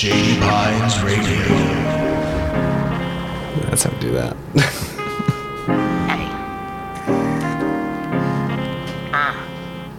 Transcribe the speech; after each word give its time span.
Shady 0.00 0.40
Pines 0.40 1.02
Radio. 1.02 1.44
That's 3.68 3.82
how 3.82 3.90
we 3.90 3.98
do 4.00 4.12
that. 4.12 4.34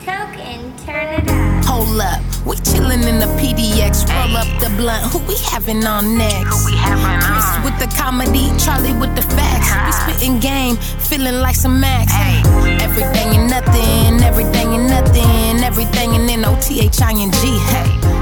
Coke 0.01 0.39
and 0.41 0.79
turn 0.79 1.05
it 1.05 1.29
up. 1.29 1.65
Hold 1.65 2.01
up, 2.01 2.19
we 2.47 2.55
chillin' 2.65 3.05
in 3.05 3.19
the 3.19 3.29
PDX. 3.37 4.09
Roll 4.09 4.37
up 4.37 4.47
the 4.59 4.73
blunt. 4.75 5.05
Who 5.13 5.19
we 5.27 5.35
having 5.51 5.85
on 5.85 6.17
next? 6.17 6.49
Who 6.49 6.71
we 6.71 6.77
having 6.77 7.21
Chris 7.21 7.45
on? 7.45 7.63
with 7.63 7.77
the 7.77 7.85
comedy, 7.95 8.49
Charlie 8.57 8.97
with 8.97 9.15
the 9.15 9.21
facts. 9.21 9.69
We 10.07 10.13
spittin' 10.13 10.39
game, 10.39 10.77
feeling 10.77 11.35
like 11.41 11.53
some 11.55 11.79
Max. 11.79 12.11
Hey. 12.11 12.41
Everything 12.81 13.37
and 13.37 13.51
nothing, 13.51 14.23
everything 14.23 14.73
and 14.73 14.87
nothing, 14.87 15.63
everything 15.63 16.15
and 16.15 16.27
then 16.27 16.43
O 16.43 16.59
T 16.59 16.81
H 16.81 16.99
I 17.03 17.11
N 17.11 17.31
G. 17.33 17.59
Hey, 17.69 18.20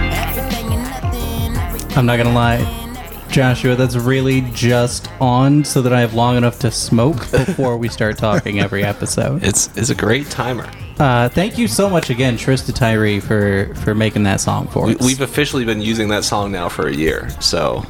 I'm 1.96 2.06
not 2.06 2.18
gonna 2.18 2.34
lie. 2.34 2.86
Joshua, 3.30 3.76
that's 3.76 3.96
really 3.96 4.42
just 4.54 5.08
on 5.22 5.64
so 5.64 5.82
that 5.84 5.94
I 5.94 6.00
have 6.02 6.14
long 6.14 6.36
enough 6.38 6.60
to 6.60 6.72
smoke 6.72 7.18
before 7.32 7.78
we 7.78 7.88
start 7.90 8.18
talking 8.18 8.60
every 8.60 8.84
episode. 8.84 9.44
It's 9.44 9.70
it's 9.78 9.90
a 9.90 9.96
great 9.96 10.30
timer. 10.30 10.68
Uh, 10.98 11.30
thank 11.30 11.58
you 11.58 11.68
so 11.68 11.90
much 11.90 12.10
again, 12.10 12.38
Trista 12.38 12.74
Tyree, 12.74 13.20
for 13.20 13.74
for 13.76 13.94
making 13.96 14.24
that 14.24 14.40
song 14.42 14.68
for 14.68 14.86
We, 14.86 14.96
us. 14.96 15.06
we've 15.06 15.22
officially 15.22 15.66
been 15.66 15.82
using 15.82 16.08
that 16.10 16.24
song 16.24 16.52
now 16.52 16.70
for 16.70 16.88
a 16.88 16.94
year, 16.94 17.30
so 17.40 17.86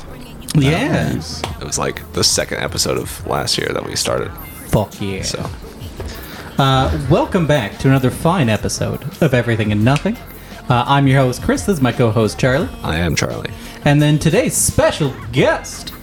yeah, 0.56 1.12
it 1.12 1.64
was 1.64 1.78
like 1.78 2.12
the 2.14 2.23
second 2.23 2.59
episode 2.59 2.98
of 2.98 3.26
last 3.28 3.58
year 3.58 3.70
that 3.73 3.86
we 3.86 3.95
started. 3.95 4.31
fuck 4.68 5.00
yeah. 5.00 5.23
So 5.23 5.50
Uh, 6.58 6.92
welcome 7.09 7.48
back 7.48 7.78
to 7.80 7.88
another 7.88 8.09
fine 8.12 8.50
episode 8.50 9.02
of 9.22 9.34
Everything 9.34 9.72
and 9.72 9.86
Nothing. 9.86 10.18
Uh, 10.70 10.84
I'm 10.88 11.08
your 11.08 11.20
host, 11.22 11.41
Chris. 11.41 11.66
This 11.66 11.78
is 11.78 11.82
my 11.82 11.91
co-host, 11.91 12.38
Charlie. 12.40 12.70
I 12.84 12.98
am 12.98 13.16
Charlie. 13.16 13.50
And 13.86 14.00
then 14.02 14.20
today's 14.20 14.55
special 14.55 15.14
guest 15.32 15.94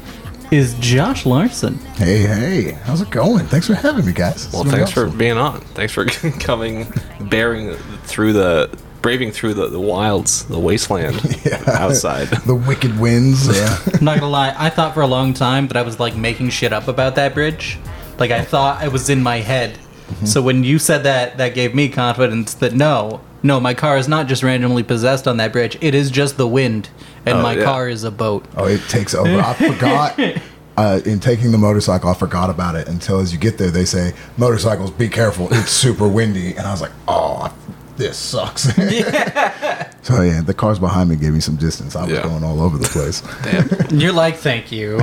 is 0.51 0.75
Josh 0.81 1.25
Larson. 1.25 1.77
Hey, 1.97 2.19
hey, 2.23 2.71
how's 2.83 3.01
it 3.01 3.11
going? 3.11 3.47
Thanks 3.47 3.69
for 3.69 3.75
having 3.75 4.05
me, 4.05 4.13
guys. 4.13 4.51
Well, 4.53 4.63
It's 4.63 4.71
been 4.71 4.79
thanks 4.81 4.91
for 4.93 5.09
being 5.09 5.37
on. 5.37 5.61
Thanks 5.61 5.93
for 5.93 6.05
coming, 6.41 6.93
bearing 7.21 7.75
through 8.05 8.33
the, 8.33 8.77
braving 9.03 9.31
through 9.31 9.55
the, 9.55 9.69
the 9.69 9.81
wilds, 9.81 10.47
the 10.47 10.59
wasteland 10.59 11.17
outside. 11.69 12.27
the 12.47 12.55
wicked 12.55 12.99
winds. 12.99 13.47
Yeah, 13.57 13.79
I'm 13.95 14.05
not 14.05 14.19
gonna 14.19 14.31
lie, 14.33 14.55
I 14.59 14.69
thought 14.71 14.95
for 14.95 15.03
a 15.03 15.07
long 15.07 15.33
time 15.33 15.69
that 15.69 15.77
I 15.77 15.83
was 15.83 16.01
like 16.01 16.17
making 16.17 16.51
shit 16.51 16.73
up 16.73 16.89
about 16.89 17.15
that 17.17 17.35
bridge. 17.35 17.79
Like 18.19 18.33
I 18.33 18.43
thought 18.45 18.83
it 18.83 18.91
was 18.91 19.11
in 19.11 19.23
my 19.23 19.37
head. 19.37 19.79
So 20.25 20.41
when 20.41 20.63
you 20.65 20.79
said 20.79 21.03
that, 21.03 21.37
that 21.39 21.55
gave 21.55 21.75
me 21.75 21.89
confidence 21.89 22.55
that 22.55 22.73
no, 22.75 23.21
no, 23.47 23.61
my 23.61 23.75
car 23.75 23.97
is 23.97 24.09
not 24.09 24.27
just 24.27 24.43
randomly 24.43 24.83
possessed 24.83 25.27
on 25.29 25.37
that 25.39 25.53
bridge. 25.53 25.79
It 25.81 25.95
is 25.95 26.11
just 26.11 26.37
the 26.37 26.47
wind, 26.49 26.89
and 27.25 27.39
Oh, 27.39 27.43
my 27.43 27.55
yeah. 27.55 27.65
car 27.65 27.89
is 27.89 28.05
a 28.05 28.11
boat. 28.11 28.45
oh, 28.57 28.67
it 28.67 28.81
takes 28.89 29.15
over. 29.15 29.41
I 29.41 29.55
forgot. 29.55 30.19
Uh, 30.79 31.01
in 31.07 31.19
taking 31.19 31.53
the 31.53 31.57
motorcycle, 31.57 32.11
I 32.11 32.13
forgot 32.13 32.51
about 32.51 32.75
it 32.75 32.87
until 32.87 33.19
as 33.21 33.33
you 33.33 33.39
get 33.39 33.57
there, 33.57 33.71
they 33.71 33.87
say, 33.87 34.13
"Motorcycles, 34.37 34.91
be 34.91 35.09
careful. 35.09 35.49
It's 35.51 35.71
super 35.71 36.07
windy." 36.07 36.51
And 36.51 36.67
I 36.67 36.71
was 36.71 36.83
like, 36.83 36.91
"Oh, 37.09 37.51
this 37.97 38.19
sucks." 38.19 38.65
so 40.03 40.21
yeah, 40.21 40.43
the 40.43 40.53
cars 40.55 40.79
behind 40.79 41.09
me 41.09 41.17
gave 41.17 41.33
me 41.33 41.41
some 41.41 41.57
distance. 41.57 41.97
I 41.97 42.03
was 42.03 42.13
Yeah. 42.13 42.25
going 42.25 42.45
all 42.45 42.61
over 42.61 42.77
the 42.77 42.89
place. 42.89 43.23
Damn. 43.43 43.99
You're 43.99 44.13
like, 44.13 44.37
thank 44.37 44.71
you. 44.71 45.01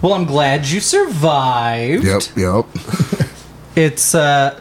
well, 0.00 0.14
I'm 0.14 0.24
glad 0.24 0.64
you 0.66 0.80
survived. 0.80 2.04
yep, 2.04 2.22
yep. 2.34 2.64
It's 3.76 4.14
uh, 4.14 4.58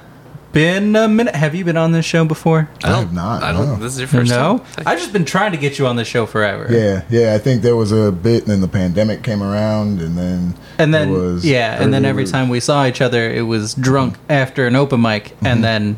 been 0.51 0.95
a 0.95 1.07
minute. 1.07 1.35
Have 1.35 1.53
you 1.55 1.63
been 1.63 1.77
on 1.77 1.91
this 1.91 2.05
show 2.05 2.25
before? 2.25 2.69
I 2.83 2.89
don't. 2.89 3.05
have 3.05 3.13
not, 3.13 3.43
I 3.43 3.51
don't. 3.51 3.65
no. 3.67 3.75
This 3.77 3.93
is 3.93 3.99
your 3.99 4.07
first 4.07 4.31
no, 4.31 4.59
time. 4.59 4.83
I've 4.87 4.97
just 4.99 5.13
been 5.13 5.25
trying 5.25 5.51
to 5.51 5.57
get 5.57 5.77
you 5.79 5.87
on 5.87 5.95
the 5.95 6.05
show 6.05 6.25
forever. 6.25 6.67
Yeah, 6.69 7.03
yeah. 7.09 7.33
I 7.35 7.37
think 7.37 7.61
there 7.61 7.75
was 7.75 7.91
a 7.91 8.11
bit, 8.11 8.43
and 8.43 8.51
then 8.51 8.61
the 8.61 8.67
pandemic 8.67 9.23
came 9.23 9.43
around, 9.43 10.01
and 10.01 10.17
then 10.17 10.55
And 10.77 10.93
then 10.93 11.11
was 11.11 11.45
yeah, 11.45 11.81
and 11.81 11.93
then 11.93 12.01
earlier- 12.03 12.09
every 12.09 12.25
time 12.25 12.49
we 12.49 12.59
saw 12.59 12.85
each 12.85 13.01
other, 13.01 13.29
it 13.29 13.43
was 13.43 13.73
drunk 13.75 14.15
after 14.29 14.65
an 14.67 14.75
open 14.75 15.01
mic, 15.01 15.25
Mm-hmm. 15.25 15.45
and 15.47 15.63
then 15.63 15.97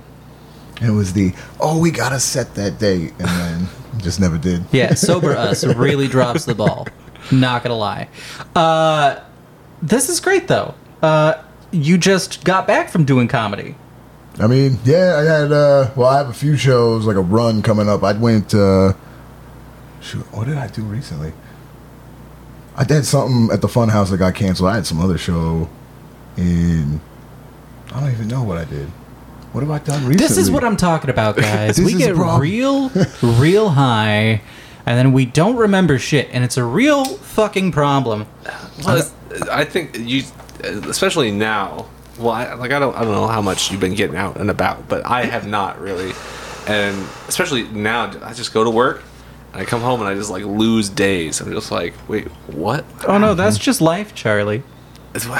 it 0.81 0.91
was 0.91 1.13
the 1.13 1.33
oh, 1.59 1.79
we 1.79 1.91
gotta 1.91 2.19
set 2.19 2.55
that 2.55 2.77
date, 2.79 3.13
and 3.19 3.27
then 3.27 3.67
just 3.99 4.19
never 4.19 4.37
did. 4.37 4.63
yeah, 4.71 4.93
sober 4.95 5.35
us 5.35 5.63
really 5.63 6.07
drops 6.07 6.45
the 6.45 6.55
ball. 6.55 6.87
Not 7.31 7.63
gonna 7.63 7.77
lie. 7.77 8.09
Uh, 8.55 9.19
this 9.81 10.09
is 10.09 10.19
great 10.19 10.47
though. 10.47 10.73
Uh, 11.01 11.35
you 11.71 11.97
just 11.97 12.43
got 12.43 12.67
back 12.67 12.89
from 12.89 13.05
doing 13.05 13.27
comedy. 13.27 13.75
I 14.41 14.47
mean, 14.47 14.79
yeah, 14.83 15.15
I 15.17 15.23
had 15.23 15.51
uh 15.51 15.91
well 15.95 16.07
I 16.09 16.17
have 16.17 16.29
a 16.29 16.33
few 16.33 16.57
shows, 16.57 17.05
like 17.05 17.15
a 17.15 17.21
run 17.21 17.61
coming 17.61 17.87
up. 17.87 18.03
I 18.03 18.13
went 18.13 18.53
uh 18.53 18.93
shoot, 20.01 20.21
what 20.33 20.47
did 20.47 20.57
I 20.57 20.67
do 20.67 20.81
recently? 20.83 21.33
I 22.75 22.83
did 22.83 23.05
something 23.05 23.53
at 23.53 23.61
the 23.61 23.67
fun 23.67 23.89
house 23.89 24.09
that 24.09 24.17
got 24.17 24.33
canceled. 24.35 24.69
I 24.69 24.75
had 24.75 24.85
some 24.87 24.99
other 24.99 25.17
show 25.17 25.69
in 26.37 26.99
I 27.93 27.99
don't 27.99 28.11
even 28.11 28.27
know 28.27 28.43
what 28.43 28.57
I 28.57 28.65
did. 28.65 28.87
What 29.51 29.61
have 29.61 29.69
I 29.71 29.79
done 29.79 30.05
recently? 30.05 30.15
This 30.15 30.37
is 30.37 30.49
what 30.49 30.63
I'm 30.63 30.77
talking 30.77 31.09
about, 31.09 31.35
guys. 31.37 31.77
We 31.79 31.93
get 31.93 32.15
real, 32.15 32.89
real 33.21 33.69
high, 33.69 34.41
and 34.85 34.97
then 34.97 35.11
we 35.11 35.25
don't 35.25 35.57
remember 35.57 35.99
shit, 35.99 36.29
and 36.31 36.41
it's 36.45 36.55
a 36.55 36.63
real 36.63 37.03
fucking 37.03 37.73
problem. 37.73 38.27
Well, 38.85 38.95
it's- 38.97 39.11
I 39.51 39.65
think 39.65 39.97
you, 39.99 40.23
especially 40.63 41.31
now. 41.31 41.87
Well, 42.21 42.31
I, 42.31 42.53
like 42.53 42.71
I 42.71 42.79
don't, 42.79 42.95
I 42.95 43.03
don't 43.03 43.13
know 43.13 43.27
how 43.27 43.41
much 43.41 43.71
you've 43.71 43.81
been 43.81 43.95
getting 43.95 44.15
out 44.15 44.37
and 44.37 44.49
about, 44.49 44.87
but 44.87 45.05
I 45.05 45.25
have 45.25 45.47
not 45.47 45.79
really, 45.79 46.13
and 46.67 47.07
especially 47.27 47.63
now, 47.63 48.11
I 48.23 48.33
just 48.33 48.53
go 48.53 48.63
to 48.63 48.69
work, 48.69 49.03
and 49.53 49.61
I 49.61 49.65
come 49.65 49.81
home 49.81 49.99
and 50.01 50.09
I 50.09 50.15
just 50.15 50.29
like 50.29 50.43
lose 50.43 50.89
days. 50.89 51.41
I'm 51.41 51.51
just 51.51 51.71
like, 51.71 51.93
wait, 52.07 52.27
what? 52.47 52.85
Oh 53.07 53.17
no, 53.17 53.33
that's 53.33 53.57
just 53.57 53.81
life, 53.81 54.13
Charlie. 54.15 54.63
It's, 55.13 55.27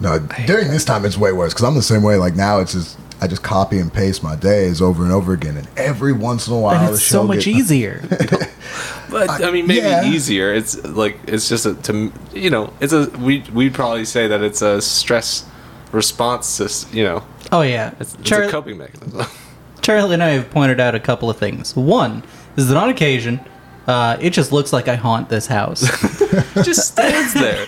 No, 0.00 0.18
during 0.46 0.68
this 0.68 0.84
time 0.84 1.04
it's 1.04 1.16
way 1.16 1.32
worse 1.32 1.52
because 1.52 1.64
I'm 1.64 1.74
the 1.74 1.82
same 1.82 2.02
way. 2.02 2.16
Like 2.16 2.36
now, 2.36 2.60
it's 2.60 2.72
just 2.72 2.98
I 3.20 3.26
just 3.26 3.42
copy 3.42 3.78
and 3.78 3.92
paste 3.92 4.22
my 4.22 4.36
days 4.36 4.80
over 4.80 5.02
and 5.02 5.12
over 5.12 5.32
again, 5.32 5.56
and 5.56 5.66
every 5.76 6.12
once 6.12 6.46
in 6.46 6.54
a 6.54 6.58
while, 6.60 6.84
And 6.84 6.94
it's 6.94 7.02
so 7.04 7.24
much 7.24 7.44
get- 7.44 7.56
easier. 7.56 8.02
but 9.10 9.28
I 9.42 9.50
mean, 9.50 9.66
maybe 9.66 9.80
yeah. 9.80 10.04
easier. 10.04 10.52
It's 10.54 10.82
like 10.84 11.18
it's 11.26 11.48
just 11.48 11.66
a 11.66 11.74
to 11.74 12.12
you 12.32 12.50
know, 12.50 12.72
it's 12.80 12.92
a 12.92 13.08
we 13.18 13.40
we'd 13.52 13.74
probably 13.74 14.04
say 14.04 14.28
that 14.28 14.42
it's 14.42 14.62
a 14.62 14.80
stress 14.80 15.44
response. 15.92 16.46
sys- 16.60 16.92
You 16.94 17.04
know, 17.04 17.24
Oh 17.50 17.62
yeah, 17.62 17.94
it's, 18.00 18.14
it's 18.14 18.22
Char- 18.28 18.42
a 18.44 18.50
coping 18.50 18.78
mechanism. 18.78 19.26
Charlie 19.82 20.14
and 20.14 20.22
I 20.22 20.28
have 20.30 20.50
pointed 20.50 20.80
out 20.80 20.94
a 20.94 21.00
couple 21.00 21.30
of 21.30 21.38
things. 21.38 21.74
One 21.74 22.22
is 22.56 22.68
that 22.68 22.76
on 22.76 22.90
occasion, 22.90 23.40
uh, 23.86 24.18
it 24.20 24.30
just 24.30 24.52
looks 24.52 24.70
like 24.72 24.86
I 24.86 24.96
haunt 24.96 25.28
this 25.30 25.46
house. 25.46 25.80
just 26.62 26.88
stands 26.92 27.32
there, 27.32 27.64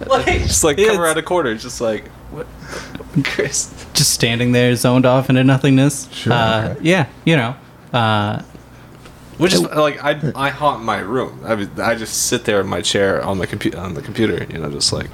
like, 0.06 0.26
just 0.26 0.64
like 0.64 0.78
it's 0.78 0.88
come 0.90 1.00
around 1.00 1.18
a 1.18 1.22
corner, 1.22 1.54
just 1.54 1.80
like 1.80 2.08
what, 2.30 2.46
Chris. 3.24 3.72
just 3.92 4.12
standing 4.12 4.52
there, 4.52 4.74
zoned 4.76 5.04
off 5.06 5.28
into 5.28 5.42
nothingness. 5.44 6.08
Sure, 6.12 6.32
Uh, 6.32 6.68
okay. 6.70 6.78
Yeah, 6.82 7.06
you 7.24 7.36
know. 7.36 7.54
Uh, 7.92 8.42
Which 9.38 9.52
is 9.54 9.62
like 9.62 10.02
I 10.04 10.20
I 10.34 10.50
haunt 10.50 10.84
my 10.84 10.98
room. 10.98 11.40
I 11.44 11.54
mean, 11.56 11.70
I 11.82 11.94
just 11.96 12.26
sit 12.28 12.44
there 12.44 12.60
in 12.60 12.66
my 12.66 12.80
chair 12.82 13.22
on 13.24 13.38
my 13.38 13.46
computer 13.46 13.78
on 13.78 13.94
the 13.94 14.02
computer, 14.02 14.46
you 14.50 14.58
know, 14.58 14.70
just 14.70 14.92
like 14.92 15.08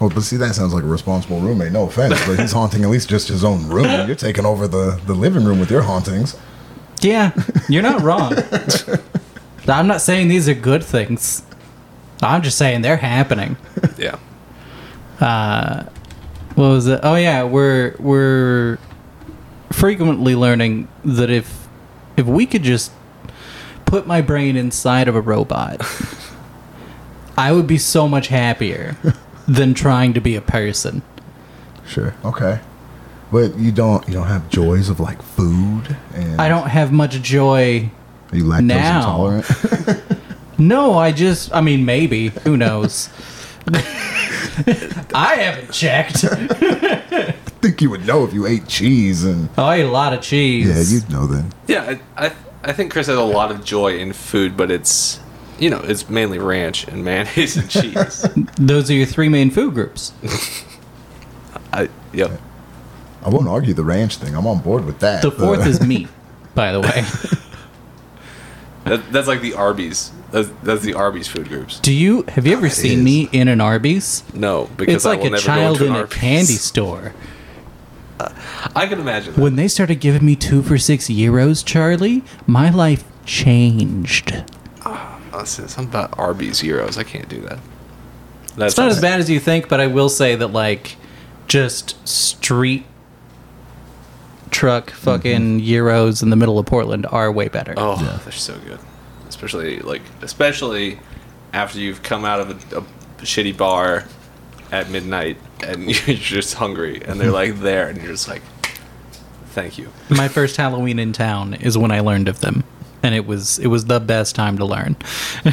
Well, 0.00 0.10
but 0.10 0.22
see, 0.22 0.36
that 0.36 0.54
sounds 0.54 0.72
like 0.74 0.84
a 0.84 0.86
responsible 0.86 1.40
roommate. 1.40 1.72
No 1.72 1.84
offense, 1.84 2.14
but 2.26 2.38
he's 2.38 2.52
haunting 2.60 2.84
at 2.84 2.90
least 2.90 3.08
just 3.08 3.28
his 3.28 3.42
own 3.44 3.66
room. 3.68 4.06
You're 4.06 4.14
taking 4.16 4.44
over 4.46 4.68
the, 4.68 5.00
the 5.06 5.14
living 5.14 5.44
room 5.44 5.58
with 5.58 5.70
your 5.70 5.82
hauntings. 5.82 6.36
yeah, 7.00 7.32
you're 7.68 7.82
not 7.82 8.02
wrong. 8.02 8.34
I'm 9.68 9.88
not 9.88 10.00
saying 10.00 10.28
these 10.28 10.48
are 10.48 10.54
good 10.54 10.84
things. 10.84 11.42
I'm 12.22 12.42
just 12.42 12.56
saying 12.58 12.82
they're 12.82 12.96
happening. 12.96 13.56
yeah. 13.98 14.18
Uh, 15.20 15.84
What 16.54 16.68
was 16.68 16.86
it? 16.86 17.00
Oh 17.02 17.14
yeah, 17.16 17.44
we're 17.44 17.94
we're 17.98 18.78
frequently 19.70 20.34
learning 20.34 20.88
that 21.04 21.28
if 21.30 21.66
if 22.16 22.26
we 22.26 22.46
could 22.46 22.62
just 22.62 22.92
put 23.84 24.06
my 24.06 24.20
brain 24.22 24.56
inside 24.56 25.06
of 25.08 25.14
a 25.14 25.20
robot, 25.20 25.80
I 27.38 27.52
would 27.52 27.66
be 27.66 27.78
so 27.78 28.08
much 28.08 28.28
happier 28.28 28.96
than 29.48 29.74
trying 29.74 30.14
to 30.14 30.20
be 30.20 30.34
a 30.34 30.40
person. 30.40 31.02
Sure. 31.86 32.14
Okay. 32.24 32.60
But 33.30 33.58
you 33.58 33.72
don't 33.72 34.06
you 34.08 34.14
don't 34.14 34.28
have 34.28 34.48
joys 34.48 34.88
of 34.88 34.98
like 35.00 35.20
food 35.22 35.96
and 36.14 36.40
I 36.40 36.48
don't 36.48 36.68
have 36.68 36.90
much 36.92 37.20
joy. 37.22 37.90
Are 38.32 38.36
you 38.36 38.44
lactose 38.44 38.64
now. 38.64 38.96
intolerant? 38.98 39.46
No, 40.58 40.94
I 40.98 41.12
just 41.12 41.54
I 41.54 41.60
mean 41.60 41.84
maybe, 41.84 42.28
who 42.28 42.56
knows. 42.56 43.08
I 45.14 45.36
haven't 45.38 45.72
checked. 45.72 46.24
I 46.30 47.32
think 47.60 47.80
you 47.82 47.90
would 47.90 48.06
know 48.06 48.24
if 48.24 48.32
you 48.32 48.46
ate 48.46 48.66
cheese 48.68 49.24
and 49.24 49.48
Oh, 49.58 49.64
I 49.64 49.76
ate 49.76 49.82
a 49.84 49.90
lot 49.90 50.12
of 50.12 50.20
cheese. 50.22 50.68
yeah, 50.68 50.94
you'd 50.96 51.10
know 51.10 51.26
then. 51.26 51.52
Yeah, 51.66 51.98
I, 52.16 52.26
I 52.26 52.32
I 52.64 52.72
think 52.72 52.92
Chris 52.92 53.06
has 53.08 53.16
a 53.18 53.22
lot 53.22 53.50
of 53.50 53.64
joy 53.64 53.98
in 53.98 54.12
food, 54.12 54.56
but 54.56 54.70
it's 54.70 55.20
you 55.58 55.68
know 55.70 55.80
it's 55.80 56.08
mainly 56.08 56.38
ranch 56.38 56.86
and 56.88 57.04
mayonnaise 57.04 57.56
and 57.56 57.68
cheese. 57.70 58.26
Those 58.56 58.90
are 58.90 58.94
your 58.94 59.06
three 59.06 59.28
main 59.28 59.50
food 59.50 59.74
groups. 59.74 60.12
I 61.72 61.88
yep. 62.12 62.40
I 63.24 63.28
won't 63.28 63.48
argue 63.48 63.74
the 63.74 63.84
ranch 63.84 64.16
thing. 64.16 64.34
I'm 64.36 64.46
on 64.46 64.60
board 64.60 64.84
with 64.84 65.00
that. 65.00 65.20
The 65.22 65.32
fourth 65.32 65.58
but- 65.60 65.68
is 65.68 65.82
meat, 65.82 66.08
by 66.54 66.72
the 66.72 66.80
way. 66.80 67.04
That, 68.84 69.10
that's 69.12 69.26
like 69.26 69.40
the 69.40 69.54
Arby's. 69.54 70.12
That's, 70.30 70.48
that's 70.62 70.82
the 70.82 70.94
Arby's 70.94 71.28
food 71.28 71.48
groups. 71.48 71.78
Do 71.80 71.92
you 71.92 72.22
have 72.28 72.46
you 72.46 72.56
ever 72.56 72.68
seen 72.68 72.98
is. 72.98 73.04
me 73.04 73.28
in 73.32 73.48
an 73.48 73.60
Arby's? 73.60 74.24
No, 74.34 74.68
because 74.76 74.96
It's 74.96 75.06
I 75.06 75.10
like 75.10 75.20
will 75.20 75.26
a 75.28 75.30
never 75.30 75.42
child 75.42 75.80
in 75.80 75.94
an 75.94 76.02
a 76.02 76.06
candy 76.06 76.54
store. 76.54 77.14
I 78.74 78.86
can 78.86 79.00
imagine. 79.00 79.34
That. 79.34 79.40
When 79.40 79.56
they 79.56 79.68
started 79.68 80.00
giving 80.00 80.24
me 80.24 80.36
two 80.36 80.62
for 80.62 80.78
six 80.78 81.08
gyros, 81.08 81.62
Charlie, 81.62 82.24
my 82.46 82.70
life 82.70 83.04
changed. 83.24 84.42
Ah, 84.84 85.20
Listen, 85.32 85.68
something 85.68 85.90
about 85.90 86.18
Arby's 86.18 86.60
gyros. 86.60 86.98
I 86.98 87.04
can't 87.04 87.28
do 87.28 87.40
that. 87.42 87.58
That's 88.56 88.72
It's 88.72 88.78
not 88.78 88.88
as 88.88 89.00
bad 89.00 89.20
as 89.20 89.28
you 89.28 89.38
think, 89.38 89.68
but 89.68 89.80
I 89.80 89.86
will 89.86 90.08
say 90.08 90.34
that 90.34 90.48
like 90.48 90.96
just 91.46 92.06
street 92.08 92.84
truck 94.50 94.86
mm-hmm. 94.86 94.96
fucking 94.96 95.60
gyros 95.60 96.22
in 96.22 96.30
the 96.30 96.36
middle 96.36 96.58
of 96.58 96.66
Portland 96.66 97.06
are 97.06 97.30
way 97.30 97.48
better. 97.48 97.74
Oh, 97.76 97.96
they're 98.24 98.32
so 98.32 98.58
good. 98.60 98.80
Especially 99.28 99.78
like, 99.80 100.02
especially 100.22 100.98
after 101.52 101.78
you've 101.78 102.02
come 102.02 102.24
out 102.24 102.40
of 102.40 102.72
a, 102.72 102.78
a 102.78 102.82
shitty 103.22 103.56
bar 103.56 104.04
at 104.72 104.90
midnight 104.90 105.36
and 105.64 105.84
you're 106.06 106.16
just 106.16 106.54
hungry, 106.54 107.02
and 107.04 107.20
they're 107.20 107.30
like 107.30 107.56
there, 107.60 107.88
and 107.88 107.98
you're 107.98 108.12
just 108.12 108.28
like, 108.28 108.42
thank 109.50 109.78
you. 109.78 109.90
My 110.10 110.28
first 110.28 110.56
Halloween 110.56 110.98
in 110.98 111.12
town 111.12 111.54
is 111.54 111.78
when 111.78 111.90
I 111.90 112.00
learned 112.00 112.28
of 112.28 112.40
them, 112.40 112.62
and 113.02 113.14
it 113.14 113.26
was 113.26 113.58
it 113.58 113.68
was 113.68 113.86
the 113.86 114.00
best 114.00 114.34
time 114.34 114.58
to 114.58 114.64
learn. 114.64 114.96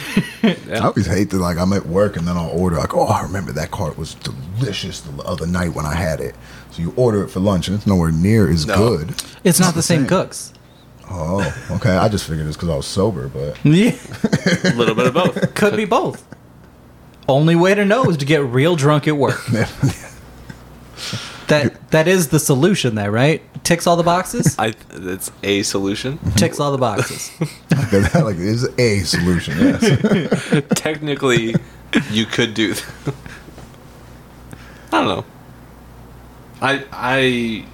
I 0.44 0.80
always 0.82 1.06
hate 1.08 1.30
that. 1.30 1.38
Like 1.38 1.58
I'm 1.58 1.72
at 1.74 1.86
work 1.86 2.18
and 2.18 2.28
then 2.28 2.36
I'll 2.38 2.50
order. 2.50 2.76
Like, 2.78 2.94
oh, 2.94 3.06
I 3.06 3.22
remember 3.24 3.52
that 3.54 3.72
cart 3.72 3.98
was 3.98 4.16
delicious 4.16 5.02
the 5.02 5.22
other 5.24 5.48
night 5.48 5.74
when 5.74 5.86
I 5.86 5.96
had 5.96 6.20
it. 6.20 6.36
So 6.72 6.82
you 6.82 6.94
order 6.96 7.24
it 7.24 7.30
for 7.30 7.40
lunch 7.40 7.68
and 7.68 7.78
it's 7.78 7.86
nowhere 7.88 8.12
near 8.12 8.50
as 8.50 8.66
No. 8.66 8.76
good. 8.76 9.16
It's 9.44 9.60
not 9.60 9.76
the 9.76 9.84
same 9.84 10.08
cooks. 10.08 10.52
Oh, 11.10 11.68
okay. 11.72 11.92
I 11.96 12.08
just 12.10 12.26
figured 12.28 12.48
it's 12.48 12.56
because 12.58 12.70
I 12.70 12.76
was 12.76 12.88
sober, 12.88 13.28
but 13.28 13.58
Yeah, 13.66 13.96
A 14.64 14.76
little 14.76 14.96
bit 14.96 15.08
of 15.08 15.14
both. 15.14 15.54
could 15.56 15.76
be 15.76 15.86
both. 15.86 16.26
Only 17.28 17.56
way 17.56 17.74
to 17.76 17.86
know 17.86 18.06
is 18.10 18.18
to 18.18 18.26
get 18.26 18.44
real 18.44 18.76
drunk 18.76 19.08
at 19.08 19.18
work. 19.18 19.42
That 21.48 21.92
that 21.92 22.08
is 22.08 22.30
the 22.30 22.40
solution 22.40 22.96
there, 22.96 23.12
right? 23.12 23.42
Ticks 23.66 23.86
all 23.86 23.98
the 23.98 24.04
boxes. 24.04 24.58
I. 24.58 24.74
It's 24.92 25.30
a 25.44 25.62
solution. 25.64 26.18
Ticks 26.38 26.58
all 26.60 26.72
the 26.72 26.78
boxes. 26.78 27.32
that 27.70 28.22
like 28.24 28.38
is 28.38 28.64
a 28.80 29.00
solution. 29.02 29.58
Yes. 29.60 30.64
Technically, 30.76 31.54
you 32.12 32.26
could 32.26 32.54
do. 32.54 32.74
Th- 32.76 33.16
I 34.94 35.02
don't 35.04 35.08
know. 35.08 35.26
I 36.62 36.86
I 36.94 37.66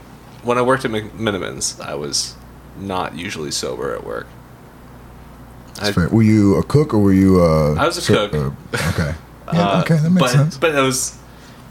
when 0.43 0.57
I 0.57 0.63
worked 0.63 0.83
at 0.85 0.91
McMenamins, 0.91 1.79
I 1.79 1.93
was 1.93 2.35
not 2.79 3.17
usually 3.17 3.51
sober 3.51 3.93
at 3.95 4.03
work. 4.03 4.27
I, 5.81 5.91
fair. 5.91 6.09
Were 6.09 6.23
you 6.23 6.55
a 6.57 6.63
cook 6.63 6.93
or 6.93 6.99
were 6.99 7.13
you? 7.13 7.41
Uh, 7.41 7.75
I 7.75 7.85
was 7.85 7.97
a 7.97 8.01
ser- 8.01 8.29
cook. 8.29 8.33
uh, 8.33 8.89
okay. 8.89 9.15
Yeah. 9.51 9.81
okay, 9.81 9.97
that 9.97 10.11
makes 10.11 10.19
but 10.21 10.29
sense. 10.29 10.57
but 10.59 10.75
it 10.75 10.81
was 10.81 11.17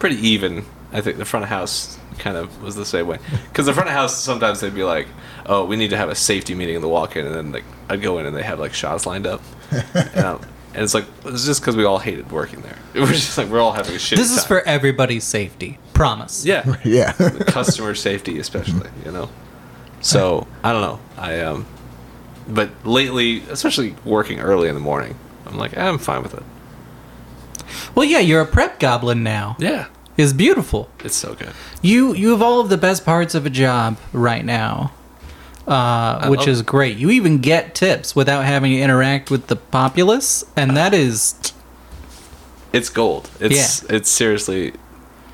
pretty 0.00 0.16
even. 0.16 0.64
I 0.92 1.00
think 1.00 1.18
the 1.18 1.24
front 1.24 1.44
of 1.44 1.48
house 1.50 1.96
kind 2.18 2.36
of 2.36 2.60
was 2.60 2.74
the 2.74 2.84
same 2.84 3.06
way 3.06 3.18
because 3.48 3.66
the 3.66 3.72
front 3.72 3.88
of 3.88 3.94
house 3.94 4.16
sometimes 4.16 4.58
they'd 4.58 4.74
be 4.74 4.82
like, 4.82 5.06
"Oh, 5.46 5.64
we 5.64 5.76
need 5.76 5.90
to 5.90 5.96
have 5.96 6.08
a 6.08 6.16
safety 6.16 6.56
meeting 6.56 6.74
in 6.74 6.82
the 6.82 6.88
walk-in," 6.88 7.24
and 7.24 7.32
then 7.32 7.52
like 7.52 7.62
I'd 7.88 8.02
go 8.02 8.18
in 8.18 8.26
and 8.26 8.34
they 8.36 8.42
have 8.42 8.58
like 8.58 8.74
shots 8.74 9.06
lined 9.06 9.28
up, 9.28 9.40
and, 9.94 10.24
um, 10.24 10.40
and 10.74 10.82
it's 10.82 10.92
like 10.92 11.04
it's 11.26 11.46
just 11.46 11.60
because 11.60 11.76
we 11.76 11.84
all 11.84 11.98
hated 12.00 12.32
working 12.32 12.62
there. 12.62 12.76
It 12.94 13.00
was 13.00 13.10
just 13.10 13.38
like 13.38 13.46
we're 13.46 13.60
all 13.60 13.70
having 13.74 13.94
a 13.94 13.98
shit. 14.00 14.18
This 14.18 14.32
is 14.36 14.44
for 14.44 14.60
everybody's 14.62 15.22
safety. 15.22 15.78
Promise. 15.94 16.44
yeah, 16.44 16.74
yeah. 16.84 17.12
customer 17.46 17.94
safety 17.94 18.40
especially. 18.40 18.90
You 19.04 19.12
know, 19.12 19.30
so 20.00 20.46
I 20.62 20.72
don't 20.72 20.82
know. 20.82 21.00
I 21.16 21.40
um, 21.40 21.66
but 22.48 22.70
lately, 22.86 23.42
especially 23.50 23.94
working 24.04 24.40
early 24.40 24.68
in 24.68 24.74
the 24.74 24.80
morning, 24.80 25.16
I'm 25.46 25.56
like, 25.58 25.76
I'm 25.76 25.98
fine 25.98 26.22
with 26.22 26.34
it. 26.34 26.42
Well, 27.94 28.06
yeah, 28.06 28.20
you're 28.20 28.40
a 28.40 28.46
prep 28.46 28.78
goblin 28.80 29.22
now. 29.22 29.56
Yeah, 29.58 29.86
It's 30.16 30.32
beautiful. 30.32 30.88
it's 31.04 31.16
so 31.16 31.34
good. 31.34 31.52
You 31.82 32.14
you 32.14 32.30
have 32.30 32.40
all 32.42 32.60
of 32.60 32.68
the 32.70 32.78
best 32.78 33.04
parts 33.04 33.34
of 33.34 33.44
a 33.44 33.50
job 33.50 33.98
right 34.12 34.44
now, 34.44 34.92
uh, 35.66 36.26
which 36.28 36.40
love 36.40 36.48
is 36.48 36.62
great. 36.62 36.96
You 36.96 37.10
even 37.10 37.38
get 37.38 37.74
tips 37.74 38.16
without 38.16 38.44
having 38.44 38.72
to 38.72 38.80
interact 38.80 39.30
with 39.30 39.48
the 39.48 39.56
populace, 39.56 40.44
and 40.56 40.76
that 40.76 40.94
is 40.94 41.34
it's 42.72 42.88
gold. 42.88 43.28
It's 43.40 43.82
it's 43.84 44.10
seriously 44.10 44.72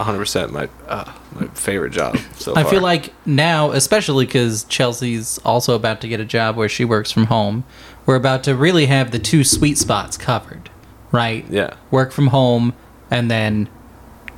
100% 0.00 0.50
my 0.50 0.68
uh, 0.88 1.12
my 1.34 1.46
favorite 1.48 1.90
job 1.90 2.18
so 2.36 2.54
I 2.56 2.62
far. 2.62 2.72
feel 2.72 2.82
like 2.82 3.12
now, 3.26 3.70
especially 3.70 4.26
because 4.26 4.64
Chelsea's 4.64 5.38
also 5.44 5.74
about 5.74 6.00
to 6.00 6.08
get 6.08 6.20
a 6.20 6.24
job 6.24 6.56
where 6.56 6.68
she 6.68 6.84
works 6.84 7.12
from 7.12 7.26
home, 7.26 7.64
we're 8.06 8.16
about 8.16 8.42
to 8.44 8.56
really 8.56 8.86
have 8.86 9.10
the 9.12 9.18
two 9.18 9.44
sweet 9.44 9.78
spots 9.78 10.16
covered, 10.16 10.68
right? 11.12 11.44
Yeah. 11.48 11.74
Work 11.90 12.12
from 12.12 12.28
home 12.28 12.74
and 13.10 13.30
then 13.30 13.68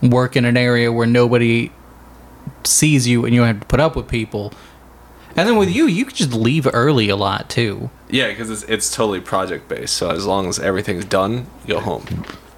work 0.02 0.36
in 0.36 0.44
an 0.44 0.56
area 0.56 0.92
where 0.92 1.06
nobody 1.06 1.72
sees 2.64 3.08
you 3.08 3.24
and 3.24 3.34
you 3.34 3.40
don't 3.40 3.48
have 3.48 3.60
to 3.60 3.66
put 3.66 3.80
up 3.80 3.96
with 3.96 4.08
people. 4.08 4.52
And 5.36 5.48
then 5.48 5.56
with 5.56 5.70
you, 5.74 5.86
you 5.86 6.04
could 6.04 6.14
just 6.16 6.32
leave 6.32 6.66
early 6.72 7.08
a 7.08 7.16
lot 7.16 7.48
too. 7.50 7.90
yeah, 8.08 8.28
because 8.28 8.50
it's 8.50 8.62
it's 8.64 8.94
totally 8.94 9.20
project 9.20 9.68
based. 9.68 9.94
So 9.96 10.10
as 10.10 10.24
long 10.26 10.48
as 10.48 10.58
everything's 10.58 11.04
done, 11.04 11.46
you 11.66 11.74
go 11.74 11.80
home, 11.80 12.06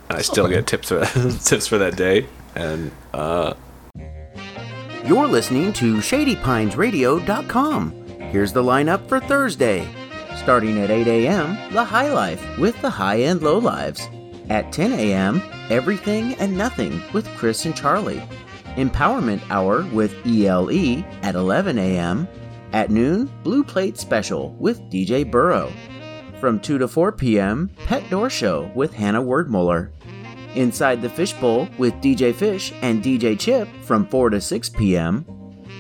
and 0.09 0.19
I 0.19 0.23
still 0.23 0.47
get 0.49 0.67
tips 0.67 0.89
for 0.89 1.05
tips 1.45 1.67
for 1.67 1.79
that 1.79 1.97
day. 1.97 2.27
And 2.59 2.91
uh, 3.15 3.55
You're 5.07 5.29
listening 5.29 5.73
to 5.75 5.99
ShadyPinesRadio.com. 5.99 7.93
Here's 8.19 8.53
the 8.53 8.63
lineup 8.63 9.09
for 9.09 9.21
Thursday. 9.21 9.89
Starting 10.37 10.79
at 10.81 10.91
8 10.91 11.07
a.m., 11.07 11.57
The 11.73 11.85
High 11.85 12.13
Life 12.13 12.59
with 12.59 12.81
the 12.83 12.91
High 12.91 13.17
and 13.17 13.41
Low 13.41 13.59
Lives. 13.59 14.09
At 14.51 14.73
10 14.73 14.93
a.m., 14.93 15.41
Everything 15.71 16.35
and 16.35 16.59
Nothing 16.59 17.01
with 17.13 17.29
Chris 17.37 17.65
and 17.65 17.77
Charlie. 17.77 18.23
Empowerment 18.77 19.41
Hour 19.51 19.85
with 19.93 20.15
ELE 20.27 21.05
at 21.23 21.35
11 21.37 21.79
a.m. 21.79 22.27
At 22.73 22.91
noon, 22.91 23.31
Blue 23.43 23.63
Plate 23.65 23.99
Special 23.99 24.53
with 24.55 24.81
DJ 24.91 25.29
Burrow. 25.31 25.73
From 26.41 26.59
2 26.61 26.79
to 26.79 26.89
4 26.89 27.13
p.m., 27.13 27.71
Pet 27.87 28.09
Door 28.11 28.31
Show 28.31 28.71
with 28.75 28.93
Hannah 28.93 29.23
Wordmuller. 29.23 29.91
Inside 30.55 31.03
the 31.03 31.09
Fishbowl 31.09 31.69
with 31.79 31.95
DJ 31.95 32.35
Fish 32.35 32.73
and 32.83 33.03
DJ 33.03 33.39
Chip 33.39 33.69
from 33.83 34.07
4 34.07 34.31
to 34.31 34.41
6 34.41 34.69
p.m. 34.71 35.25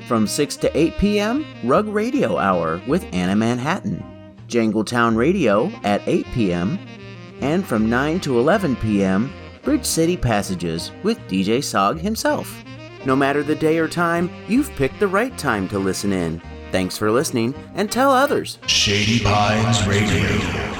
From 0.06 0.26
6 0.26 0.56
to 0.56 0.78
8 0.78 0.98
p.m., 0.98 1.46
Rug 1.64 1.88
Radio 1.88 2.38
Hour 2.38 2.80
with 2.86 3.06
Anna 3.12 3.36
Manhattan. 3.36 4.02
Jangletown 4.48 5.16
Radio 5.16 5.70
at 5.84 6.00
8 6.06 6.26
p.m. 6.32 6.78
And 7.40 7.66
from 7.66 7.90
9 7.90 8.20
to 8.20 8.38
11 8.38 8.76
p.m., 8.76 9.32
Bridge 9.62 9.84
City 9.84 10.16
Passages 10.16 10.92
with 11.02 11.18
DJ 11.28 11.58
Sog 11.58 12.00
himself. 12.00 12.64
No 13.04 13.14
matter 13.14 13.42
the 13.42 13.54
day 13.54 13.78
or 13.78 13.88
time, 13.88 14.30
you've 14.48 14.70
picked 14.70 14.98
the 14.98 15.08
right 15.08 15.36
time 15.38 15.68
to 15.68 15.78
listen 15.78 16.12
in. 16.12 16.40
Thanks 16.72 16.98
for 16.98 17.10
listening 17.10 17.54
and 17.74 17.90
tell 17.90 18.10
others. 18.10 18.58
Shady 18.66 19.20
Pines 19.22 19.86
Radio. 19.86 20.77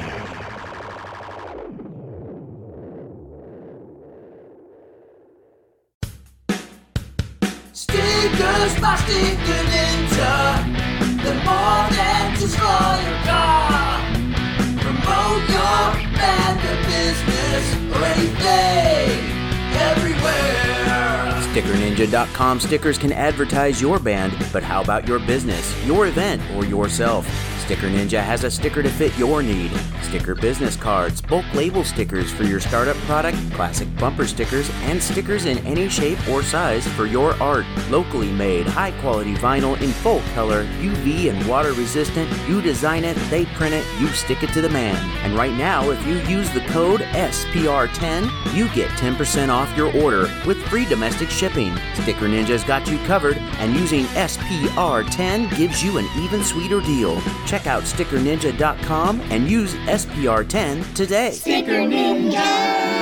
StickerNinja.com 21.58 22.60
stickers 22.60 22.98
can 22.98 23.10
advertise 23.10 23.82
your 23.82 23.98
band, 23.98 24.32
but 24.52 24.62
how 24.62 24.80
about 24.80 25.08
your 25.08 25.18
business, 25.18 25.74
your 25.84 26.06
event, 26.06 26.40
or 26.54 26.64
yourself? 26.64 27.26
Sticker 27.68 27.90
Ninja 27.90 28.22
has 28.22 28.44
a 28.44 28.50
sticker 28.50 28.82
to 28.82 28.88
fit 28.88 29.14
your 29.18 29.42
need. 29.42 29.70
Sticker 30.00 30.34
business 30.34 30.74
cards, 30.74 31.20
bulk 31.20 31.44
label 31.52 31.84
stickers 31.84 32.32
for 32.32 32.44
your 32.44 32.60
startup 32.60 32.96
product, 33.04 33.36
classic 33.52 33.94
bumper 33.98 34.26
stickers, 34.26 34.70
and 34.84 35.02
stickers 35.02 35.44
in 35.44 35.58
any 35.66 35.86
shape 35.90 36.18
or 36.30 36.42
size 36.42 36.88
for 36.88 37.04
your 37.04 37.34
art. 37.42 37.66
Locally 37.90 38.32
made, 38.32 38.66
high 38.66 38.92
quality 39.02 39.34
vinyl 39.34 39.78
in 39.82 39.90
full 39.90 40.22
color, 40.32 40.64
UV 40.80 41.28
and 41.28 41.46
water 41.46 41.74
resistant. 41.74 42.30
You 42.48 42.62
design 42.62 43.04
it, 43.04 43.18
they 43.28 43.44
print 43.44 43.74
it, 43.74 43.84
you 44.00 44.06
stick 44.08 44.42
it 44.42 44.50
to 44.54 44.62
the 44.62 44.70
man. 44.70 44.96
And 45.22 45.36
right 45.36 45.52
now, 45.52 45.90
if 45.90 46.06
you 46.06 46.20
use 46.20 46.50
the 46.52 46.64
code 46.68 47.00
SPR10, 47.00 48.54
you 48.54 48.70
get 48.70 48.88
10% 48.92 49.50
off 49.50 49.76
your 49.76 49.94
order 49.94 50.22
with 50.46 50.56
free 50.68 50.86
domestic 50.86 51.28
shipping. 51.28 51.76
Sticker 51.92 52.28
Ninja's 52.28 52.64
got 52.64 52.88
you 52.88 52.96
covered, 53.00 53.36
and 53.36 53.74
using 53.74 54.04
SPR10 54.14 55.54
gives 55.54 55.84
you 55.84 55.98
an 55.98 56.06
even 56.16 56.42
sweeter 56.42 56.80
deal. 56.80 57.20
Check 57.44 57.57
out 57.66 57.82
stickerninja.com 57.82 59.20
and 59.30 59.50
use 59.50 59.74
SPR10 59.74 60.94
today. 60.94 61.32
Sticker 61.32 61.72
Ninja! 61.72 62.98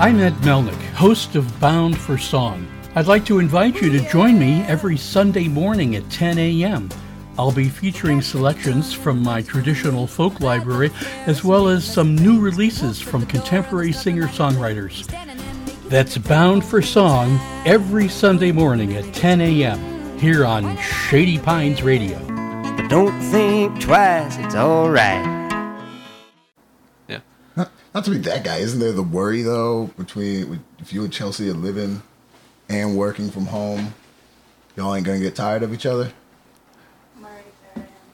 I'm 0.00 0.20
Ed 0.20 0.34
Melnick, 0.42 0.80
host 0.92 1.34
of 1.36 1.60
Bound 1.60 1.96
for 1.96 2.18
Song. 2.18 2.66
I'd 2.96 3.06
like 3.06 3.24
to 3.26 3.38
invite 3.38 3.80
you 3.80 3.90
to 3.90 4.08
join 4.10 4.38
me 4.38 4.60
every 4.62 4.96
Sunday 4.96 5.48
morning 5.48 5.96
at 5.96 6.08
10 6.10 6.38
a.m. 6.38 6.88
I'll 7.38 7.52
be 7.52 7.68
featuring 7.68 8.20
selections 8.20 8.92
from 8.92 9.22
my 9.22 9.42
traditional 9.42 10.06
folk 10.06 10.40
library 10.40 10.90
as 11.26 11.42
well 11.42 11.68
as 11.68 11.84
some 11.84 12.14
new 12.14 12.40
releases 12.40 13.00
from 13.00 13.26
contemporary 13.26 13.92
singer 13.92 14.28
songwriters. 14.28 15.08
That's 15.88 16.18
Bound 16.18 16.64
for 16.64 16.82
Song 16.82 17.38
every 17.66 18.08
Sunday 18.08 18.52
morning 18.52 18.94
at 18.94 19.12
10 19.14 19.40
a.m. 19.40 19.93
here 20.18 20.44
on 20.44 20.76
Shady 20.78 21.38
Pines 21.38 21.82
Radio. 21.82 22.18
But 22.76 22.88
don't 22.88 23.18
think 23.30 23.80
twice, 23.80 24.36
it's 24.38 24.54
alright. 24.54 25.24
Yeah. 27.08 27.20
Not, 27.56 27.70
not 27.94 28.04
to 28.04 28.10
be 28.10 28.18
that 28.18 28.44
guy, 28.44 28.56
isn't 28.56 28.80
there 28.80 28.92
the 28.92 29.02
worry 29.02 29.42
though 29.42 29.90
between 29.96 30.60
if 30.78 30.92
you 30.92 31.04
and 31.04 31.12
Chelsea 31.12 31.48
are 31.50 31.54
living 31.54 32.02
and 32.68 32.96
working 32.96 33.30
from 33.30 33.46
home, 33.46 33.94
y'all 34.76 34.94
ain't 34.94 35.06
gonna 35.06 35.20
get 35.20 35.34
tired 35.34 35.62
of 35.62 35.72
each 35.72 35.86
other? 35.86 36.12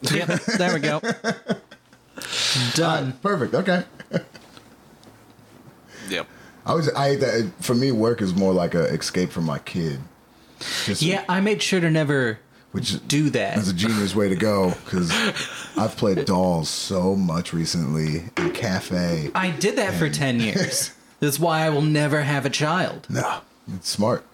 Yep, 0.02 0.44
there 0.58 0.74
we 0.74 0.80
go. 0.80 1.00
Done. 2.74 3.12
Perfect. 3.22 3.54
Okay. 3.54 3.84
Yep. 6.08 6.26
I 6.66 6.74
was 6.74 6.92
I 6.94 7.16
that 7.16 7.52
for 7.60 7.74
me 7.74 7.92
work 7.92 8.20
is 8.22 8.34
more 8.34 8.52
like 8.52 8.74
a 8.74 8.84
escape 8.84 9.30
from 9.30 9.44
my 9.44 9.58
kid. 9.58 10.00
Yeah, 10.98 11.24
I 11.28 11.40
made 11.40 11.62
sure 11.62 11.80
to 11.80 11.90
never 11.90 12.38
which 12.72 13.06
do 13.08 13.30
that. 13.30 13.56
That's 13.56 13.70
a 13.70 13.74
genius 13.74 14.14
way 14.14 14.28
to 14.28 14.36
go 14.36 14.70
because 14.84 15.10
I've 15.76 15.96
played 15.96 16.24
dolls 16.24 16.68
so 16.68 17.16
much 17.16 17.52
recently 17.52 18.30
in 18.36 18.52
cafe. 18.52 19.30
I 19.34 19.50
did 19.50 19.76
that 19.76 19.94
for 19.94 20.08
10 20.08 20.40
years. 20.40 20.92
That's 21.18 21.38
why 21.38 21.62
I 21.66 21.68
will 21.70 21.82
never 21.82 22.22
have 22.22 22.46
a 22.46 22.50
child. 22.50 23.06
No, 23.10 23.40
it's 23.74 23.88
smart. 23.88 24.24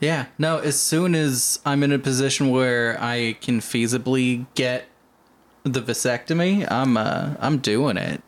Yeah, 0.00 0.26
no, 0.38 0.58
as 0.58 0.78
soon 0.78 1.14
as 1.14 1.58
I'm 1.64 1.82
in 1.82 1.90
a 1.90 1.98
position 1.98 2.50
where 2.50 3.00
I 3.00 3.36
can 3.40 3.60
feasibly 3.60 4.46
get 4.54 4.86
the 5.64 5.80
vasectomy, 5.80 6.70
I'm 6.70 6.96
uh 6.96 7.34
I'm 7.40 7.58
doing 7.58 7.96
it. 7.96 8.22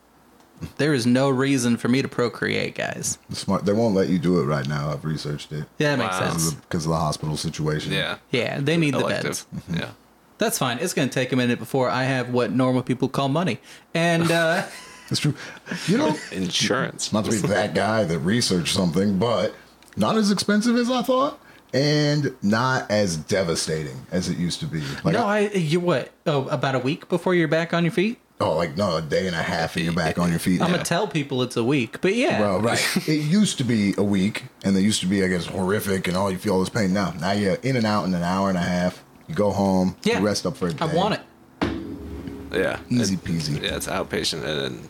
There 0.79 0.93
is 0.95 1.07
no 1.07 1.29
reason 1.31 1.77
for 1.77 1.89
me 1.89 2.03
to 2.03 2.09
procreate, 2.09 2.75
guys. 2.75 3.19
Smart. 3.33 3.65
They 3.65 3.73
won't 3.73 3.95
let 3.95 4.09
you 4.09 4.19
do 4.19 4.41
it 4.41 4.45
right 4.45 4.67
now. 4.67 4.91
I've 4.91 5.05
researched 5.05 5.53
it. 5.53 5.65
Yeah, 5.79 5.97
that 5.97 5.99
makes 5.99 6.19
Wow. 6.21 6.31
Sense. 6.31 6.55
because 6.55 6.85
of 6.85 6.91
the 6.91 6.97
hospital 6.97 7.37
situation. 7.37 7.93
Yeah. 7.93 8.19
Yeah, 8.31 8.61
they 8.61 8.77
need 8.77 8.95
the 8.95 8.99
Elective. 9.01 9.47
beds. 9.53 9.65
Yeah. 9.81 9.91
That's 10.39 10.59
fine. 10.59 10.79
It's 10.79 10.95
going 10.95 11.09
to 11.09 11.13
take 11.15 11.33
a 11.33 11.37
minute 11.37 11.59
before 11.59 11.91
I 11.91 12.05
have 12.05 12.31
what 12.31 12.53
normal 12.53 12.83
people 12.83 13.09
call 13.09 13.29
money. 13.29 13.59
And 13.95 14.31
uh 14.31 14.65
It's 15.11 15.21
true. 15.21 15.35
You 15.87 15.99
know, 15.99 16.17
Insurance. 16.33 17.13
not 17.13 17.25
to 17.25 17.31
be 17.31 17.39
that 17.39 17.75
guy 17.75 18.05
that 18.05 18.19
researched 18.21 18.75
something, 18.75 19.19
but 19.19 19.55
not 19.97 20.17
as 20.17 20.31
expensive 20.31 20.77
as 20.77 20.91
I 20.91 21.03
thought, 21.03 21.41
and 21.75 22.35
not 22.43 22.91
as 22.91 23.17
devastating 23.17 24.07
as 24.13 24.29
it 24.29 24.39
used 24.39 24.61
to 24.61 24.67
be. 24.67 24.81
Like, 25.03 25.15
no, 25.15 25.25
I 25.27 25.49
you 25.51 25.81
what? 25.81 26.11
Oh, 26.27 26.47
about 26.49 26.75
a 26.75 26.79
week 26.79 27.09
before 27.09 27.35
you're 27.35 27.49
back 27.49 27.73
on 27.75 27.85
your 27.85 27.93
feet? 27.93 28.19
Oh, 28.41 28.57
like 28.57 28.77
no, 28.77 28.97
a 28.97 29.03
day 29.03 29.27
and 29.27 29.35
a 29.37 29.43
half, 29.43 29.77
and 29.77 29.85
you're 29.85 29.95
back 29.95 30.19
on 30.19 30.31
your 30.31 30.39
feet. 30.39 30.61
I'm 30.63 30.69
going 30.69 30.79
to 30.81 30.85
tell 30.85 31.07
people 31.09 31.43
it's 31.43 31.57
a 31.57 31.65
week. 31.65 32.01
But 32.01 32.15
yeah. 32.15 32.41
Well, 32.41 32.61
right. 32.63 33.09
it 33.09 33.25
used 33.25 33.59
to 33.59 33.65
be 33.65 33.95
a 33.99 34.03
week, 34.03 34.45
and 34.65 34.77
they 34.77 34.81
used 34.81 35.01
to 35.01 35.07
be, 35.07 35.25
I 35.25 35.29
guess, 35.29 35.47
horrific, 35.47 36.09
and 36.09 36.17
all 36.17 36.31
you 36.31 36.39
feel 36.39 36.61
is 36.63 36.69
pain. 36.69 36.93
Now, 36.93 37.11
now 37.21 37.33
you're 37.33 37.55
in 37.57 37.77
and 37.77 37.87
out 37.87 38.05
in 38.05 38.15
an 38.15 38.23
hour 38.23 38.49
and 38.49 38.59
a 38.59 38.63
half. 38.63 39.05
You 39.29 39.35
go 39.35 39.51
home, 39.51 39.97
Yeah. 40.05 40.21
you 40.21 40.25
rest 40.27 40.47
up 40.47 40.57
for 40.57 40.69
a 40.69 40.73
day. 40.73 40.85
I 40.85 40.95
want 40.95 41.15
it. 41.15 41.21
Yeah. 42.53 42.79
Easy 42.89 43.15
It- 43.15 43.25
peasy. 43.25 43.63
yeah, 43.63 43.77
it's 43.77 43.87
outpatient 43.87 44.43
and 44.45 44.89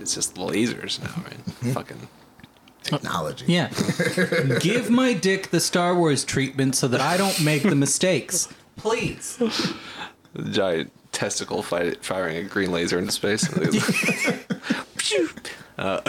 it's 0.00 0.14
just 0.14 0.36
lasers 0.36 1.02
now, 1.02 1.22
right? 1.24 1.44
Mm-hmm. 1.46 1.72
Fucking. 1.72 2.08
Technology. 2.82 3.44
Yeah. 3.48 3.68
Give 4.60 4.90
my 4.90 5.12
dick 5.12 5.50
the 5.50 5.60
Star 5.60 5.94
Wars 5.94 6.24
treatment 6.24 6.74
so 6.76 6.86
that 6.88 7.00
I 7.00 7.16
don't 7.16 7.42
make 7.44 7.62
the 7.62 7.74
mistakes. 7.74 8.48
Please. 8.76 9.38
giant 10.50 10.90
testicle 11.12 11.62
fight, 11.62 12.04
firing 12.04 12.36
a 12.36 12.42
green 12.44 12.72
laser 12.72 12.98
into 12.98 13.12
space. 13.12 13.48
uh, 15.78 16.00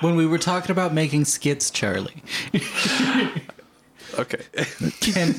When 0.00 0.16
we 0.16 0.26
were 0.26 0.38
talking 0.38 0.70
about 0.70 0.92
making 0.92 1.24
skits, 1.26 1.70
Charlie, 1.70 2.22
okay. 4.18 4.42
can 5.00 5.34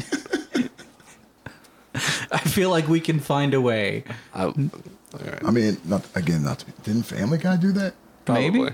I 2.31 2.39
feel 2.39 2.69
like 2.69 2.87
we 2.87 2.99
can 2.99 3.19
find 3.19 3.53
a 3.53 3.61
way. 3.61 4.03
I, 4.33 4.45
all 4.45 4.53
right. 4.53 5.45
I 5.45 5.51
mean, 5.51 5.77
not 5.85 6.05
again, 6.15 6.43
not 6.43 6.59
to 6.59 6.65
didn't 6.83 7.03
Family 7.03 7.37
Guy 7.37 7.57
do 7.57 7.71
that? 7.73 7.93
Maybe. 8.27 8.69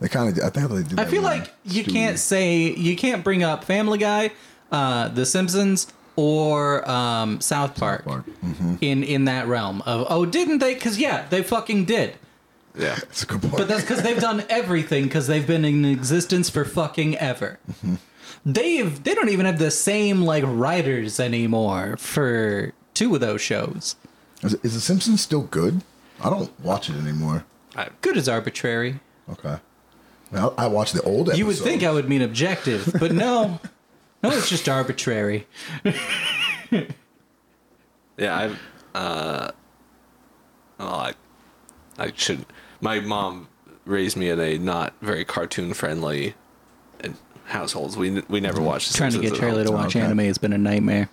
They 0.00 0.08
kind 0.08 0.36
of, 0.36 0.44
I 0.44 0.50
think 0.50 0.70
they 0.70 0.82
did. 0.82 1.00
I 1.00 1.04
feel 1.04 1.22
like 1.22 1.52
you 1.64 1.84
Stewie. 1.84 1.92
can't 1.92 2.18
say 2.18 2.72
you 2.72 2.96
can't 2.96 3.24
bring 3.24 3.42
up 3.42 3.64
Family 3.64 3.98
Guy, 3.98 4.32
uh, 4.72 5.08
The 5.08 5.26
Simpsons, 5.26 5.86
or 6.16 6.88
um, 6.88 7.40
South 7.40 7.74
Park, 7.76 8.04
Park. 8.04 8.24
Mm-hmm. 8.44 8.76
in 8.80 9.02
in 9.02 9.24
that 9.26 9.46
realm 9.48 9.82
of 9.82 10.06
oh 10.08 10.24
didn't 10.26 10.58
they? 10.58 10.74
Because 10.74 10.98
yeah, 10.98 11.26
they 11.28 11.42
fucking 11.42 11.84
did. 11.84 12.14
Yeah. 12.76 12.96
It's 13.02 13.22
a 13.22 13.26
good 13.26 13.40
point. 13.42 13.56
But 13.56 13.68
that's 13.68 13.82
because 13.82 14.02
they've 14.02 14.20
done 14.20 14.44
everything 14.48 15.04
because 15.04 15.26
they've 15.26 15.46
been 15.46 15.64
in 15.64 15.84
existence 15.84 16.50
for 16.50 16.64
fucking 16.64 17.16
ever. 17.18 17.58
They've 18.44 19.02
they 19.02 19.14
don't 19.14 19.28
even 19.28 19.46
have 19.46 19.58
the 19.58 19.70
same 19.70 20.22
like 20.22 20.44
writers 20.46 21.18
anymore 21.20 21.96
for 21.96 22.72
two 22.92 23.14
of 23.14 23.20
those 23.20 23.40
shows. 23.40 23.96
is, 24.42 24.54
is 24.62 24.74
The 24.74 24.80
Simpsons 24.80 25.20
still 25.20 25.42
good? 25.42 25.82
I 26.20 26.30
don't 26.30 26.58
watch 26.60 26.88
it 26.90 26.96
anymore. 26.96 27.44
I, 27.76 27.88
Good 28.02 28.16
as 28.16 28.28
arbitrary. 28.28 29.00
Okay. 29.30 29.56
Well, 30.30 30.54
I 30.58 30.66
watch 30.66 30.92
the 30.92 31.02
old 31.02 31.28
episodes. 31.28 31.38
You 31.38 31.46
would 31.46 31.56
think 31.58 31.82
I 31.82 31.90
would 31.90 32.08
mean 32.08 32.22
objective, 32.22 32.92
but 32.98 33.12
no, 33.12 33.60
no, 34.24 34.36
it's 34.36 34.48
just 34.48 34.68
arbitrary. 34.68 35.46
yeah. 38.16 38.50
I. 38.94 38.98
Uh. 38.98 39.50
Well, 40.78 40.94
I. 40.94 41.12
I 41.98 42.12
should. 42.16 42.46
My 42.80 43.00
mom 43.00 43.48
raised 43.84 44.16
me 44.16 44.30
in 44.30 44.40
a 44.40 44.58
not 44.58 44.94
very 45.00 45.24
cartoon 45.24 45.74
friendly 45.74 46.34
uh, 47.02 47.10
households. 47.46 47.96
We 47.96 48.22
we 48.28 48.40
never 48.40 48.58
mm-hmm. 48.58 48.66
watched. 48.66 48.92
The 48.92 48.98
Trying 48.98 49.12
to 49.12 49.20
get 49.20 49.34
Charlie 49.34 49.64
to 49.64 49.72
watch 49.72 49.94
anime 49.96 50.18
has 50.20 50.38
been 50.38 50.52
a 50.52 50.58
nightmare. 50.58 51.08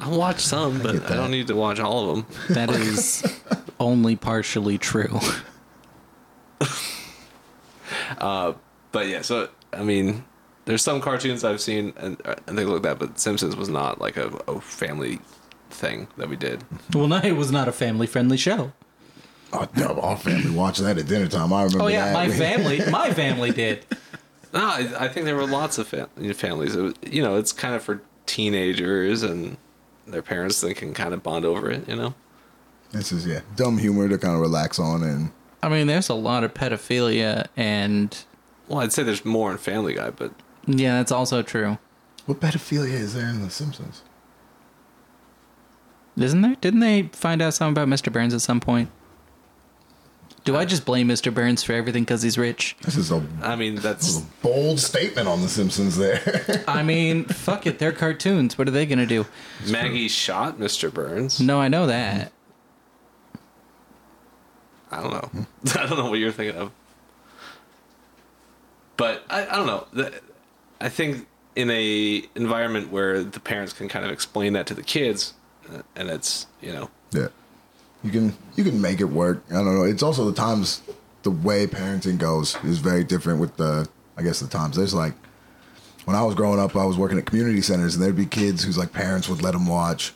I 0.00 0.08
watch 0.08 0.40
some, 0.40 0.82
but 0.82 0.92
get 0.92 1.10
I 1.10 1.16
don't 1.16 1.30
need 1.30 1.46
to 1.46 1.56
watch 1.56 1.80
all 1.80 2.10
of 2.10 2.16
them. 2.16 2.26
That 2.50 2.70
is 2.70 3.24
only 3.80 4.16
partially 4.16 4.78
true. 4.78 5.18
Uh, 8.18 8.54
but 8.92 9.06
yeah, 9.08 9.22
so 9.22 9.48
I 9.72 9.82
mean, 9.82 10.24
there's 10.64 10.82
some 10.82 11.00
cartoons 11.00 11.44
I've 11.44 11.60
seen 11.60 11.92
and 11.96 12.20
uh, 12.24 12.36
and 12.46 12.56
they 12.58 12.64
look 12.64 12.82
that, 12.84 12.98
but 12.98 13.18
Simpsons 13.18 13.56
was 13.56 13.68
not 13.68 14.00
like 14.00 14.16
a, 14.16 14.28
a 14.48 14.60
family 14.60 15.20
thing 15.70 16.06
that 16.18 16.28
we 16.28 16.36
did. 16.36 16.64
well, 16.94 17.08
no, 17.08 17.18
it 17.18 17.32
was 17.32 17.50
not 17.50 17.66
a 17.68 17.72
family 17.72 18.06
friendly 18.06 18.36
show. 18.36 18.72
Oh, 19.54 19.68
no, 19.76 20.00
our 20.00 20.16
family 20.16 20.50
watched 20.50 20.80
that 20.80 20.96
at 20.96 21.06
dinner 21.06 21.28
time. 21.28 21.52
I 21.52 21.64
remember 21.64 21.84
Oh 21.84 21.88
yeah, 21.88 22.06
that. 22.06 22.14
my 22.14 22.28
family, 22.34 22.80
my 22.90 23.12
family 23.12 23.50
did. 23.50 23.84
No, 24.54 24.60
I, 24.60 24.90
I 24.98 25.08
think 25.08 25.26
there 25.26 25.36
were 25.36 25.46
lots 25.46 25.78
of 25.78 25.88
fam- 25.88 26.08
families. 26.34 26.74
It 26.76 26.80
was, 26.82 26.94
you 27.02 27.22
know, 27.22 27.36
it's 27.36 27.52
kind 27.52 27.74
of 27.74 27.82
for 27.82 28.00
teenagers 28.26 29.22
and 29.22 29.56
their 30.06 30.22
parents 30.22 30.60
that 30.60 30.74
can 30.76 30.94
kind 30.94 31.12
of 31.14 31.22
bond 31.22 31.44
over 31.44 31.70
it. 31.70 31.86
You 31.88 31.96
know, 31.96 32.14
This 32.92 33.12
is, 33.12 33.26
yeah, 33.26 33.40
dumb 33.56 33.78
humor 33.78 34.08
to 34.08 34.18
kind 34.18 34.34
of 34.34 34.40
relax 34.40 34.78
on. 34.78 35.02
And 35.02 35.30
I 35.62 35.68
mean, 35.68 35.86
there's 35.86 36.08
a 36.08 36.14
lot 36.14 36.44
of 36.44 36.54
pedophilia, 36.54 37.46
and 37.56 38.16
well, 38.68 38.80
I'd 38.80 38.92
say 38.92 39.02
there's 39.02 39.24
more 39.24 39.50
in 39.52 39.58
Family 39.58 39.94
Guy, 39.94 40.10
but 40.10 40.32
yeah, 40.66 40.98
that's 40.98 41.12
also 41.12 41.42
true. 41.42 41.78
what 42.26 42.40
pedophilia 42.40 42.92
is 42.92 43.14
there 43.14 43.28
in 43.28 43.42
The 43.42 43.50
Simpsons? 43.50 44.02
Isn't 46.16 46.42
there? 46.42 46.56
Didn't 46.60 46.80
they 46.80 47.04
find 47.12 47.40
out 47.40 47.54
something 47.54 47.72
about 47.82 47.88
Mr. 47.92 48.12
Burns 48.12 48.34
at 48.34 48.42
some 48.42 48.60
point? 48.60 48.90
Do 50.44 50.56
I 50.56 50.64
just 50.64 50.84
blame 50.84 51.08
Mr. 51.08 51.32
Burns 51.32 51.62
for 51.62 51.72
everything 51.72 52.02
because 52.02 52.22
he's 52.22 52.36
rich? 52.36 52.76
This 52.82 52.96
is 52.96 53.12
a 53.12 53.24
I 53.42 53.54
mean 53.54 53.76
that's 53.76 54.18
a 54.18 54.22
bold 54.42 54.80
statement 54.80 55.28
on 55.28 55.40
The 55.40 55.48
Simpsons 55.48 55.96
there. 55.96 56.64
I 56.68 56.82
mean, 56.82 57.24
fuck 57.24 57.64
it, 57.66 57.78
they're 57.78 57.92
cartoons. 57.92 58.58
What 58.58 58.66
are 58.66 58.72
they 58.72 58.84
gonna 58.84 59.06
do? 59.06 59.24
Maggie 59.68 60.08
shot 60.08 60.58
Mr. 60.58 60.92
Burns. 60.92 61.40
No, 61.40 61.60
I 61.60 61.68
know 61.68 61.86
that. 61.86 62.32
I 64.90 65.00
don't 65.00 65.12
know. 65.12 65.46
I 65.80 65.86
don't 65.86 65.96
know 65.96 66.10
what 66.10 66.18
you're 66.18 66.32
thinking 66.32 66.60
of. 66.60 66.72
But 68.96 69.24
I, 69.30 69.46
I 69.46 69.56
don't 69.56 69.66
know. 69.66 69.86
The- 69.92 70.20
I 70.82 70.88
think 70.88 71.26
in 71.54 71.70
a 71.70 72.24
environment 72.34 72.90
where 72.90 73.22
the 73.22 73.40
parents 73.40 73.72
can 73.72 73.88
kind 73.88 74.04
of 74.04 74.10
explain 74.10 74.54
that 74.54 74.66
to 74.66 74.74
the 74.74 74.82
kids, 74.82 75.34
uh, 75.72 75.82
and 75.96 76.10
it's 76.10 76.46
you 76.60 76.72
know 76.72 76.90
yeah. 77.12 77.28
You 78.02 78.10
can 78.10 78.36
you 78.56 78.64
can 78.64 78.80
make 78.80 79.00
it 79.00 79.04
work. 79.04 79.44
I 79.50 79.54
don't 79.54 79.76
know. 79.76 79.84
It's 79.84 80.02
also 80.02 80.24
the 80.24 80.34
times 80.34 80.82
the 81.22 81.30
way 81.30 81.66
parenting 81.66 82.18
goes 82.18 82.56
is 82.64 82.78
very 82.78 83.04
different 83.04 83.38
with 83.38 83.56
the 83.56 83.88
I 84.16 84.22
guess 84.22 84.40
the 84.40 84.48
times. 84.48 84.76
There's 84.76 84.94
like 84.94 85.14
when 86.04 86.16
I 86.16 86.22
was 86.24 86.34
growing 86.34 86.58
up, 86.58 86.74
I 86.74 86.84
was 86.84 86.98
working 86.98 87.18
at 87.18 87.26
community 87.26 87.62
centers, 87.62 87.94
and 87.94 88.02
there'd 88.02 88.16
be 88.16 88.26
kids 88.26 88.64
whose 88.64 88.76
like 88.76 88.92
parents 88.92 89.28
would 89.28 89.40
let 89.40 89.52
them 89.52 89.66
watch 89.66 90.12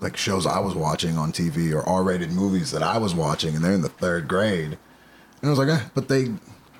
like 0.00 0.16
shows 0.16 0.46
I 0.46 0.60
was 0.60 0.74
watching 0.74 1.16
on 1.18 1.32
TV 1.32 1.72
or 1.72 1.88
R-rated 1.88 2.30
movies 2.30 2.70
that 2.70 2.82
I 2.82 2.98
was 2.98 3.14
watching, 3.14 3.54
and 3.54 3.64
they're 3.64 3.72
in 3.72 3.82
the 3.82 3.88
third 3.88 4.28
grade. 4.28 4.78
And 5.40 5.44
I 5.44 5.50
was 5.50 5.58
like, 5.58 5.68
eh, 5.68 5.84
but 5.94 6.08
they, 6.08 6.28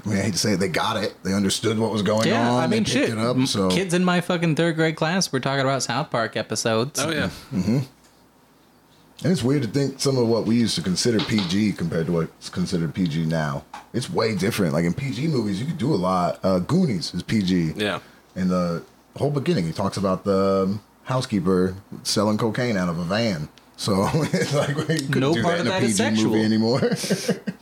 I 0.08 0.12
I 0.12 0.14
mean, 0.14 0.22
I 0.22 0.24
hate 0.26 0.32
to 0.34 0.38
say 0.38 0.52
it, 0.52 0.56
they 0.60 0.68
got 0.68 0.96
it. 1.02 1.14
They 1.22 1.32
understood 1.34 1.78
what 1.78 1.90
was 1.92 2.02
going 2.02 2.28
Yeah, 2.28 2.50
on. 2.50 2.62
I 2.64 2.66
mean, 2.66 2.70
they 2.70 2.76
picked 2.78 2.88
shit. 2.90 3.10
It 3.10 3.18
up, 3.18 3.36
so 3.46 3.68
Kids 3.70 3.94
in 3.94 4.04
my 4.04 4.20
fucking 4.20 4.56
third 4.56 4.76
grade 4.76 4.96
class 4.96 5.30
were 5.32 5.40
talking 5.40 5.60
about 5.64 5.82
South 5.82 6.10
Park 6.10 6.36
episodes. 6.36 6.98
Oh 7.00 7.10
yeah. 7.10 7.30
And 7.52 9.32
it's 9.32 9.42
weird 9.42 9.62
to 9.62 9.68
think 9.68 9.98
some 9.98 10.16
of 10.16 10.28
what 10.28 10.44
we 10.46 10.54
used 10.56 10.76
to 10.76 10.82
consider 10.82 11.18
PG 11.18 11.72
compared 11.72 12.06
to 12.06 12.12
what's 12.12 12.48
considered 12.48 12.94
PG 12.94 13.26
now. 13.26 13.64
It's 13.92 14.08
way 14.08 14.36
different. 14.36 14.72
Like 14.74 14.84
in 14.84 14.94
PG 14.94 15.26
movies, 15.26 15.58
you 15.60 15.66
could 15.66 15.78
do 15.78 15.92
a 15.92 15.96
lot. 15.96 16.38
Uh, 16.44 16.60
Goonies 16.60 17.12
is 17.14 17.24
PG. 17.24 17.72
Yeah. 17.76 17.98
In 18.36 18.46
the 18.48 18.84
whole 19.16 19.32
beginning, 19.32 19.66
he 19.66 19.72
talks 19.72 19.96
about 19.96 20.22
the 20.22 20.66
um, 20.68 20.80
housekeeper 21.02 21.74
selling 22.04 22.38
cocaine 22.38 22.76
out 22.76 22.88
of 22.88 22.96
a 22.98 23.02
van. 23.04 23.48
So 23.76 24.06
it's 24.14 24.54
like 24.54 24.68
you 24.76 24.84
couldn't 24.84 25.18
No 25.20 25.34
do 25.34 25.42
part 25.42 25.56
that 25.58 25.60
of 25.62 25.66
in 25.66 25.72
a 25.72 25.80
that 25.80 25.82
is 25.82 25.96
PG 25.98 26.10
sexual. 26.16 26.30
movie 26.30 26.44
anymore. 26.44 26.80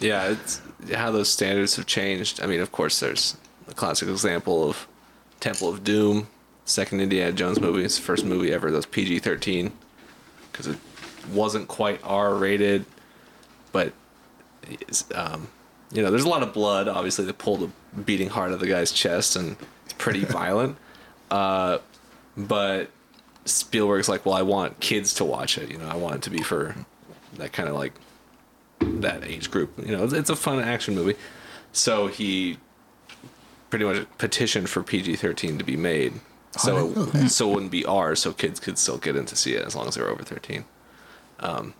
Yeah, 0.00 0.28
it's 0.30 0.60
how 0.94 1.10
those 1.10 1.28
standards 1.28 1.76
have 1.76 1.86
changed. 1.86 2.42
I 2.42 2.46
mean, 2.46 2.60
of 2.60 2.72
course, 2.72 3.00
there's 3.00 3.36
the 3.66 3.74
classic 3.74 4.08
example 4.08 4.68
of 4.68 4.86
Temple 5.40 5.68
of 5.68 5.84
Doom, 5.84 6.28
second 6.64 7.00
Indiana 7.00 7.32
Jones 7.32 7.60
movie. 7.60 7.84
It's 7.84 7.96
the 7.96 8.02
first 8.02 8.24
movie 8.24 8.52
ever 8.52 8.70
that's 8.70 8.86
PG 8.86 9.20
13 9.20 9.72
because 10.50 10.66
it 10.66 10.78
wasn't 11.32 11.68
quite 11.68 12.00
R 12.04 12.34
rated, 12.34 12.84
but 13.72 13.92
um, 15.14 15.48
you 15.92 16.02
know, 16.02 16.10
there's 16.10 16.24
a 16.24 16.28
lot 16.28 16.42
of 16.42 16.52
blood. 16.52 16.88
Obviously, 16.88 17.24
they 17.24 17.32
pull 17.32 17.56
the 17.56 17.70
beating 18.04 18.28
heart 18.28 18.52
of 18.52 18.60
the 18.60 18.66
guy's 18.66 18.92
chest, 18.92 19.36
and 19.36 19.56
it's 19.84 19.94
pretty 19.94 20.24
violent. 20.24 20.76
Uh, 21.30 21.78
but 22.36 22.90
Spielberg's 23.44 24.08
like, 24.08 24.24
well, 24.24 24.34
I 24.34 24.42
want 24.42 24.80
kids 24.80 25.14
to 25.14 25.24
watch 25.24 25.58
it. 25.58 25.70
You 25.70 25.78
know, 25.78 25.88
I 25.88 25.96
want 25.96 26.16
it 26.16 26.22
to 26.22 26.30
be 26.30 26.42
for 26.42 26.74
that 27.36 27.52
kind 27.52 27.68
of 27.68 27.74
like 27.74 27.92
that 28.80 29.24
age 29.24 29.50
group. 29.50 29.72
You 29.84 29.96
know, 29.96 30.04
it's, 30.04 30.30
a 30.30 30.36
fun 30.36 30.60
action 30.60 30.94
movie. 30.94 31.16
So 31.72 32.06
he 32.06 32.58
pretty 33.70 33.84
much 33.84 34.06
petitioned 34.18 34.68
for 34.70 34.82
PG 34.82 35.16
thirteen 35.16 35.58
to 35.58 35.64
be 35.64 35.76
made. 35.76 36.14
So 36.58 36.92
it, 37.14 37.28
so 37.28 37.50
it 37.50 37.54
wouldn't 37.54 37.70
be 37.72 37.84
R, 37.84 38.16
so 38.16 38.32
kids 38.32 38.58
could 38.58 38.78
still 38.78 38.96
get 38.98 39.14
in 39.16 39.26
to 39.26 39.36
see 39.36 39.52
it 39.54 39.64
as 39.64 39.76
long 39.76 39.86
as 39.88 39.94
they 39.94 40.02
were 40.02 40.08
over 40.08 40.22
thirteen. 40.24 40.64
Um, 41.40 41.74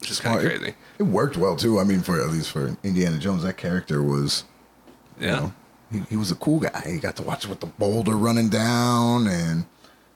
which 0.00 0.10
is 0.10 0.20
kind 0.20 0.38
of 0.38 0.44
it- 0.44 0.58
crazy. 0.58 0.74
It 0.98 1.02
worked 1.04 1.36
well 1.36 1.54
too. 1.56 1.78
I 1.78 1.84
mean, 1.84 2.00
for 2.00 2.20
at 2.20 2.30
least 2.30 2.50
for 2.50 2.76
Indiana 2.82 3.18
Jones, 3.18 3.42
that 3.44 3.56
character 3.56 4.02
was, 4.02 4.44
Yeah. 5.20 5.26
you 5.26 5.40
know, 5.40 5.52
he, 5.92 5.98
he 6.10 6.16
was 6.16 6.30
a 6.30 6.34
cool 6.36 6.60
guy. 6.60 6.82
He 6.86 6.98
got 6.98 7.16
to 7.16 7.22
watch 7.22 7.46
with 7.46 7.60
the 7.60 7.66
boulder 7.66 8.16
running 8.16 8.48
down, 8.48 9.26
and 9.26 9.66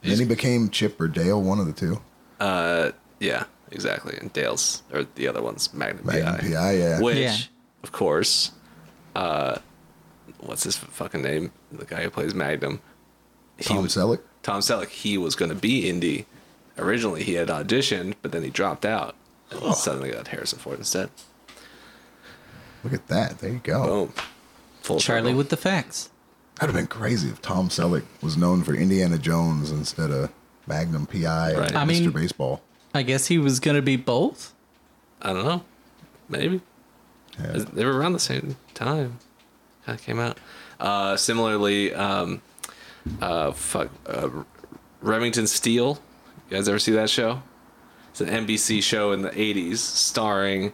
then 0.03 0.19
he 0.19 0.25
became 0.25 0.69
Chip 0.71 1.01
or 1.01 1.07
Dale, 1.09 1.41
one 1.41 1.59
of 1.61 1.67
the 1.67 1.73
two. 1.73 2.01
Uh, 2.41 2.91
yeah, 3.21 3.45
exactly. 3.73 4.17
And 4.21 4.33
Dale's 4.33 4.83
or 4.93 5.05
the 5.17 5.27
other 5.29 5.43
one's 5.43 5.73
Magnum, 5.75 6.07
Magnum 6.07 6.37
PI. 6.37 6.49
PI, 6.49 6.73
yeah. 6.77 7.01
Which, 7.01 7.17
Yeah. 7.19 7.37
of 7.83 7.91
course, 7.93 8.53
uh, 9.17 9.59
what's 10.41 10.63
his 10.65 10.77
fucking 10.77 11.23
name? 11.23 11.53
The 11.73 11.85
guy 11.85 12.03
who 12.03 12.11
plays 12.11 12.35
Magnum. 12.35 12.81
He 13.59 13.65
Tom 13.65 13.83
was- 13.83 13.95
Selleck. 13.97 14.21
Tom 14.43 14.61
Selleck. 14.61 14.89
He 14.89 15.17
was 15.19 15.35
going 15.37 15.51
to 15.51 15.55
be 15.55 15.89
Indy. 15.89 16.27
Originally, 16.79 17.23
he 17.23 17.35
had 17.35 17.49
auditioned, 17.49 18.15
but 18.23 18.33
then 18.33 18.43
he 18.43 18.51
dropped 18.51 18.85
out. 18.85 19.15
And 19.51 19.75
suddenly 19.75 20.11
got 20.11 20.29
Harrison 20.29 20.59
Ford 20.59 20.79
instead. 20.79 21.11
Look 22.85 22.93
at 22.95 23.07
that. 23.09 23.39
There 23.39 23.51
you 23.51 23.61
go. 23.63 23.85
Boom. 24.07 24.13
Full 24.83 24.99
Charlie 24.99 25.27
circle. 25.31 25.39
with 25.39 25.49
the 25.51 25.57
facts. 25.57 26.09
That'd 26.57 26.75
have 26.75 26.81
been 26.83 26.89
crazy 26.89 27.29
if 27.29 27.41
Tom 27.41 27.69
Selleck 27.69 28.05
was 28.21 28.37
known 28.37 28.63
for 28.65 28.75
Indiana 28.75 29.19
Jones 29.19 29.71
instead 29.71 30.11
of 30.11 30.31
Magnum 30.67 31.07
PI 31.07 31.53
or 31.53 31.61
Right. 31.61 31.75
I 31.77 31.85
Mr. 31.85 31.87
mean- 31.87 32.11
Baseball. 32.11 32.63
I 32.95 33.03
guess 33.03 33.27
he 33.27 33.39
was 33.39 33.61
gonna 33.61 33.83
be 33.83 33.97
both. 33.97 34.55
I 35.21 35.33
don't 35.33 35.45
know. 35.45 35.65
Maybe. 36.29 36.61
Yeah. 37.39 37.65
They 37.73 37.85
were 37.85 37.97
around 37.97 38.13
the 38.13 38.19
same 38.19 38.57
time. 38.75 39.19
Kind 39.87 39.99
of 39.99 40.05
came 40.05 40.19
out. 40.19 40.39
Uh, 40.79 41.17
similarly, 41.17 41.95
um, 41.95 42.43
uh, 43.21 43.53
fuck, 43.53 43.89
uh, 44.07 44.29
Remington 45.01 45.47
Steele. 45.47 45.99
You 46.51 46.57
guys 46.57 46.69
ever 46.69 46.79
see 46.79 46.93
that 46.93 47.09
show? 47.11 47.43
It's 48.11 48.21
an 48.21 48.29
NBC 48.29 48.83
show 48.83 49.13
in 49.13 49.23
the 49.23 49.31
'80s, 49.31 49.79
starring 49.79 50.73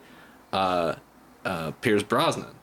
uh, 0.53 0.97
uh, 1.45 1.71
Pierce 1.81 2.03
Brosnan, 2.03 2.55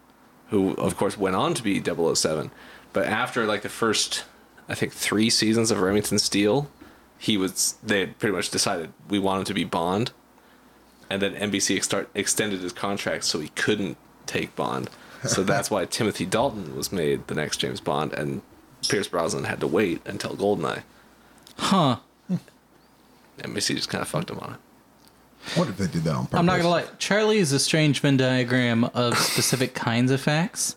who 0.49 0.73
of 0.75 0.97
course 0.97 1.17
went 1.17 1.35
on 1.35 1.53
to 1.53 1.63
be 1.63 1.81
007. 1.81 2.51
But 2.93 3.07
after 3.07 3.45
like 3.45 3.61
the 3.61 3.69
first, 3.69 4.25
I 4.67 4.75
think 4.75 4.93
three 4.93 5.29
seasons 5.29 5.71
of 5.71 5.79
Remington 5.79 6.19
Steele, 6.19 6.69
he 7.17 7.37
was 7.37 7.75
they 7.83 8.01
had 8.01 8.19
pretty 8.19 8.35
much 8.35 8.49
decided 8.49 8.91
we 9.09 9.19
want 9.19 9.39
him 9.39 9.45
to 9.45 9.53
be 9.53 9.63
Bond 9.63 10.11
and 11.09 11.21
then 11.21 11.35
NBC 11.35 11.83
start, 11.83 12.09
extended 12.13 12.61
his 12.61 12.73
contract 12.73 13.23
so 13.23 13.39
he 13.39 13.49
couldn't 13.49 13.97
take 14.25 14.55
Bond. 14.55 14.89
So 15.25 15.43
that's 15.45 15.69
why 15.69 15.85
Timothy 15.85 16.25
Dalton 16.25 16.75
was 16.75 16.91
made 16.91 17.27
the 17.27 17.35
next 17.35 17.57
James 17.57 17.79
Bond, 17.79 18.13
and 18.13 18.41
Pierce 18.87 19.07
Brosnan 19.07 19.45
had 19.45 19.59
to 19.61 19.67
wait 19.67 20.01
until 20.05 20.35
Goldeneye. 20.35 20.83
Huh. 21.57 21.97
NBC 23.39 23.75
just 23.75 23.89
kind 23.89 24.01
of 24.01 24.07
fucked 24.07 24.29
him 24.29 24.39
on 24.39 24.53
it. 24.53 24.59
What 25.57 25.67
if 25.67 25.77
they 25.77 25.87
did 25.87 26.03
that 26.05 26.15
on 26.15 26.25
purpose? 26.25 26.39
I'm 26.39 26.45
not 26.45 26.57
gonna 26.57 26.69
lie. 26.69 26.85
Charlie 26.97 27.37
is 27.37 27.51
a 27.51 27.59
strange 27.59 27.99
Venn 27.99 28.17
diagram 28.17 28.85
of 28.85 29.17
specific 29.17 29.75
kinds 29.75 30.09
of 30.09 30.21
facts. 30.21 30.75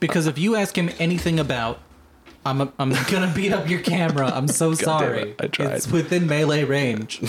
Because 0.00 0.26
if 0.26 0.36
you 0.36 0.56
ask 0.56 0.76
him 0.76 0.90
anything 0.98 1.38
about, 1.38 1.80
I'm 2.44 2.72
I'm 2.78 2.90
gonna 3.10 3.32
beat 3.34 3.52
up 3.52 3.68
your 3.68 3.80
camera. 3.80 4.30
I'm 4.30 4.48
so 4.48 4.74
damn 4.74 4.84
sorry. 4.84 5.30
it, 5.30 5.36
I 5.40 5.46
tried. 5.48 5.72
It's 5.72 5.90
within 5.90 6.26
melee 6.26 6.64
range. 6.64 7.20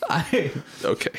I, 0.10 0.50
Okay. 0.84 1.10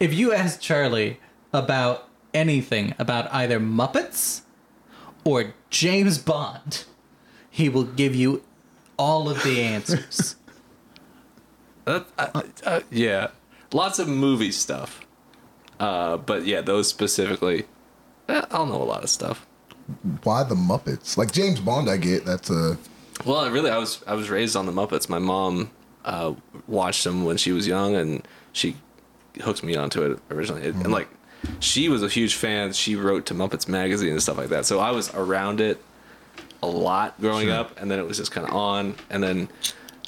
if 0.00 0.12
you 0.12 0.32
ask 0.32 0.60
Charlie 0.60 1.20
about 1.52 2.08
anything 2.34 2.94
about 2.98 3.32
either 3.32 3.58
Muppets 3.60 4.42
or 5.24 5.54
James 5.70 6.18
Bond, 6.18 6.84
he 7.50 7.68
will 7.68 7.84
give 7.84 8.14
you 8.14 8.42
all 8.98 9.28
of 9.28 9.42
the 9.42 9.60
answers. 9.62 10.36
That, 11.84 12.06
uh, 12.18 12.42
uh, 12.64 12.80
yeah. 12.90 13.28
Lots 13.72 13.98
of 14.00 14.08
movie 14.08 14.50
stuff. 14.52 15.00
Uh, 15.78 16.16
but 16.18 16.44
yeah, 16.44 16.60
those 16.60 16.88
specifically, 16.88 17.64
eh, 18.28 18.42
I'll 18.50 18.66
know 18.66 18.82
a 18.82 18.84
lot 18.84 19.02
of 19.04 19.10
stuff. 19.10 19.46
Why 20.22 20.42
the 20.44 20.54
Muppets? 20.54 21.16
Like 21.16 21.32
James 21.32 21.60
Bond, 21.60 21.88
I 21.90 21.96
get 21.96 22.24
that's 22.24 22.50
a 22.50 22.78
Well, 23.24 23.38
I 23.38 23.48
really, 23.48 23.70
I 23.70 23.78
was 23.78 24.02
I 24.06 24.14
was 24.14 24.30
raised 24.30 24.56
on 24.56 24.66
the 24.66 24.72
Muppets. 24.72 25.08
My 25.08 25.18
mom 25.18 25.70
uh, 26.04 26.34
watched 26.66 27.04
them 27.04 27.24
when 27.24 27.36
she 27.36 27.52
was 27.52 27.66
young, 27.66 27.94
and 27.94 28.26
she 28.52 28.76
hooked 29.42 29.62
me 29.62 29.76
onto 29.76 30.02
it 30.02 30.18
originally. 30.30 30.62
It- 30.62 30.74
And 30.74 30.90
like, 30.92 31.08
she 31.60 31.88
was 31.88 32.02
a 32.02 32.08
huge 32.08 32.34
fan. 32.34 32.72
She 32.72 32.96
wrote 32.96 33.26
to 33.26 33.34
Muppets 33.34 33.68
magazine 33.68 34.10
and 34.12 34.22
stuff 34.22 34.36
like 34.38 34.48
that. 34.50 34.66
So 34.66 34.78
I 34.80 34.90
was 34.90 35.12
around 35.14 35.60
it 35.60 35.82
a 36.62 36.66
lot 36.66 37.18
growing 37.20 37.46
Sure. 37.48 37.56
up, 37.56 37.78
and 37.80 37.90
then 37.90 37.98
it 37.98 38.06
was 38.06 38.16
just 38.18 38.32
kind 38.32 38.46
of 38.46 38.54
on. 38.54 38.94
And 39.08 39.22
then 39.22 39.48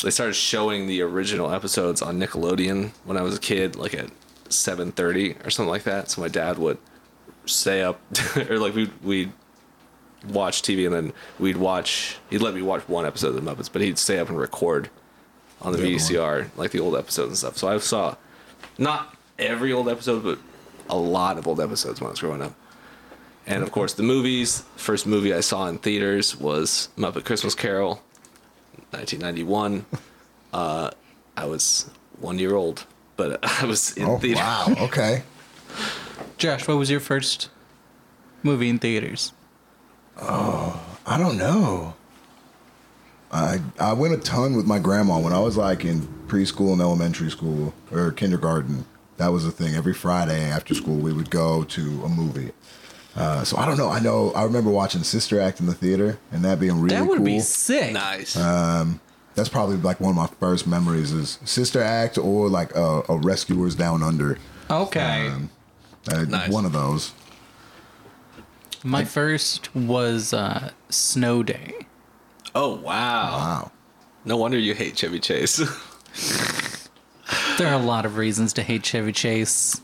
they 0.05 0.11
started 0.11 0.35
showing 0.35 0.87
the 0.87 1.01
original 1.03 1.51
episodes 1.53 2.03
on 2.03 2.18
Nickelodeon 2.18 2.90
when 3.05 3.16
I 3.16 3.23
was 3.23 3.37
a 3.37 3.40
kid, 3.40 3.77
like 3.77 3.95
at 3.95 4.11
seven 4.49 4.92
thirty 4.92 5.37
or 5.45 5.51
something 5.51 5.71
like 5.71 5.85
that. 5.85 6.11
So 6.11 6.21
my 6.21 6.29
dad 6.29 6.59
would 6.59 6.79
stay 7.47 7.83
up, 7.83 8.01
or 8.51 8.59
like 8.59 8.75
we 8.75 8.90
we'd 9.03 9.33
watch 10.24 10.62
TV 10.62 10.87
and 10.87 10.94
then 10.94 11.12
we'd 11.38 11.56
watch. 11.56 12.18
He'd 12.30 12.42
let 12.42 12.54
me 12.54 12.62
watch 12.62 12.82
one 12.88 13.06
episode 13.06 13.35
of 13.35 13.44
the 13.44 13.50
Muppets, 13.50 13.70
but 13.72 13.82
he'd 13.82 13.98
stay 13.98 14.18
up 14.18 14.28
and 14.28 14.38
record 14.38 14.90
on 15.61 15.72
the 15.72 15.78
The 15.78 15.85
other 15.85 15.94
VCR, 15.96 16.56
like 16.56 16.70
the 16.70 16.80
old 16.80 16.96
episodes 16.96 17.28
and 17.28 17.38
stuff. 17.38 17.56
So 17.56 17.68
I 17.68 17.78
saw 17.78 18.16
not 18.78 19.16
every 19.38 19.72
old 19.72 19.88
episode, 19.88 20.24
but 20.24 20.38
a 20.88 20.96
lot 20.96 21.38
of 21.38 21.46
old 21.46 21.61
episodes 21.61 22.00
when 22.00 22.08
I 22.08 22.11
was 22.11 22.20
growing 22.20 22.42
up. 22.42 22.54
And 23.46 23.62
of 23.62 23.72
course, 23.72 23.94
the 23.94 24.02
movies. 24.02 24.62
First 24.76 25.06
movie 25.06 25.35
I 25.35 25.40
saw 25.40 25.66
in 25.66 25.78
theaters 25.78 26.37
was 26.37 26.88
Muppet 26.96 27.24
Christmas 27.24 27.54
Carol, 27.54 28.02
1991. 28.90 29.85
uh, 30.52 30.90
I 31.37 31.44
was 31.46 31.90
one 32.20 32.38
year 32.38 32.54
old, 32.54 32.87
but 33.16 33.40
I 33.62 33.66
was 33.66 33.96
in 33.96 34.04
oh 34.04 34.18
theater. 34.18 34.40
wow 34.40 34.74
okay. 34.78 35.22
Josh, 36.38 36.66
what 36.68 36.76
was 36.76 36.90
your 36.90 37.00
first 37.00 37.50
movie 38.42 38.68
in 38.68 38.78
theaters? 38.78 39.32
I 40.28 41.16
don't 41.18 41.37
know. 41.38 41.94
I 43.30 43.61
I 43.78 43.92
went 43.94 44.14
a 44.14 44.18
ton 44.18 44.56
with 44.56 44.66
my 44.66 44.78
grandma 44.78 45.18
when 45.18 45.32
I 45.32 45.40
was 45.40 45.56
like 45.56 45.85
in 45.85 46.02
preschool 46.26 46.72
and 46.72 46.80
elementary 46.80 47.30
school 47.30 47.74
or 47.90 48.12
kindergarten. 48.12 48.85
That 49.16 49.28
was 49.28 49.44
the 49.44 49.50
thing. 49.50 49.74
Every 49.74 49.94
Friday 49.94 50.42
after 50.50 50.74
school, 50.74 50.96
we 50.96 51.12
would 51.12 51.30
go 51.30 51.64
to 51.64 52.04
a 52.04 52.08
movie. 52.08 52.52
Uh, 53.14 53.44
so 53.44 53.56
I 53.58 53.66
don't 53.66 53.76
know. 53.76 53.90
I 53.90 54.00
know. 54.00 54.32
I 54.32 54.44
remember 54.44 54.70
watching 54.70 55.02
Sister 55.02 55.40
Act 55.40 55.61
in 55.61 55.66
the 55.66 55.74
theater, 55.74 56.18
and 56.30 56.44
that 56.44 56.58
being 56.61 56.80
really 56.80 56.96
that 56.96 57.06
would 57.06 57.18
cool. 57.18 57.26
be 57.26 57.40
sick. 57.40 57.92
Nice. 57.92 58.37
That's 59.35 59.48
probably 59.48 59.76
like 59.76 59.98
one 60.00 60.11
of 60.11 60.16
my 60.16 60.26
first 60.40 60.66
memories 60.66 61.12
is 61.12 61.38
Sister 61.44 61.80
Act 61.82 62.18
or 62.18 62.48
like 62.48 62.74
a, 62.74 63.02
a 63.08 63.16
Rescuers 63.16 63.74
Down 63.74 64.02
Under. 64.02 64.38
Okay. 64.70 65.28
Um, 65.28 65.50
uh, 66.11 66.22
Nice. 66.24 66.50
One 66.50 66.64
of 66.66 66.72
those. 66.72 67.12
My 68.85 69.05
first 69.05 69.75
was 69.75 70.33
uh, 70.33 70.71
Snow 70.88 71.42
Day. 71.42 71.75
oh 72.55 72.75
wow. 72.75 72.83
Wow. 72.83 73.73
No 74.25 74.37
wonder 74.37 74.59
you 74.59 74.75
hate 74.75 74.97
Chevy 74.97 75.18
Chase. 75.21 75.57
There 77.59 77.68
are 77.68 77.75
a 77.75 77.85
lot 77.85 78.05
of 78.07 78.16
reasons 78.16 78.53
to 78.55 78.62
hate 78.62 78.83
Chevy 78.85 79.12
Chase. 79.12 79.81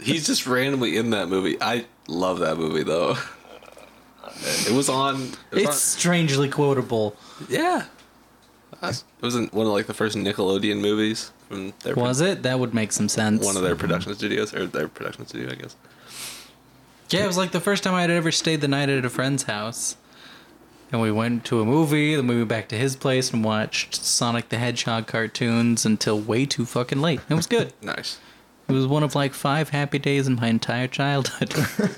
He's 0.00 0.26
just 0.26 0.46
randomly 0.46 0.96
in 0.96 1.10
that 1.10 1.28
movie. 1.28 1.56
I 1.60 1.86
love 2.08 2.38
that 2.40 2.56
movie 2.58 2.82
though. 2.82 3.16
It 4.66 4.72
was 4.72 4.88
on. 4.88 5.32
It 5.50 5.54
was 5.54 5.62
It's 5.64 5.80
strangely 5.80 6.48
quotable. 6.48 7.16
on- 7.40 7.46
yeah. 7.48 7.84
It 8.82 9.02
wasn't 9.22 9.52
one 9.54 9.66
of 9.66 9.72
like 9.72 9.86
the 9.86 9.94
first 9.94 10.16
Nickelodeon 10.16 10.80
movies 10.80 11.32
from 11.48 11.72
their 11.82 11.94
Was 11.94 12.20
it? 12.20 12.42
That 12.42 12.60
would 12.60 12.74
make 12.74 12.92
some 12.92 13.08
sense. 13.08 13.44
one 13.44 13.56
of 13.56 13.62
their 13.62 13.76
production 13.76 14.14
studios 14.14 14.52
or 14.54 14.66
their 14.66 14.88
production 14.88 15.26
studio, 15.26 15.50
I 15.50 15.54
guess. 15.54 15.76
Yeah, 17.10 17.24
it 17.24 17.26
was 17.26 17.36
like 17.36 17.52
the 17.52 17.60
first 17.60 17.82
time 17.84 17.94
I 17.94 18.00
had 18.02 18.10
ever 18.10 18.32
stayed 18.32 18.60
the 18.60 18.68
night 18.68 18.88
at 18.88 19.04
a 19.04 19.10
friend's 19.10 19.44
house. 19.44 19.96
And 20.92 21.00
we 21.00 21.10
went 21.10 21.44
to 21.46 21.60
a 21.60 21.64
movie, 21.64 22.14
then 22.14 22.26
we 22.28 22.36
went 22.36 22.48
back 22.48 22.68
to 22.68 22.76
his 22.76 22.94
place 22.96 23.32
and 23.32 23.42
watched 23.44 23.96
Sonic 23.96 24.48
the 24.50 24.58
Hedgehog 24.58 25.06
cartoons 25.08 25.84
until 25.84 26.18
way 26.20 26.46
too 26.46 26.64
fucking 26.64 27.00
late. 27.00 27.20
It 27.28 27.34
was 27.34 27.46
good. 27.46 27.72
Nice. 27.82 28.18
It 28.68 28.72
was 28.72 28.86
one 28.86 29.02
of 29.04 29.14
like 29.14 29.32
five 29.32 29.68
happy 29.70 29.98
days 30.00 30.26
in 30.26 30.34
my 30.36 30.48
entire 30.48 30.88
childhood. 30.88 31.54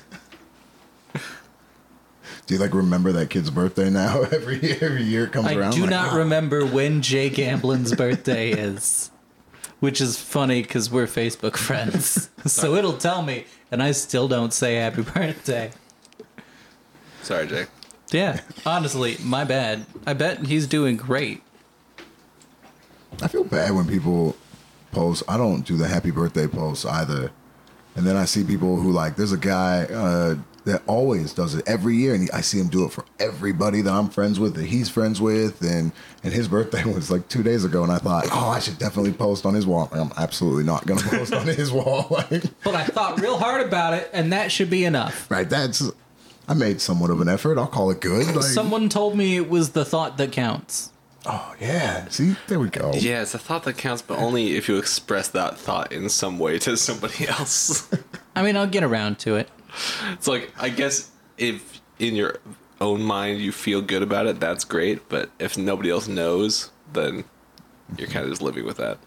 Do 2.46 2.54
you 2.54 2.60
like 2.60 2.72
remember 2.74 3.12
that 3.12 3.28
kid's 3.30 3.50
birthday 3.50 3.90
now? 3.90 4.22
every 4.32 4.72
every 4.80 5.02
year 5.02 5.24
it 5.24 5.32
comes 5.32 5.46
I 5.48 5.54
around. 5.54 5.72
do 5.72 5.82
like, 5.82 5.90
not 5.90 6.12
"Ah." 6.12 6.16
remember 6.16 6.64
when 6.64 7.02
Jake 7.02 7.34
Gamblin's 7.34 7.94
birthday 7.94 8.50
is, 8.52 9.10
which 9.80 10.00
is 10.00 10.18
funny 10.18 10.62
because 10.62 10.90
we're 10.90 11.06
Facebook 11.06 11.56
friends. 11.56 12.30
so 12.46 12.74
it'll 12.74 12.96
tell 12.96 13.22
me, 13.22 13.44
and 13.70 13.82
I 13.82 13.92
still 13.92 14.28
don't 14.28 14.52
say 14.52 14.76
happy 14.76 15.02
birthday. 15.14 15.70
Sorry, 17.22 17.46
Jake. 17.46 17.68
Yeah, 18.10 18.40
honestly, 18.64 19.16
my 19.22 19.44
bad. 19.44 19.84
I 20.06 20.14
bet 20.14 20.46
he's 20.46 20.66
doing 20.66 20.96
great. 20.96 21.42
I 23.20 23.28
feel 23.28 23.44
bad 23.44 23.72
when 23.74 23.86
people 23.86 24.34
post. 24.92 25.22
I 25.28 25.36
don't 25.36 25.66
do 25.66 25.76
the 25.76 25.88
happy 25.88 26.10
birthday 26.10 26.46
posts 26.46 26.86
either. 26.86 27.30
And 27.96 28.06
then 28.06 28.16
I 28.16 28.24
see 28.24 28.44
people 28.44 28.76
who 28.76 28.92
like. 28.92 29.16
There's 29.16 29.32
a 29.32 29.36
guy 29.38 29.84
uh, 29.84 30.36
that 30.68 30.82
always 30.86 31.32
does 31.32 31.54
it 31.54 31.64
every 31.66 31.96
year, 31.96 32.14
and 32.14 32.24
he, 32.24 32.30
I 32.30 32.40
see 32.40 32.58
him 32.58 32.68
do 32.68 32.84
it 32.84 32.92
for 32.92 33.04
everybody 33.18 33.80
that 33.82 33.92
I'm 33.92 34.08
friends 34.08 34.38
with, 34.40 34.54
that 34.54 34.66
he's 34.66 34.88
friends 34.88 35.20
with, 35.20 35.60
and 35.62 35.92
and 36.22 36.32
his 36.32 36.48
birthday 36.56 36.84
was 36.84 37.10
like 37.10 37.28
two 37.28 37.42
days 37.42 37.64
ago, 37.64 37.82
and 37.82 37.92
I 37.92 37.98
thought, 37.98 38.26
oh, 38.32 38.48
I 38.50 38.58
should 38.60 38.78
definitely 38.78 39.12
post 39.12 39.44
on 39.46 39.54
his 39.54 39.66
wall. 39.66 39.88
I'm 39.92 40.12
absolutely 40.16 40.64
not 40.64 40.86
gonna 40.86 41.00
post 41.04 41.32
on 41.32 41.46
his 41.46 41.70
wall. 41.72 42.06
like, 42.10 42.44
But 42.64 42.74
I 42.74 42.84
thought 42.84 43.20
real 43.20 43.38
hard 43.38 43.66
about 43.66 43.94
it, 43.94 44.10
and 44.12 44.32
that 44.32 44.52
should 44.52 44.70
be 44.70 44.84
enough. 44.84 45.30
right? 45.30 45.48
That's. 45.48 45.82
I 46.50 46.54
made 46.54 46.80
somewhat 46.80 47.10
of 47.10 47.20
an 47.20 47.28
effort. 47.28 47.58
I'll 47.58 47.66
call 47.66 47.90
it 47.90 48.00
good. 48.00 48.26
Like, 48.34 48.42
Someone 48.42 48.88
told 48.88 49.14
me 49.18 49.36
it 49.36 49.50
was 49.50 49.70
the 49.72 49.84
thought 49.84 50.16
that 50.16 50.32
counts. 50.32 50.90
oh 51.26 51.54
yeah. 51.60 52.08
See, 52.08 52.36
there 52.46 52.58
we 52.58 52.70
go. 52.70 52.90
Yeah, 52.94 53.20
it's 53.20 53.34
a 53.34 53.38
thought 53.38 53.64
that 53.64 53.76
counts, 53.76 54.00
but 54.00 54.18
only 54.18 54.56
if 54.56 54.66
you 54.66 54.78
express 54.78 55.28
that 55.28 55.58
thought 55.58 55.92
in 55.92 56.08
some 56.08 56.38
way 56.38 56.58
to 56.60 56.76
somebody 56.78 57.28
else. 57.28 57.86
I 58.34 58.42
mean, 58.42 58.56
I'll 58.56 58.66
get 58.66 58.82
around 58.82 59.18
to 59.20 59.36
it. 59.36 59.50
it's 60.12 60.26
like 60.28 60.52
I 60.58 60.68
guess 60.68 61.10
if 61.36 61.80
in 61.98 62.14
your 62.14 62.38
own 62.80 63.02
mind 63.02 63.40
you 63.40 63.52
feel 63.52 63.80
good 63.82 64.02
about 64.02 64.26
it, 64.26 64.40
that's 64.40 64.64
great. 64.64 65.08
But 65.08 65.30
if 65.38 65.56
nobody 65.58 65.90
else 65.90 66.06
knows, 66.08 66.70
then 66.92 67.24
you're 67.96 68.08
kind 68.08 68.24
of 68.24 68.30
just 68.30 68.42
living 68.42 68.64
with 68.64 68.76
that. 68.78 68.98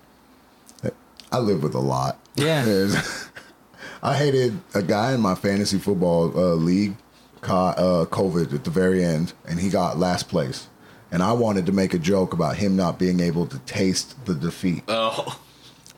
I 1.31 1.39
live 1.39 1.63
with 1.63 1.73
a 1.75 1.79
lot. 1.79 2.19
Yeah. 2.35 2.63
There's- 2.65 3.29
I 4.03 4.15
hated 4.15 4.59
a 4.73 4.81
guy 4.81 5.13
in 5.13 5.21
my 5.21 5.35
fantasy 5.35 5.77
football 5.77 6.35
uh, 6.37 6.55
league 6.55 6.95
caught 7.41 7.77
uh, 7.77 8.05
COVID 8.09 8.51
at 8.53 8.63
the 8.63 8.71
very 8.71 9.03
end, 9.05 9.33
and 9.47 9.59
he 9.59 9.69
got 9.69 9.97
last 9.99 10.27
place. 10.27 10.67
And 11.11 11.21
I 11.21 11.33
wanted 11.33 11.67
to 11.67 11.71
make 11.71 11.93
a 11.93 11.99
joke 11.99 12.33
about 12.33 12.57
him 12.57 12.75
not 12.75 12.97
being 12.97 13.19
able 13.19 13.45
to 13.45 13.59
taste 13.59 14.25
the 14.25 14.33
defeat. 14.33 14.83
Oh, 14.87 15.39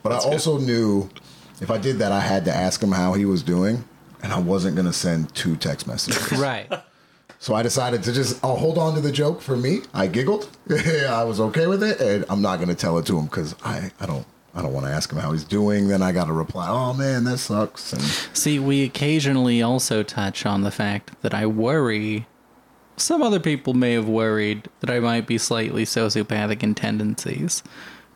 But 0.02 0.12
I 0.12 0.18
also 0.18 0.58
knew 0.58 1.10
if 1.62 1.72
I 1.72 1.78
did 1.78 2.00
that, 2.00 2.12
I 2.12 2.20
had 2.20 2.44
to 2.46 2.54
ask 2.54 2.84
him 2.84 2.92
how 2.92 3.14
he 3.14 3.24
was 3.26 3.42
doing, 3.42 3.86
and 4.24 4.34
I 4.34 4.40
wasn't 4.40 4.76
going 4.76 4.88
to 4.88 4.94
send 4.94 5.36
two 5.36 5.56
text 5.56 5.86
messages. 5.86 6.32
Right. 6.40 6.72
So 7.40 7.54
I 7.54 7.62
decided 7.62 8.04
to 8.04 8.14
just 8.14 8.42
I'll 8.44 8.56
hold 8.56 8.78
on 8.78 8.96
to 8.96 9.02
the 9.02 9.12
joke 9.12 9.42
for 9.42 9.58
me. 9.58 9.82
I 9.94 10.08
giggled. 10.08 10.50
I 10.70 11.26
was 11.26 11.42
okay 11.42 11.68
with 11.68 11.84
it, 11.84 12.00
and 12.00 12.26
I'm 12.30 12.42
not 12.42 12.56
going 12.56 12.70
to 12.70 12.76
tell 12.76 12.98
it 12.98 13.06
to 13.08 13.20
him 13.20 13.26
because 13.26 13.54
I, 13.66 13.92
I 14.00 14.06
don't 14.06 14.26
I 14.56 14.62
don't 14.62 14.72
want 14.72 14.86
to 14.86 14.92
ask 14.94 15.12
him 15.12 15.20
how 15.20 15.34
he's 15.34 15.44
doing. 15.44 15.90
Then 15.90 16.02
I 16.02 16.14
got 16.14 16.26
to 16.26 16.34
reply, 16.34 16.68
"Oh 16.70 16.94
man, 16.94 17.26
that 17.26 17.40
sucks." 17.40 17.92
And 17.92 18.02
See, 18.02 18.60
we 18.60 18.84
occasionally 18.84 19.62
also 19.62 20.04
touch 20.04 20.46
on 20.46 20.62
the 20.62 20.72
fact 20.72 21.22
that 21.22 21.34
I 21.34 21.46
worry. 21.46 22.28
Some 22.96 23.22
other 23.22 23.42
people 23.42 23.74
may 23.74 23.92
have 23.94 24.08
worried 24.08 24.70
that 24.80 24.90
I 24.90 25.00
might 25.00 25.28
be 25.28 25.38
slightly 25.38 25.84
sociopathic 25.84 26.64
in 26.64 26.76
tendencies. 26.76 27.62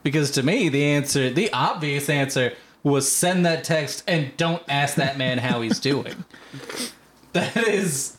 Because 0.03 0.31
to 0.31 0.43
me, 0.43 0.69
the 0.69 0.85
answer, 0.85 1.29
the 1.31 1.51
obvious 1.51 2.09
answer, 2.09 2.53
was 2.87 3.11
send 3.11 3.45
that 3.45 3.63
text 3.63 4.03
and 4.07 4.35
don't 4.37 4.63
ask 4.67 4.95
that 4.95 5.17
man 5.17 5.37
how 5.37 5.61
he's 5.61 5.79
doing. 5.79 6.25
That 7.33 7.55
is. 7.67 8.17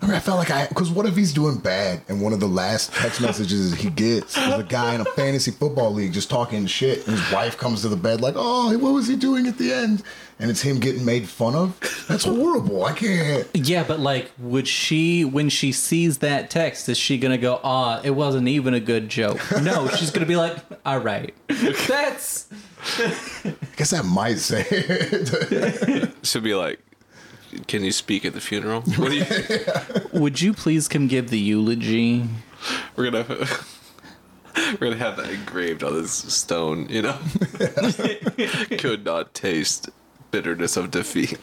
I, 0.00 0.06
mean, 0.06 0.14
I 0.14 0.20
felt 0.20 0.38
like 0.38 0.50
I 0.50 0.66
because 0.66 0.90
what 0.90 1.06
if 1.06 1.16
he's 1.16 1.32
doing 1.32 1.58
bad 1.58 2.02
and 2.08 2.20
one 2.20 2.32
of 2.32 2.40
the 2.40 2.48
last 2.48 2.92
text 2.92 3.20
messages 3.20 3.74
he 3.74 3.90
gets 3.90 4.36
is 4.36 4.54
a 4.54 4.62
guy 4.62 4.94
in 4.94 5.00
a 5.00 5.04
fantasy 5.04 5.50
football 5.50 5.92
league 5.92 6.12
just 6.12 6.30
talking 6.30 6.66
shit, 6.66 7.06
and 7.06 7.18
his 7.18 7.32
wife 7.32 7.56
comes 7.58 7.82
to 7.82 7.88
the 7.88 7.96
bed 7.96 8.20
like, 8.20 8.34
"Oh, 8.36 8.76
what 8.78 8.92
was 8.92 9.06
he 9.08 9.16
doing 9.16 9.46
at 9.46 9.58
the 9.58 9.72
end?" 9.72 10.02
And 10.40 10.50
it's 10.50 10.60
him 10.60 10.78
getting 10.78 11.04
made 11.04 11.28
fun 11.28 11.56
of. 11.56 11.78
That's 12.08 12.24
horrible. 12.24 12.84
I 12.84 12.92
can't. 12.92 13.48
Yeah, 13.54 13.82
but 13.82 13.98
like, 13.98 14.30
would 14.38 14.68
she, 14.68 15.24
when 15.24 15.48
she 15.48 15.72
sees 15.72 16.18
that 16.18 16.48
text, 16.48 16.88
is 16.88 16.96
she 16.96 17.18
gonna 17.18 17.38
go, 17.38 17.60
ah, 17.64 18.00
it 18.04 18.10
wasn't 18.10 18.46
even 18.46 18.72
a 18.72 18.80
good 18.80 19.08
joke? 19.08 19.40
No, 19.60 19.88
she's 19.88 20.10
gonna 20.12 20.26
be 20.26 20.36
like, 20.36 20.56
all 20.86 21.00
right. 21.00 21.34
That's. 21.48 22.46
I 23.44 23.54
guess 23.76 23.92
I 23.92 24.02
might 24.02 24.38
say 24.38 24.64
it. 24.70 26.14
should 26.22 26.44
be 26.44 26.54
like, 26.54 26.78
can 27.66 27.84
you 27.84 27.92
speak 27.92 28.24
at 28.24 28.34
the 28.34 28.40
funeral? 28.40 28.82
What 28.96 29.12
you? 29.12 29.24
Would 30.12 30.40
you 30.40 30.52
please 30.52 30.88
come 30.88 31.06
give 31.06 31.30
the 31.30 31.38
eulogy? 31.38 32.28
we're 32.96 33.10
gonna 33.10 33.24
we're 34.72 34.88
gonna 34.88 34.96
have 34.96 35.16
that 35.16 35.30
engraved 35.30 35.82
on 35.82 35.94
this 35.94 36.12
stone. 36.12 36.88
You 36.88 37.02
know, 37.02 37.18
could 38.78 39.04
not 39.04 39.34
taste 39.34 39.90
bitterness 40.30 40.76
of 40.76 40.90
defeat. 40.90 41.38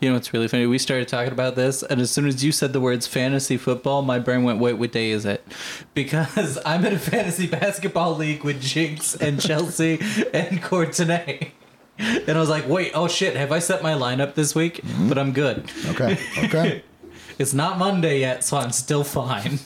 You 0.00 0.08
know 0.08 0.14
what's 0.14 0.32
really 0.32 0.48
funny? 0.48 0.64
We 0.64 0.78
started 0.78 1.08
talking 1.08 1.32
about 1.32 1.56
this, 1.56 1.82
and 1.82 2.00
as 2.00 2.10
soon 2.10 2.26
as 2.26 2.42
you 2.42 2.52
said 2.52 2.72
the 2.72 2.80
words 2.80 3.06
fantasy 3.06 3.58
football, 3.58 4.00
my 4.00 4.18
brain 4.18 4.44
went, 4.44 4.58
wait, 4.58 4.74
what 4.74 4.92
day 4.92 5.10
is 5.10 5.26
it? 5.26 5.46
Because 5.92 6.58
I'm 6.64 6.86
in 6.86 6.94
a 6.94 6.98
fantasy 6.98 7.46
basketball 7.46 8.16
league 8.16 8.42
with 8.42 8.62
Jinx 8.62 9.14
and 9.14 9.38
Chelsea 9.38 10.00
and 10.32 10.62
Courtenay. 10.62 11.52
And 12.26 12.36
I 12.36 12.40
was 12.40 12.48
like, 12.48 12.68
wait, 12.68 12.92
oh 12.94 13.08
shit, 13.08 13.36
have 13.36 13.52
I 13.52 13.58
set 13.58 13.82
my 13.82 13.92
lineup 13.92 14.34
this 14.34 14.54
week? 14.54 14.76
Mm-hmm. 14.76 15.08
But 15.08 15.18
I'm 15.18 15.32
good. 15.32 15.70
Okay. 15.90 16.18
Okay. 16.44 16.82
It's 17.38 17.54
not 17.54 17.78
Monday 17.78 18.20
yet, 18.20 18.44
so 18.44 18.58
I'm 18.58 18.70
still 18.70 19.02
fine. 19.02 19.60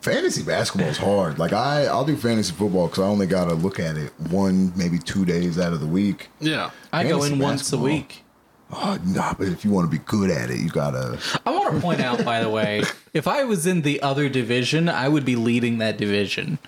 fantasy 0.00 0.42
basketball 0.42 0.88
is 0.88 0.98
hard. 0.98 1.38
Like 1.38 1.52
I, 1.52 1.84
I'll 1.84 2.04
do 2.04 2.16
fantasy 2.16 2.52
football 2.52 2.88
because 2.88 3.04
I 3.04 3.06
only 3.06 3.28
got 3.28 3.44
to 3.44 3.54
look 3.54 3.78
at 3.78 3.96
it 3.96 4.12
one, 4.30 4.72
maybe 4.76 4.98
two 4.98 5.24
days 5.24 5.60
out 5.60 5.72
of 5.72 5.78
the 5.78 5.86
week. 5.86 6.28
Yeah, 6.40 6.70
I 6.92 7.04
go 7.04 7.20
Fantasy 7.20 7.34
in 7.34 7.38
once 7.38 7.72
a 7.72 7.78
week. 7.78 8.24
Oh, 8.72 8.98
nah, 9.04 9.32
but 9.32 9.46
if 9.48 9.64
you 9.64 9.70
want 9.70 9.90
to 9.90 9.96
be 9.96 10.02
good 10.04 10.30
at 10.30 10.50
it, 10.50 10.58
you 10.58 10.68
gotta. 10.70 11.18
I 11.46 11.50
want 11.50 11.74
to 11.74 11.80
point 11.80 12.00
out, 12.00 12.24
by 12.24 12.40
the 12.40 12.50
way, 12.50 12.82
if 13.14 13.26
I 13.28 13.44
was 13.44 13.66
in 13.66 13.82
the 13.82 14.02
other 14.02 14.28
division, 14.28 14.88
I 14.88 15.08
would 15.08 15.24
be 15.24 15.36
leading 15.36 15.78
that 15.78 15.96
division. 15.96 16.58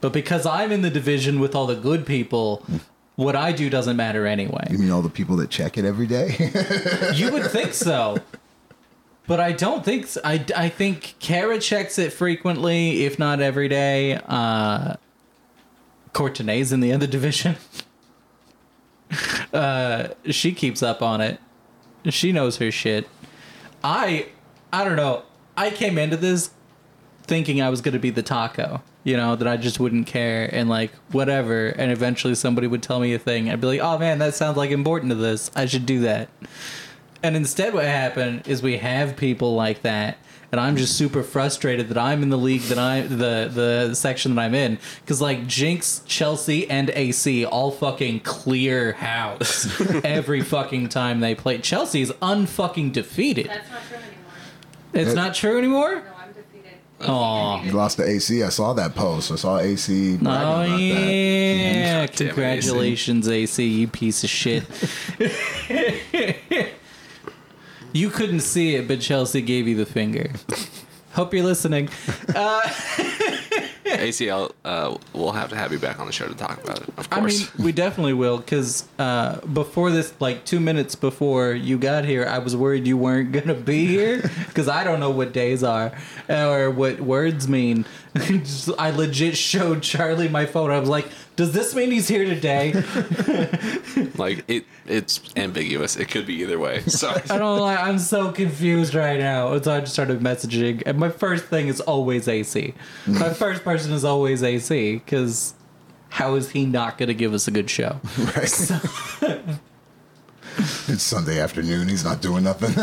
But 0.00 0.12
because 0.12 0.46
I'm 0.46 0.70
in 0.70 0.82
the 0.82 0.90
division 0.90 1.40
with 1.40 1.54
all 1.54 1.66
the 1.66 1.74
good 1.74 2.06
people, 2.06 2.64
what 3.18 3.34
I 3.34 3.50
do 3.50 3.68
doesn't 3.68 3.96
matter 3.96 4.28
anyway. 4.28 4.64
You 4.70 4.78
mean 4.78 4.92
all 4.92 5.02
the 5.02 5.10
people 5.10 5.34
that 5.38 5.50
check 5.50 5.76
it 5.76 5.84
every 5.84 6.06
day? 6.06 6.52
You 7.14 7.32
would 7.32 7.50
think 7.50 7.74
so. 7.74 8.18
But 9.26 9.40
I 9.40 9.50
don't 9.50 9.84
think 9.84 10.06
so. 10.06 10.20
I, 10.22 10.44
I 10.56 10.68
think 10.68 11.16
Kara 11.18 11.58
checks 11.58 11.98
it 11.98 12.12
frequently, 12.12 13.04
if 13.06 13.18
not 13.18 13.40
every 13.40 13.66
day. 13.66 14.20
Uh, 14.28 14.94
Courtenay's 16.12 16.70
in 16.70 16.78
the 16.78 16.92
other 16.92 17.06
division. 17.06 17.56
Uh, 19.54 20.08
she 20.26 20.52
keeps 20.52 20.82
up 20.82 21.00
on 21.00 21.22
it. 21.22 21.40
She 22.10 22.30
knows 22.30 22.58
her 22.58 22.70
shit. 22.70 23.08
I 23.82 24.26
I 24.70 24.84
don't 24.84 24.96
know. 24.96 25.22
I 25.56 25.70
came 25.70 25.96
into 25.96 26.18
this 26.18 26.50
thinking 27.28 27.60
I 27.60 27.68
was 27.68 27.80
going 27.80 27.92
to 27.92 27.98
be 27.98 28.10
the 28.10 28.22
taco, 28.22 28.82
you 29.04 29.16
know, 29.16 29.36
that 29.36 29.46
I 29.46 29.56
just 29.56 29.78
wouldn't 29.78 30.06
care 30.06 30.48
and 30.52 30.68
like 30.68 30.90
whatever. 31.12 31.68
And 31.68 31.92
eventually 31.92 32.34
somebody 32.34 32.66
would 32.66 32.82
tell 32.82 32.98
me 32.98 33.14
a 33.14 33.18
thing. 33.18 33.50
I'd 33.50 33.60
be 33.60 33.66
like, 33.68 33.80
oh 33.80 33.98
man, 33.98 34.18
that 34.18 34.34
sounds 34.34 34.56
like 34.56 34.70
important 34.70 35.10
to 35.10 35.16
this. 35.16 35.50
I 35.54 35.66
should 35.66 35.86
do 35.86 36.00
that. 36.00 36.30
And 37.22 37.36
instead, 37.36 37.74
what 37.74 37.84
happened 37.84 38.48
is 38.48 38.62
we 38.62 38.78
have 38.78 39.16
people 39.16 39.54
like 39.54 39.82
that. 39.82 40.18
And 40.50 40.58
I'm 40.58 40.76
just 40.76 40.96
super 40.96 41.22
frustrated 41.22 41.90
that 41.90 41.98
I'm 41.98 42.22
in 42.22 42.30
the 42.30 42.38
league 42.38 42.62
that 42.62 42.78
I 42.78 43.02
the 43.02 43.50
the 43.52 43.94
section 43.94 44.34
that 44.34 44.40
I'm 44.40 44.54
in 44.54 44.78
because 45.02 45.20
like 45.20 45.46
Jinx, 45.46 46.00
Chelsea, 46.06 46.68
and 46.70 46.88
AC 46.88 47.44
all 47.44 47.70
fucking 47.70 48.20
clear 48.20 48.92
house 48.92 49.78
every 50.04 50.40
fucking 50.40 50.88
time 50.88 51.20
they 51.20 51.34
play. 51.34 51.58
Chelsea's 51.58 52.12
unfucking 52.12 52.94
defeated. 52.94 53.48
That's 53.48 53.68
not 53.70 53.84
true 53.84 53.98
anymore. 53.98 54.22
It's 54.94 55.14
not 55.14 55.34
true 55.34 55.58
anymore. 55.58 55.94
No, 55.96 56.17
I'm 57.00 57.06
defeated. 57.06 57.12
Aw. 57.12 57.58
He 57.62 57.70
lost 57.70 57.96
the 57.96 58.08
AC. 58.08 58.42
I 58.42 58.48
saw 58.48 58.72
that 58.74 58.94
post. 58.94 59.30
I 59.32 59.36
saw 59.36 59.58
AC. 59.58 60.16
bragging 60.16 60.26
Oh 60.26 60.30
about 60.30 60.66
that. 60.66 60.72
Oh, 60.72 60.76
yeah! 60.76 62.06
God 62.06 62.16
damn 62.16 62.26
it, 62.26 62.30
Congratulations, 62.30 63.28
AC. 63.28 63.64
You 63.66 63.88
piece 63.88 64.24
of 64.24 64.30
shit. 64.30 64.64
you 67.92 68.10
couldn't 68.10 68.40
see 68.40 68.74
it, 68.76 68.88
but 68.88 69.00
Chelsea 69.00 69.40
gave 69.42 69.68
you 69.68 69.76
the 69.76 69.86
finger. 69.86 70.32
Hope 71.12 71.34
you're 71.34 71.44
listening. 71.44 71.88
Uh, 72.34 72.60
ACL, 73.96 74.52
uh, 74.64 74.96
we'll 75.12 75.32
have 75.32 75.50
to 75.50 75.56
have 75.56 75.72
you 75.72 75.78
back 75.78 75.98
on 75.98 76.06
the 76.06 76.12
show 76.12 76.26
to 76.28 76.34
talk 76.34 76.62
about 76.62 76.80
it. 76.82 76.88
Of 76.96 77.08
I 77.10 77.20
course. 77.20 77.54
mean, 77.56 77.64
we 77.66 77.72
definitely 77.72 78.12
will, 78.12 78.38
because 78.38 78.86
uh, 78.98 79.40
before 79.46 79.90
this, 79.90 80.12
like 80.20 80.44
two 80.44 80.60
minutes 80.60 80.94
before 80.94 81.52
you 81.52 81.78
got 81.78 82.04
here, 82.04 82.26
I 82.26 82.38
was 82.38 82.56
worried 82.56 82.86
you 82.86 82.96
weren't 82.96 83.32
gonna 83.32 83.54
be 83.54 83.86
here, 83.86 84.30
because 84.46 84.68
I 84.68 84.84
don't 84.84 85.00
know 85.00 85.10
what 85.10 85.32
days 85.32 85.62
are 85.62 85.92
or 86.28 86.70
what 86.70 87.00
words 87.00 87.48
mean. 87.48 87.84
Just- 88.16 88.70
I 88.78 88.90
legit 88.90 89.36
showed 89.36 89.82
Charlie 89.82 90.28
my 90.28 90.46
phone. 90.46 90.70
I 90.70 90.78
was 90.78 90.88
like, 90.88 91.06
"Does 91.36 91.52
this 91.52 91.74
mean 91.74 91.90
he's 91.90 92.08
here 92.08 92.24
today?" 92.24 92.72
like 94.16 94.44
it, 94.48 94.64
it's 94.86 95.20
ambiguous. 95.36 95.96
It 95.96 96.08
could 96.08 96.26
be 96.26 96.34
either 96.42 96.58
way. 96.58 96.80
So 96.82 97.08
I 97.30 97.38
don't 97.38 97.58
like. 97.60 97.78
I'm 97.78 97.98
so 97.98 98.32
confused 98.32 98.94
right 98.94 99.18
now. 99.18 99.58
So 99.60 99.72
I 99.74 99.80
just 99.80 99.92
started 99.92 100.20
messaging, 100.20 100.82
and 100.86 100.98
my 100.98 101.10
first 101.10 101.44
thing 101.46 101.68
is 101.68 101.80
always 101.80 102.28
AC. 102.28 102.74
My 103.06 103.30
first 103.30 103.62
person 103.64 103.92
is 103.92 104.04
always 104.04 104.42
AC, 104.42 104.94
because 104.96 105.54
how 106.10 106.34
is 106.34 106.50
he 106.50 106.64
not 106.66 106.96
gonna 106.98 107.14
give 107.14 107.34
us 107.34 107.46
a 107.48 107.50
good 107.50 107.68
show? 107.68 108.00
Right. 108.18 108.70
it's 110.88 111.02
Sunday 111.02 111.40
afternoon. 111.40 111.88
He's 111.88 112.04
not 112.04 112.20
doing 112.22 112.44
nothing. 112.44 112.74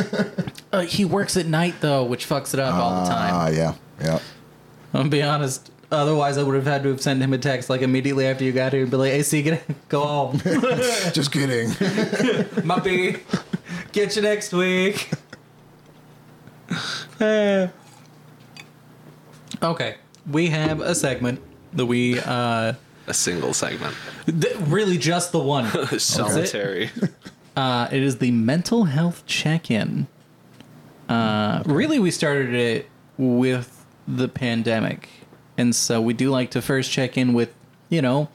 Uh, 0.72 0.82
he 0.82 1.06
works 1.06 1.36
at 1.38 1.46
night 1.46 1.76
though, 1.82 2.04
which 2.04 2.28
fucks 2.28 2.54
it 2.54 2.60
up 2.60 2.76
all 2.76 3.04
the 3.04 3.10
time. 3.10 3.34
Ah, 3.34 3.48
yeah, 3.48 3.74
yeah. 4.00 4.20
I'll 4.96 5.10
be 5.10 5.22
honest. 5.22 5.72
Otherwise, 5.92 6.38
I 6.38 6.44
would 6.44 6.56
have 6.56 6.66
had 6.66 6.84
to 6.84 6.90
have 6.90 7.02
sent 7.02 7.22
him 7.22 7.32
a 7.34 7.38
text 7.38 7.70
like 7.70 7.82
immediately 7.82 8.26
after 8.26 8.44
you 8.44 8.52
got 8.52 8.74
here 8.74 8.82
and 8.82 8.92
be 8.92 8.98
like, 8.98 9.12
"AC, 9.14 9.42
get 9.44 9.88
go 9.90 10.06
home, 10.06 10.38
Just 11.14 11.32
kidding. 11.32 11.70
Muppy. 12.66 13.20
Get 13.92 14.16
you 14.16 14.22
next 14.22 14.52
week." 14.54 15.12
Okay, 19.64 19.96
we 20.30 20.48
have 20.48 20.82
a 20.82 20.94
segment 20.94 21.42
that 21.74 21.86
we 21.86 22.20
uh, 22.20 22.74
a 23.08 23.14
single 23.14 23.54
segment, 23.54 23.96
th- 24.26 24.56
really 24.68 24.98
just 24.98 25.32
the 25.32 25.40
one. 25.40 25.66
solitary. 26.00 26.92
Uh, 27.56 27.88
it 27.92 28.04
is 28.04 28.18
the 28.18 28.32
mental 28.32 28.84
health 28.86 29.26
check-in. 29.26 30.08
Uh, 31.08 31.64
really, 31.66 32.00
we 32.00 32.12
started 32.12 32.54
it 32.54 32.90
with 33.18 33.75
the 34.08 34.28
pandemic, 34.28 35.10
and 35.58 35.76
so 35.76 36.02
we 36.02 36.14
do 36.14 36.30
like 36.30 36.52
to 36.52 36.62
first 36.62 36.92
check 36.92 37.18
in 37.18 37.34
with, 37.34 37.54
you 37.90 38.02
know, 38.02 38.30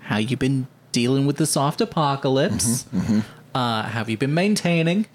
how 0.00 0.16
you 0.18 0.36
been 0.36 0.66
dealing 0.92 1.26
with 1.26 1.36
the 1.36 1.46
soft 1.46 1.80
apocalypse. 1.80 2.86
Uh, 3.54 3.82
have 3.84 4.08
you 4.10 4.16
been 4.16 4.34
maintaining? 4.34 5.06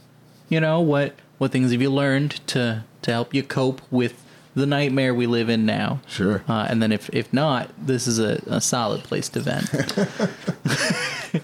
You 0.50 0.60
know 0.62 0.80
what 0.82 1.16
what 1.38 1.52
things 1.52 1.72
have 1.72 1.82
you 1.82 1.90
learned 1.92 2.32
to 2.48 2.84
to 3.04 3.12
help 3.12 3.34
you 3.34 3.44
cope 3.44 3.82
with 3.92 4.24
the 4.56 4.66
nightmare 4.66 5.14
we 5.14 5.28
live 5.28 5.50
in 5.50 5.66
now? 5.66 6.00
Sure. 6.08 6.44
Uh, 6.48 6.66
and 6.70 6.82
then 6.82 6.92
if 6.92 7.10
if 7.14 7.32
not, 7.34 7.70
this 7.78 8.08
is 8.08 8.18
a, 8.20 8.42
a 8.48 8.60
solid 8.62 9.04
place 9.04 9.30
to 9.30 9.40
vent. 9.40 9.70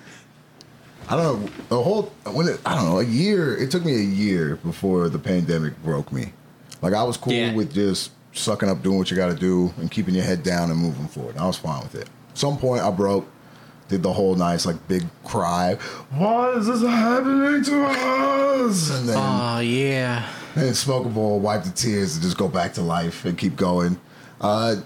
I 1.09 1.15
don't 1.17 1.41
know. 1.43 1.49
The 1.69 1.81
whole 1.83 2.03
when 2.31 2.47
it, 2.47 2.59
I 2.65 2.75
don't 2.75 2.85
know 2.85 2.99
a 2.99 3.03
year. 3.05 3.55
It 3.57 3.71
took 3.71 3.83
me 3.85 3.93
a 3.95 3.99
year 4.03 4.55
before 4.57 5.09
the 5.09 5.19
pandemic 5.19 5.81
broke 5.83 6.11
me. 6.11 6.31
Like 6.81 6.93
I 6.93 7.03
was 7.03 7.17
cool 7.17 7.33
Yeah. 7.33 7.53
with 7.53 7.73
just 7.73 8.11
sucking 8.33 8.69
up, 8.69 8.81
doing 8.81 8.97
what 8.97 9.09
you 9.11 9.17
got 9.17 9.27
to 9.27 9.35
do, 9.35 9.73
and 9.77 9.89
keeping 9.89 10.13
your 10.15 10.23
head 10.23 10.43
down 10.43 10.71
and 10.71 10.79
moving 10.79 11.07
forward. 11.07 11.37
I 11.37 11.45
was 11.45 11.57
fine 11.57 11.81
with 11.83 11.95
it. 11.95 12.09
Some 12.33 12.57
point 12.57 12.81
I 12.83 12.91
broke. 12.91 13.27
Did 13.89 14.01
the 14.01 14.13
whole 14.13 14.33
nice 14.35 14.65
like 14.65 14.87
big 14.87 15.03
cry. 15.23 15.77
Why 16.11 16.51
is 16.53 16.65
this 16.67 16.81
happening 16.81 17.63
to 17.65 17.85
us? 17.85 18.89
And 18.89 19.09
then 19.09 19.17
oh 19.19 19.59
yeah. 19.59 20.27
and 20.55 20.75
smoke 20.75 21.05
a 21.05 21.09
bowl, 21.09 21.39
wipe 21.39 21.63
the 21.63 21.69
tears, 21.69 22.15
and 22.15 22.23
just 22.23 22.37
go 22.37 22.47
back 22.47 22.73
to 22.75 22.81
life 22.81 23.25
and 23.25 23.37
keep 23.37 23.55
going. 23.55 23.99
Uh, 24.41 24.77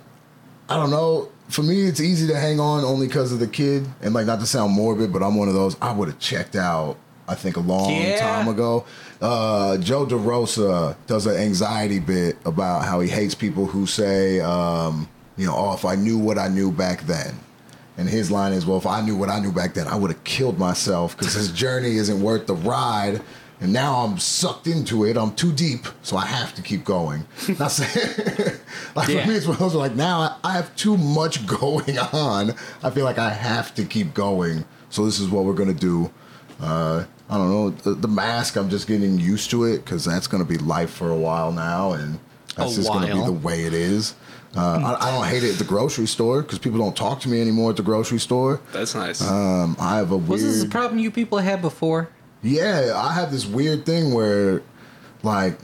I 0.67 0.75
don't 0.75 0.89
know. 0.89 1.29
For 1.49 1.61
me, 1.63 1.83
it's 1.83 2.01
easy 2.01 2.27
to 2.27 2.35
hang 2.35 2.59
on 2.59 2.83
only 2.83 3.07
because 3.07 3.31
of 3.31 3.39
the 3.39 3.47
kid, 3.47 3.87
and 4.01 4.13
like 4.13 4.25
not 4.25 4.39
to 4.41 4.45
sound 4.45 4.73
morbid, 4.73 5.13
but 5.13 5.23
I'm 5.23 5.35
one 5.37 5.47
of 5.47 5.53
those. 5.53 5.77
I 5.81 5.93
would 5.93 6.09
have 6.09 6.19
checked 6.19 6.55
out. 6.57 6.97
I 7.29 7.35
think 7.35 7.55
a 7.55 7.61
long 7.61 7.91
Yeah. 7.91 8.19
time 8.19 8.47
ago. 8.47 8.83
Uh, 9.21 9.77
Joe 9.77 10.05
DeRosa 10.05 10.95
does 11.07 11.25
an 11.25 11.35
anxiety 11.37 11.99
bit 11.99 12.37
about 12.45 12.85
how 12.85 12.99
he 12.99 13.09
hates 13.09 13.33
people 13.35 13.65
who 13.65 13.85
say, 13.87 14.39
um, 14.41 15.07
you 15.37 15.45
know, 15.47 15.55
oh, 15.55 15.73
if 15.73 15.85
I 15.85 15.95
knew 15.95 16.17
what 16.17 16.37
I 16.37 16.47
knew 16.47 16.71
back 16.71 17.01
then. 17.03 17.35
And 17.97 18.07
his 18.07 18.29
line 18.29 18.53
is, 18.53 18.65
well, 18.65 18.77
if 18.77 18.85
I 18.85 19.01
knew 19.01 19.15
what 19.15 19.29
I 19.29 19.39
knew 19.39 19.51
back 19.51 19.73
then, 19.73 19.87
I 19.87 19.95
would 19.95 20.11
have 20.11 20.23
killed 20.23 20.59
myself 20.59 21.17
because 21.17 21.33
this 21.33 21.51
journey 21.63 21.95
isn't 21.97 22.21
worth 22.21 22.45
the 22.45 22.53
ride. 22.55 23.21
And 23.59 23.73
now 23.73 23.95
I'm 24.05 24.19
sucked 24.19 24.67
into 24.67 25.03
it. 25.03 25.17
I'm 25.17 25.33
too 25.33 25.51
deep, 25.51 25.87
so 26.03 26.15
I 26.15 26.27
have 26.27 26.53
to 26.53 26.61
keep 26.61 26.83
going. 26.85 27.25
Not 27.59 27.71
saying, 27.71 28.51
like 28.95 29.09
Yeah. 29.09 29.23
for 29.23 29.29
me, 29.29 29.35
it's 29.35 29.47
one 29.47 29.55
of 29.55 29.59
those 29.59 29.73
like 29.73 29.95
now 29.95 30.19
I, 30.19 30.35
I 30.43 30.51
have 30.53 30.75
too 30.75 30.95
much 30.95 31.47
going 31.47 31.97
on. 31.97 32.51
I 32.83 32.91
feel 32.91 33.03
like 33.03 33.17
I 33.17 33.31
have 33.31 33.73
to 33.75 33.83
keep 33.83 34.13
going. 34.13 34.63
So 34.91 35.05
this 35.05 35.19
is 35.19 35.29
what 35.29 35.43
we're 35.43 35.55
gonna 35.55 35.73
do. 35.73 36.11
Uh, 36.61 37.05
I 37.29 37.37
don't 37.37 37.49
know 37.49 37.69
the, 37.71 37.93
the 37.93 38.07
mask. 38.07 38.55
I'm 38.55 38.69
just 38.69 38.87
getting 38.87 39.19
used 39.19 39.49
to 39.51 39.65
it 39.65 39.83
because 39.83 40.05
that's 40.05 40.27
gonna 40.27 40.45
be 40.45 40.57
life 40.57 40.91
for 40.91 41.09
a 41.09 41.17
while 41.17 41.51
now, 41.51 41.93
and 41.93 42.19
that's 42.55 42.73
A 42.73 42.75
just 42.75 42.89
gonna 42.89 43.13
be 43.13 43.23
the 43.23 43.31
way 43.31 43.65
it 43.65 43.73
is. 43.73 44.15
Uh, 44.55 44.95
I, 44.99 45.09
I 45.09 45.11
don't 45.11 45.27
hate 45.27 45.43
it 45.43 45.53
at 45.53 45.57
the 45.59 45.65
grocery 45.65 46.07
store 46.07 46.41
because 46.41 46.57
people 46.57 46.79
don't 46.79 46.95
talk 46.95 47.19
to 47.21 47.29
me 47.29 47.41
anymore 47.41 47.71
at 47.71 47.75
the 47.75 47.83
grocery 47.83 48.19
store. 48.19 48.61
That's 48.71 48.95
nice. 48.95 49.21
Um, 49.21 49.75
I 49.79 49.97
have 49.97 50.11
a 50.11 50.17
weird. 50.17 50.29
Was 50.29 50.43
this 50.43 50.63
a 50.63 50.69
problem 50.69 50.99
you 50.99 51.11
people 51.11 51.37
had 51.37 51.61
before? 51.61 52.09
Yeah, 52.41 52.93
I 52.95 53.13
have 53.13 53.31
this 53.31 53.45
weird 53.45 53.85
thing 53.85 54.13
where, 54.13 54.61
like, 55.21 55.59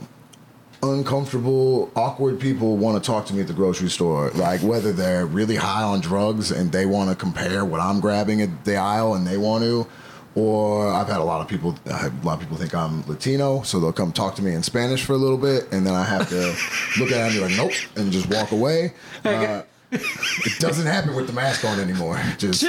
uncomfortable, 0.82 1.90
awkward 1.96 2.38
people 2.38 2.76
want 2.76 3.02
to 3.02 3.06
talk 3.06 3.26
to 3.26 3.34
me 3.34 3.40
at 3.40 3.46
the 3.46 3.52
grocery 3.52 3.88
store. 3.88 4.30
Like, 4.30 4.60
whether 4.60 4.92
they're 4.92 5.24
really 5.26 5.56
high 5.56 5.82
on 5.82 6.00
drugs 6.00 6.50
and 6.50 6.70
they 6.72 6.84
want 6.84 7.10
to 7.10 7.16
compare 7.16 7.64
what 7.64 7.80
I'm 7.80 8.00
grabbing 8.00 8.42
at 8.42 8.64
the 8.64 8.76
aisle 8.76 9.14
and 9.14 9.26
they 9.26 9.38
want 9.38 9.64
to, 9.64 9.86
or 10.34 10.88
I've 10.88 11.08
had 11.08 11.18
a 11.18 11.24
lot 11.24 11.40
of 11.40 11.48
people, 11.48 11.76
I 11.86 11.96
have, 11.96 12.22
a 12.22 12.26
lot 12.26 12.34
of 12.34 12.40
people 12.40 12.56
think 12.56 12.74
I'm 12.74 13.06
Latino, 13.06 13.62
so 13.62 13.78
they'll 13.78 13.92
come 13.92 14.12
talk 14.12 14.34
to 14.36 14.42
me 14.42 14.52
in 14.52 14.62
Spanish 14.62 15.04
for 15.04 15.12
a 15.12 15.16
little 15.16 15.38
bit, 15.38 15.70
and 15.72 15.86
then 15.86 15.94
I 15.94 16.04
have 16.04 16.28
to 16.30 16.54
look 16.98 17.12
at 17.12 17.18
them 17.18 17.26
and 17.26 17.34
be 17.34 17.40
like, 17.40 17.56
nope, 17.56 17.72
and 17.96 18.10
just 18.10 18.28
walk 18.28 18.50
away. 18.50 18.94
Uh, 19.24 19.62
it 19.92 20.58
doesn't 20.58 20.86
happen 20.86 21.14
with 21.14 21.26
the 21.26 21.32
mask 21.32 21.64
on 21.64 21.78
anymore. 21.78 22.20
Just. 22.38 22.64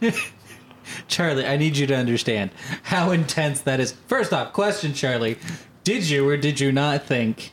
Charlie, 1.08 1.46
I 1.46 1.56
need 1.56 1.76
you 1.76 1.86
to 1.86 1.94
understand 1.94 2.50
how 2.82 3.10
intense 3.10 3.60
that 3.62 3.80
is. 3.80 3.92
First 4.06 4.32
off, 4.32 4.52
question, 4.52 4.94
Charlie. 4.94 5.38
Did 5.84 6.08
you 6.08 6.28
or 6.28 6.36
did 6.36 6.60
you 6.60 6.72
not 6.72 7.04
think? 7.04 7.52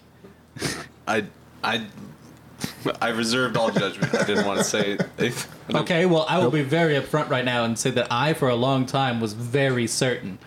I, 1.07 1.25
I, 1.63 1.85
I 3.01 3.09
reserved 3.09 3.57
all 3.57 3.71
judgment. 3.71 4.13
I 4.15 4.23
didn't 4.25 4.45
want 4.45 4.59
to 4.59 4.63
say 4.63 4.97
it. 5.19 5.47
Okay, 5.73 6.05
well, 6.05 6.25
I 6.29 6.37
will 6.39 6.51
be 6.51 6.61
very 6.63 6.93
upfront 6.95 7.29
right 7.29 7.45
now 7.45 7.63
and 7.63 7.77
say 7.77 7.89
that 7.91 8.07
I, 8.11 8.33
for 8.33 8.49
a 8.49 8.55
long 8.55 8.85
time, 8.85 9.19
was 9.19 9.33
very 9.33 9.87
certain 9.87 10.37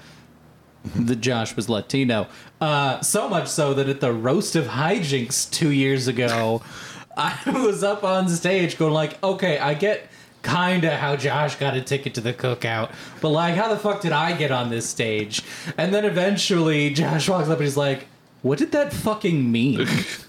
that 0.94 1.16
Josh 1.16 1.56
was 1.56 1.68
Latino. 1.68 2.28
Uh, 2.60 3.00
so 3.00 3.28
much 3.28 3.48
so 3.48 3.74
that 3.74 3.88
at 3.88 4.00
the 4.00 4.12
roast 4.12 4.56
of 4.56 4.66
hijinks 4.66 5.50
two 5.50 5.70
years 5.70 6.08
ago, 6.08 6.62
I 7.16 7.36
was 7.46 7.82
up 7.82 8.04
on 8.04 8.28
stage 8.28 8.78
going 8.78 8.94
like, 8.94 9.22
"Okay, 9.22 9.58
I 9.58 9.74
get." 9.74 10.08
Kinda 10.40 10.96
how 10.96 11.16
Josh 11.16 11.56
got 11.56 11.76
a 11.76 11.82
ticket 11.82 12.14
to 12.14 12.20
the 12.20 12.32
cookout, 12.32 12.92
but 13.20 13.30
like, 13.30 13.56
how 13.56 13.68
the 13.68 13.76
fuck 13.76 14.00
did 14.00 14.12
I 14.12 14.32
get 14.34 14.52
on 14.52 14.70
this 14.70 14.88
stage? 14.88 15.42
And 15.76 15.92
then 15.92 16.04
eventually, 16.04 16.90
Josh 16.90 17.28
walks 17.28 17.48
up 17.48 17.58
and 17.58 17.64
he's 17.64 17.76
like, 17.76 18.06
"What 18.42 18.58
did 18.58 18.70
that 18.70 18.92
fucking 18.92 19.50
mean?" 19.50 19.88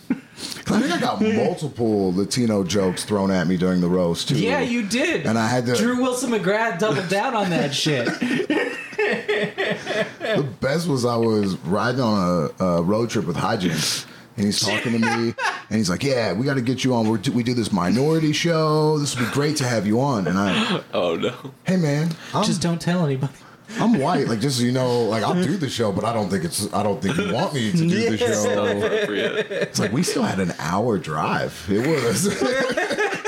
I 0.67 0.79
think 0.81 0.91
I 0.93 0.99
got 0.99 1.21
multiple 1.45 2.13
Latino 2.15 2.63
jokes 2.63 3.03
thrown 3.03 3.31
at 3.31 3.47
me 3.47 3.57
during 3.57 3.81
the 3.81 3.89
roast 3.89 4.29
too. 4.29 4.39
yeah, 4.39 4.61
you 4.61 4.83
did. 4.87 5.25
And 5.25 5.37
I 5.37 5.47
had 5.47 5.65
to. 5.65 5.75
Drew 5.75 6.01
Wilson 6.01 6.31
McGrath 6.31 6.79
doubled 6.79 7.09
down 7.09 7.33
on 7.35 7.49
that 7.49 7.73
shit. 7.73 8.07
The 8.99 10.47
best 10.61 10.87
was 10.87 11.05
I 11.05 11.15
was 11.15 11.55
riding 11.59 12.01
on 12.01 12.51
a, 12.59 12.63
a 12.63 12.81
road 12.83 13.09
trip 13.09 13.25
with 13.25 13.35
Hijinks, 13.37 14.05
and 14.37 14.45
he's 14.45 14.59
talking 14.59 14.93
to 14.93 14.99
me, 14.99 15.33
and 15.69 15.77
he's 15.77 15.89
like, 15.89 16.03
"Yeah, 16.03 16.33
we 16.33 16.45
got 16.45 16.55
to 16.55 16.61
get 16.61 16.83
you 16.83 16.93
on. 16.93 17.09
We're, 17.09 17.17
do- 17.17 17.31
we 17.31 17.41
do 17.43 17.53
this 17.53 17.71
minority 17.71 18.33
show. 18.33 18.99
This 18.99 19.17
would 19.17 19.25
be 19.25 19.31
great 19.33 19.57
to 19.57 19.67
have 19.67 19.87
you 19.87 19.99
on." 20.01 20.27
And 20.27 20.37
I, 20.37 20.83
Oh 20.93 21.15
no. 21.15 21.33
hey 21.65 21.77
man, 21.77 22.09
I'm, 22.33 22.43
Just 22.43 22.61
don't 22.61 22.79
tell 22.79 23.05
anybody. 23.05 23.33
I'm 23.77 23.99
white. 23.99 24.27
Like 24.27 24.39
just 24.39 24.57
so 24.57 24.63
you 24.63 24.71
know, 24.71 25.03
like 25.03 25.23
I'll 25.23 25.41
do 25.41 25.55
the 25.57 25.69
show, 25.69 25.91
but 25.91 26.03
I 26.05 26.13
don't 26.13 26.29
think 26.29 26.43
it's. 26.43 26.71
I 26.73 26.83
don't 26.83 27.01
think 27.01 27.17
you 27.17 27.33
want 27.33 27.53
me 27.53 27.71
to 27.71 27.77
do 27.77 28.09
the 28.09 28.17
show. 28.17 28.65
Appropriate. 28.77 29.51
It's 29.51 29.79
like 29.79 29.91
we 29.91 30.03
still 30.03 30.23
had 30.23 30.39
an 30.39 30.53
hour 30.59 30.97
drive. 30.97 31.65
It 31.69 31.85
was. 31.85 32.41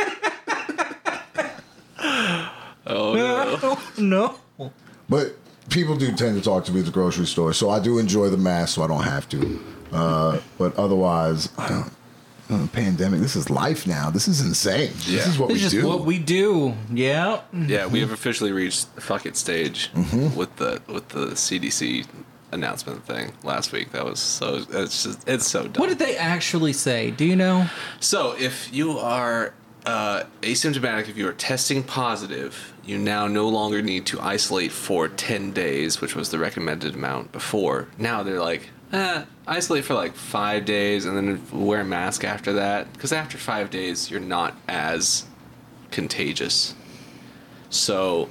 Oh 2.87 3.77
no. 3.97 4.35
no. 4.57 4.71
But 5.07 5.35
people 5.69 5.95
do 5.95 6.11
tend 6.13 6.35
to 6.37 6.41
talk 6.43 6.65
to 6.65 6.71
me 6.73 6.79
at 6.79 6.85
the 6.85 6.91
grocery 6.91 7.25
store, 7.25 7.53
so 7.53 7.69
I 7.69 7.79
do 7.79 7.99
enjoy 7.99 8.29
the 8.29 8.37
mask, 8.37 8.75
so 8.75 8.83
I 8.83 8.87
don't 8.87 9.03
have 9.03 9.29
to. 9.29 9.63
Uh, 9.93 10.39
but 10.57 10.75
otherwise, 10.77 11.49
I 11.57 11.69
don't. 11.69 11.91
Uh, 12.51 12.67
pandemic. 12.73 13.19
This 13.21 13.35
is 13.35 13.49
life 13.49 13.87
now. 13.87 14.09
This 14.09 14.27
is 14.27 14.41
insane. 14.41 14.91
Yeah. 15.05 15.17
This 15.17 15.27
is 15.27 15.39
what 15.39 15.49
It's 15.51 15.57
we 15.57 15.59
just 15.61 15.75
do. 15.75 15.87
what 15.87 16.05
we 16.05 16.19
do. 16.19 16.73
Yeah. 16.93 17.41
Yeah, 17.53 17.87
we 17.87 17.99
have 18.01 18.11
officially 18.11 18.51
reached 18.51 18.93
the 18.95 19.01
fuck 19.01 19.25
it 19.25 19.37
stage 19.37 19.91
Mm-hmm. 19.93 20.35
with 20.35 20.55
the 20.57 20.81
with 20.87 21.09
the 21.09 21.27
CDC 21.35 22.05
announcement 22.51 23.05
thing 23.05 23.31
last 23.43 23.71
week. 23.71 23.91
That 23.91 24.05
was 24.05 24.19
so 24.19 24.63
it's 24.71 25.03
just 25.03 25.27
it's 25.27 25.47
so 25.47 25.63
dumb. 25.67 25.79
What 25.79 25.89
did 25.89 25.99
they 25.99 26.17
actually 26.17 26.73
say? 26.73 27.11
Do 27.11 27.25
you 27.25 27.35
know? 27.35 27.69
So, 27.99 28.35
if 28.37 28.73
you 28.73 28.97
are 28.99 29.53
uh, 29.85 30.23
asymptomatic, 30.41 31.09
if 31.09 31.17
you 31.17 31.27
are 31.27 31.33
testing 31.33 31.81
positive, 31.83 32.73
you 32.85 32.97
now 32.97 33.27
no 33.27 33.47
longer 33.47 33.81
need 33.81 34.05
to 34.07 34.19
isolate 34.19 34.71
for 34.71 35.07
10 35.07 35.51
days, 35.53 36.01
which 36.01 36.15
was 36.15 36.29
the 36.29 36.37
recommended 36.39 36.93
amount 36.95 37.31
before. 37.31 37.87
Now 37.97 38.21
they're 38.21 38.39
like, 38.39 38.69
eh, 38.91 39.23
isolate 39.47 39.85
for 39.85 39.93
like 39.93 40.15
five 40.15 40.65
days 40.65 41.05
and 41.05 41.15
then 41.15 41.65
wear 41.65 41.81
a 41.81 41.85
mask 41.85 42.23
after 42.23 42.53
that. 42.53 42.91
Because 42.93 43.11
after 43.11 43.37
five 43.37 43.69
days, 43.69 44.09
you're 44.09 44.19
not 44.19 44.55
as 44.67 45.25
contagious. 45.91 46.73
So, 47.69 48.29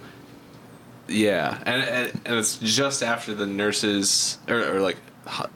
yeah. 1.08 1.62
And, 1.66 1.82
and, 1.82 2.20
and 2.24 2.34
it's 2.36 2.58
just 2.58 3.02
after 3.02 3.34
the 3.34 3.46
nurses, 3.46 4.38
or, 4.48 4.76
or 4.76 4.80
like, 4.80 4.96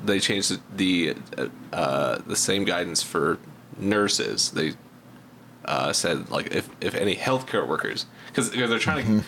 they 0.04 0.20
changed 0.20 0.50
the, 0.50 0.60
the, 0.76 1.16
uh, 1.38 1.48
uh, 1.74 2.18
the 2.26 2.36
same 2.36 2.64
guidance 2.64 3.02
for 3.02 3.38
nurses. 3.78 4.50
They 4.50 4.74
uh, 5.64 5.92
said 5.92 6.30
like 6.30 6.54
if, 6.54 6.68
if 6.80 6.94
any 6.94 7.16
healthcare 7.16 7.66
workers 7.66 8.06
because 8.28 8.50
they're 8.50 8.78
trying 8.78 9.20
to 9.20 9.26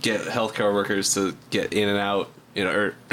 get 0.00 0.20
healthcare 0.22 0.72
workers 0.72 1.14
to 1.14 1.36
get 1.50 1.72
in 1.72 1.88
and 1.88 1.98
out 1.98 2.30
you 2.54 2.64
know 2.64 2.70
or 2.70 2.94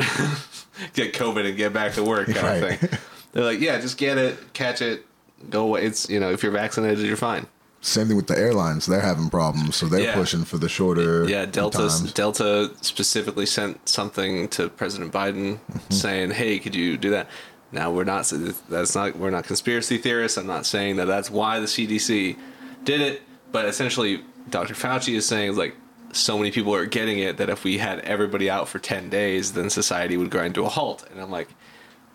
get 0.94 1.14
covid 1.14 1.48
and 1.48 1.58
get 1.58 1.74
back 1.74 1.94
to 1.94 2.04
work 2.04 2.28
kind 2.28 2.38
Right. 2.64 2.74
of 2.84 2.90
thing 2.90 3.00
they're 3.34 3.44
like 3.44 3.60
yeah 3.60 3.80
just 3.80 3.98
get 3.98 4.18
it 4.18 4.54
catch 4.54 4.82
it 4.82 5.06
go 5.50 5.64
away 5.68 5.84
it's 5.86 6.10
you 6.10 6.20
know 6.20 6.32
if 6.32 6.44
you're 6.44 6.52
vaccinated 6.52 7.06
you're 7.06 7.16
fine 7.18 7.46
Same 7.82 8.08
thing 8.08 8.18
with 8.18 8.28
the 8.28 8.38
airlines. 8.38 8.86
They're 8.88 9.00
having 9.00 9.30
problems, 9.30 9.78
so 9.78 9.86
they're 9.88 10.02
Yeah. 10.02 10.14
pushing 10.14 10.44
for 10.44 10.58
the 10.58 10.68
shorter. 10.68 11.24
yeah 11.30 11.46
delta 11.46 11.78
times. 11.88 12.12
delta 12.12 12.72
specifically 12.82 13.46
sent 13.46 13.88
something 13.88 14.50
to 14.50 14.68
president 14.70 15.14
biden 15.14 15.60
Mm-hmm. 15.60 15.94
saying 15.94 16.32
hey 16.32 16.60
could 16.60 16.76
you 16.76 16.98
do 16.98 17.12
that 17.12 17.28
now 17.72 17.90
we're 17.92 18.04
not 18.04 18.30
that's 18.68 18.96
not 18.96 19.16
we're 19.18 19.30
not 19.30 19.46
conspiracy 19.46 19.98
theorists 19.98 20.38
i'm 20.38 20.48
not 20.48 20.66
saying 20.66 20.98
that 20.98 21.06
that's 21.06 21.30
why 21.32 21.60
the 21.62 21.68
cdc 21.68 22.36
did 22.84 23.00
it 23.00 23.22
but 23.54 23.64
essentially 23.66 24.24
dr 24.50 24.74
fauci 24.74 25.14
is 25.16 25.26
saying 25.26 25.56
like 25.56 25.74
so 26.12 26.38
many 26.38 26.52
people 26.52 26.74
are 26.74 26.86
getting 26.86 27.20
it 27.20 27.38
that 27.38 27.50
if 27.50 27.64
we 27.64 27.78
had 27.78 28.00
everybody 28.00 28.50
out 28.50 28.68
for 28.68 28.80
10 28.80 29.10
days 29.10 29.54
then 29.54 29.70
society 29.70 30.18
would 30.18 30.30
grind 30.32 30.56
to 30.56 30.64
a 30.66 30.70
halt 30.70 31.06
and 31.12 31.22
i'm 31.22 31.30
like 31.32 31.50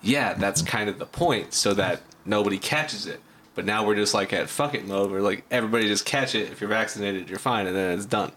yeah 0.03 0.35
that's 0.35 0.63
kind 0.63 0.89
of 0.91 0.99
the 0.99 1.07
point 1.07 1.55
so 1.55 1.73
that 1.75 2.01
nobody 2.25 2.59
catches 2.59 3.07
it 3.07 3.21
but 3.55 3.65
now 3.65 3.87
we're 3.87 3.95
just 3.95 4.13
like 4.15 4.33
at 4.33 4.49
fuck 4.49 4.75
it 4.75 4.87
mode 4.87 5.11
we're 5.11 5.21
like 5.21 5.45
everybody 5.51 5.87
just 5.87 6.05
catch 6.05 6.35
it 6.35 6.51
if 6.51 6.61
you're 6.61 6.71
vaccinated 6.71 7.29
you're 7.31 7.39
fine 7.39 7.67
and 7.67 7.77
then 7.77 7.97
it's 7.97 8.07
done 8.07 8.33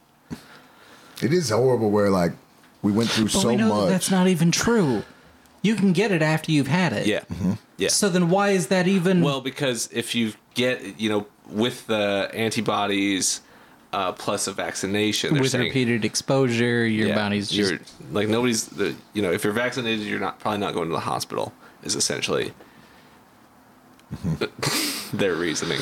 It 1.21 1.33
is 1.33 1.49
horrible 1.49 1.89
where 1.89 2.09
like 2.11 2.33
we 2.83 2.91
went 2.91 3.09
through 3.09 3.25
But 3.25 3.31
so 3.31 3.47
we 3.47 3.55
know 3.55 3.73
much. 3.73 3.89
that's 3.89 4.11
not 4.11 4.27
even 4.27 4.51
true. 4.51 5.03
You 5.63 5.73
can 5.75 5.91
get 5.91 6.11
it 6.11 6.21
after 6.21 6.51
you've 6.51 6.67
had 6.67 6.93
it. 6.93 7.07
Yeah. 7.07 7.21
Mm-hmm. 7.21 7.53
Yeah. 7.77 7.89
So 7.89 8.07
then 8.09 8.29
why 8.29 8.51
is 8.51 8.67
that 8.67 8.87
even? 8.87 9.21
well, 9.23 9.41
because 9.41 9.89
if 9.91 10.13
you 10.13 10.33
get, 10.53 10.99
you 10.99 11.09
know, 11.09 11.25
with 11.49 11.87
the 11.87 12.29
antibodies 12.35 13.41
uh, 13.93 14.11
plus 14.11 14.47
a 14.47 14.53
vaccination, 14.53 15.33
they're 15.33 15.41
with 15.41 15.51
saying, 15.51 15.65
repeated 15.65 16.05
exposure, 16.05 16.85
your 16.85 17.09
yeah, 17.09 17.15
body's 17.15 17.49
just 17.49 17.71
you're, 17.71 17.79
like 18.11 18.27
nobody's, 18.27 18.67
the, 18.67 18.95
you 19.13 19.21
know, 19.21 19.31
if 19.31 19.43
you're 19.43 19.53
vaccinated, 19.53 20.05
you're 20.05 20.19
not 20.19 20.39
probably 20.39 20.59
not 20.59 20.73
going 20.73 20.89
to 20.89 20.93
the 20.93 20.99
hospital. 20.99 21.53
Is 21.83 21.95
essentially 21.95 22.53
their 25.13 25.35
reasoning. 25.35 25.79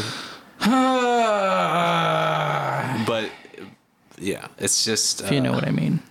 But 3.05 3.29
yeah, 4.17 4.47
it's 4.57 4.83
just 4.83 5.21
if 5.21 5.31
you 5.31 5.41
know 5.41 5.51
uh, 5.51 5.55
what 5.55 5.67
I 5.67 5.71
mean. 5.71 6.01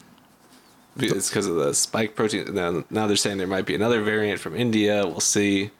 It's 0.96 1.28
because 1.28 1.46
of 1.46 1.56
the 1.56 1.74
spike 1.74 2.14
protein. 2.14 2.54
Now, 2.54 2.84
now 2.88 3.06
they're 3.06 3.16
saying 3.16 3.38
there 3.38 3.46
might 3.48 3.66
be 3.66 3.74
another 3.74 4.00
variant 4.02 4.40
from 4.40 4.54
India. 4.54 5.04
We'll 5.04 5.20
see. 5.20 5.70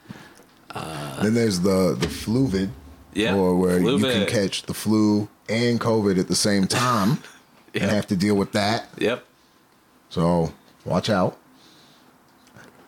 then 0.74 1.35
there's 1.35 1.61
the 1.61 1.96
the 1.98 2.09
fluvid, 2.09 2.70
Yeah, 3.14 3.35
or 3.37 3.57
where 3.57 3.79
you 3.79 3.87
Fluvid. 3.87 4.12
can 4.12 4.27
catch 4.27 4.62
the 4.64 4.74
flu 4.74 5.29
and 5.48 5.81
COVID 5.81 6.18
at 6.18 6.29
the 6.29 6.35
same 6.35 6.66
time 6.68 7.18
Yeah. 7.72 7.83
and 7.85 7.90
have 7.92 8.07
to 8.09 8.16
deal 8.16 8.35
with 8.35 8.53
that. 8.53 8.88
Yep. 8.98 9.24
So 10.11 10.53
watch 10.85 11.09
out. 11.11 11.37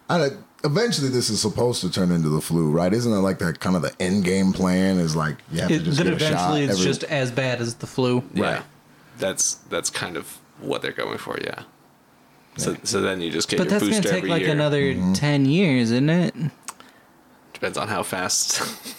I, 0.08 0.30
eventually, 0.64 1.08
this 1.08 1.30
is 1.30 1.40
supposed 1.40 1.80
to 1.80 1.90
turn 1.90 2.12
into 2.12 2.28
the 2.28 2.40
flu, 2.40 2.70
right? 2.70 2.92
Isn't 2.92 3.12
it 3.12 3.16
like 3.16 3.38
that 3.40 3.58
kind 3.60 3.74
of 3.76 3.82
the 3.82 3.92
end 4.00 4.24
game 4.24 4.52
plan? 4.52 4.98
Is 4.98 5.16
like 5.16 5.36
you 5.50 5.60
have 5.62 5.70
It, 5.70 5.78
to 5.78 5.84
just 5.84 5.98
then 5.98 6.06
get 6.08 6.16
a 6.16 6.18
shot. 6.18 6.30
eventually 6.32 6.62
it's 6.64 6.72
every- 6.74 6.84
just 6.84 7.04
as 7.04 7.30
bad 7.32 7.60
as 7.60 7.74
the 7.76 7.86
flu. 7.86 8.22
Yeah. 8.34 8.62
That's 9.18 9.54
that's 9.70 9.90
kind 9.90 10.16
of 10.16 10.38
what 10.60 10.82
they're 10.82 10.92
going 10.92 11.18
for. 11.18 11.38
Yeah. 11.42 11.62
So 12.58 12.76
so 12.84 13.00
then 13.00 13.20
you 13.20 13.30
just 13.30 13.48
get 13.48 13.58
But 13.58 13.64
your 13.70 13.78
that's 13.80 13.84
booster 13.84 14.02
gonna 14.08 14.20
take 14.20 14.30
like 14.30 14.42
year. 14.42 14.52
another 14.52 14.80
Mm-hmm. 14.82 15.12
ten 15.14 15.44
years, 15.46 15.90
isn't 15.90 16.10
it? 16.10 16.34
Depends 17.52 17.76
on 17.78 17.88
how 17.88 18.02
fast 18.02 18.62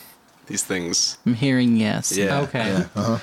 these 0.47 0.63
things. 0.63 1.17
I'm 1.25 1.33
hearing 1.33 1.77
yes. 1.77 2.15
Yeah. 2.15 2.41
Okay. 2.41 2.71
uh-huh. 2.95 3.19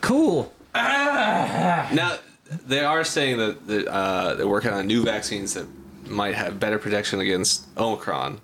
Cool. 0.00 0.52
Now 0.74 2.18
they 2.66 2.84
are 2.84 3.04
saying 3.04 3.38
that 3.38 3.66
that, 3.66 3.86
uh, 3.88 4.34
they're 4.34 4.48
working 4.48 4.72
on 4.72 4.86
new 4.86 5.02
vaccines 5.04 5.54
that 5.54 5.66
might 6.06 6.34
have 6.34 6.60
better 6.60 6.78
protection 6.78 7.20
against 7.20 7.66
Omicron, 7.78 8.40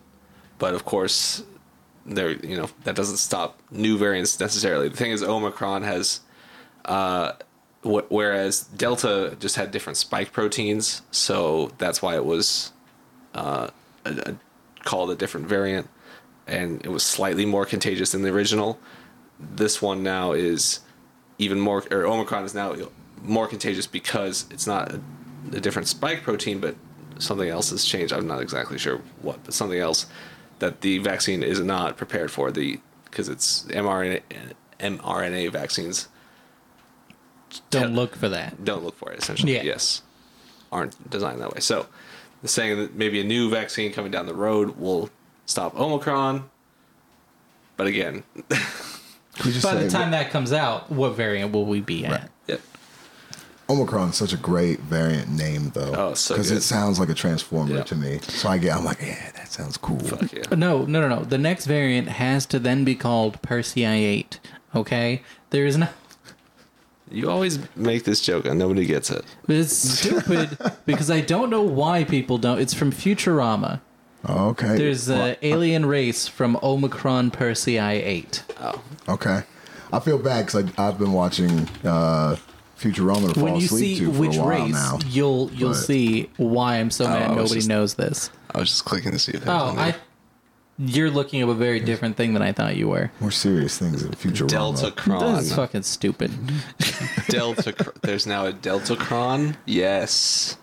but 0.59 0.75
of 0.75 0.85
course, 0.85 1.43
there 2.07 2.31
you 2.31 2.57
know 2.57 2.69
that 2.85 2.95
doesn't 2.95 3.19
stop 3.19 3.59
new 3.71 3.99
variants 3.99 4.38
necessarily. 4.40 4.88
The 4.88 4.97
thing 4.97 5.11
is, 5.11 5.23
Omicron 5.23 5.83
has, 5.83 6.21
uh, 6.85 7.33
wh- 7.83 8.11
whereas 8.11 8.61
Delta 8.62 9.37
just 9.38 9.57
had 9.57 9.71
different 9.71 9.97
spike 9.97 10.33
proteins, 10.33 11.03
so 11.11 11.71
that's 11.79 12.01
why 12.01 12.16
it 12.16 12.25
was 12.25 12.73
uh, 13.35 13.69
a, 14.05 14.11
a, 14.11 14.37
called 14.85 15.11
a 15.11 15.14
different 15.14 15.47
variant, 15.47 15.88
and 16.51 16.85
it 16.85 16.89
was 16.91 17.03
slightly 17.03 17.47
more 17.47 17.65
contagious 17.65 18.13
than 18.13 18.23
the 18.23 18.31
original. 18.31 18.79
This 19.39 19.81
one 19.81 20.03
now 20.03 20.33
is 20.33 20.81
even 21.39 21.59
more, 21.61 21.83
or 21.91 22.05
Omicron 22.07 22.45
is 22.45 22.55
now 22.55 22.75
more 23.23 23.47
contagious 23.47 23.87
because 23.87 24.47
it's 24.51 24.67
not 24.67 24.93
a, 24.93 25.01
a 25.53 25.61
different 25.61 25.89
spike 25.89 26.23
protein, 26.23 26.59
but 26.61 26.75
something 27.19 27.49
else 27.49 27.71
has 27.71 27.85
changed. 27.85 28.13
I'm 28.13 28.27
not 28.27 28.43
exactly 28.43 28.77
sure 28.79 28.99
what, 29.23 29.43
but 29.45 29.55
something 29.55 29.79
else 29.79 30.07
that 30.59 30.83
the 30.83 30.99
vaccine 30.99 31.43
is 31.43 31.61
not 31.61 31.97
prepared 31.97 32.31
for. 32.31 32.51
The 32.51 32.81
because 33.05 33.29
it's 33.29 33.63
mRNA 33.65 34.23
mRNA 34.79 35.51
vaccines 35.53 36.09
Don't 37.71 37.95
look 37.95 38.15
for 38.17 38.29
that. 38.29 38.65
don't 38.65 38.85
look 38.85 38.97
for 38.97 39.11
it. 39.13 39.19
Essentially, 39.19 39.55
Yeah. 39.55 39.63
yes, 39.63 40.03
aren't 40.71 41.11
designed 41.11 41.41
that 41.41 41.53
way. 41.53 41.61
So, 41.61 41.87
saying 42.45 42.79
that 42.79 42.95
maybe 42.95 43.21
a 43.21 43.25
new 43.25 43.51
vaccine 43.51 43.93
coming 43.93 44.11
down 44.13 44.27
the 44.27 44.35
road 44.35 44.77
will 44.77 45.11
stop 45.51 45.79
Omicron. 45.79 46.49
But 47.77 47.87
again, 47.89 48.23
just 49.43 49.63
By 49.65 49.73
say 49.75 49.85
the 49.85 49.91
time 49.91 50.11
that 50.13 50.31
comes 50.31 50.53
out, 50.53 50.91
what 50.93 51.11
variant 51.11 51.53
will 51.53 51.65
we 51.67 51.81
be 51.81 52.05
at? 52.05 52.31
yeah, 52.47 52.57
Omicron's 53.69 54.17
such 54.17 54.33
a 54.33 54.37
great 54.37 54.81
variant 54.81 55.31
name, 55.31 55.71
though. 55.75 55.95
Oh, 55.97 56.15
so 56.15 56.35
because 56.35 56.51
it 56.51 56.61
sounds 56.61 57.01
like 57.01 57.09
a 57.09 57.15
transformer 57.15 57.77
Yeah. 57.77 57.83
to 57.85 57.95
me. 57.97 58.19
So 58.23 58.49
I 58.51 58.59
get, 58.59 58.77
I'm 58.77 58.85
like, 58.85 59.01
yeah, 59.01 59.31
that 59.33 59.51
sounds 59.51 59.77
cool. 59.77 59.99
fuck 60.01 60.31
yeah. 60.33 60.43
No, 60.55 60.85
no, 60.85 61.01
no, 61.01 61.09
no. 61.09 61.25
The 61.25 61.39
next 61.39 61.67
variant 61.67 62.09
has 62.09 62.45
to 62.47 62.59
then 62.59 62.85
be 62.85 62.95
called 62.95 63.41
Persei 63.43 63.87
8. 63.87 64.41
Okay? 64.75 65.23
There 65.51 65.67
is 65.67 65.77
no. 65.77 65.89
You 67.13 67.29
always 67.29 67.59
make 67.75 68.05
this 68.05 68.21
joke 68.21 68.45
and 68.45 68.57
nobody 68.57 68.87
gets 68.87 69.11
it. 69.11 69.25
But 69.45 69.57
it's 69.57 69.77
stupid 69.77 70.57
because 70.87 71.11
I 71.11 71.21
don't 71.21 71.51
know 71.51 71.63
why 71.63 72.05
people 72.05 72.39
don't. 72.39 72.61
It's 72.61 72.73
from 72.73 72.93
Futurama. 72.93 73.81
Oh, 74.26 74.48
okay. 74.50 74.76
There's 74.76 75.09
an 75.09 75.37
alien 75.42 75.87
race 75.87 76.28
from 76.28 76.59
Omicron 76.62 77.30
Persei 77.30 77.80
8. 77.80 78.42
Oh, 78.61 78.83
Okay. 79.09 79.42
I 79.92 79.98
feel 80.00 80.18
bad 80.18 80.46
because 80.46 80.70
I've 80.78 80.98
been 80.98 81.12
watching 81.12 81.68
uh, 81.85 82.37
Futurama 82.78 83.28
to 83.28 83.35
fall 83.35 83.44
When 83.44 83.56
you 83.56 83.64
asleep 83.66 83.98
see 83.98 84.04
to 84.04 84.12
for 84.12 84.18
which 84.20 84.37
a 84.37 84.40
while 84.40 84.48
race, 84.66 84.72
now. 84.72 84.98
you'll 85.06 85.50
you'll 85.52 85.70
But- 85.70 85.78
see 85.78 86.30
why 86.37 86.76
I'm 86.76 86.90
so 86.90 87.04
mad 87.09 87.22
I 87.22 87.28
was 87.30 87.37
nobody 87.37 87.54
just- 87.56 87.68
knows 87.68 87.94
this. 87.94 88.31
I 88.54 88.58
was 88.58 88.68
just 88.68 88.85
clicking 88.85 89.12
to 89.12 89.18
see 89.18 89.33
if. 89.33 89.46
Oh, 89.48 89.75
I. 89.77 89.94
You're 90.79 91.10
looking 91.10 91.42
up 91.42 91.48
a 91.50 91.54
very 91.54 91.79
different 91.81 92.16
thing 92.16 92.33
than 92.33 92.42
I 92.42 92.52
thought 92.52 92.75
you 92.77 92.88
were. 92.88 93.10
More 93.21 93.31
serious 93.31 93.77
things 93.79 94.02
in 94.02 94.12
Futurama. 94.12 94.48
Delta 94.48 94.87
This 94.87 94.94
Cron. 94.94 95.35
is 95.38 95.54
fucking 95.54 95.83
stupid. 95.83 96.31
Delta. 97.29 97.73
Cr- 97.75 97.90
There's 98.00 98.27
now 98.27 98.46
a 98.46 98.52
Delta 98.52 98.96
Cron. 98.96 99.56
Yes. 99.66 100.56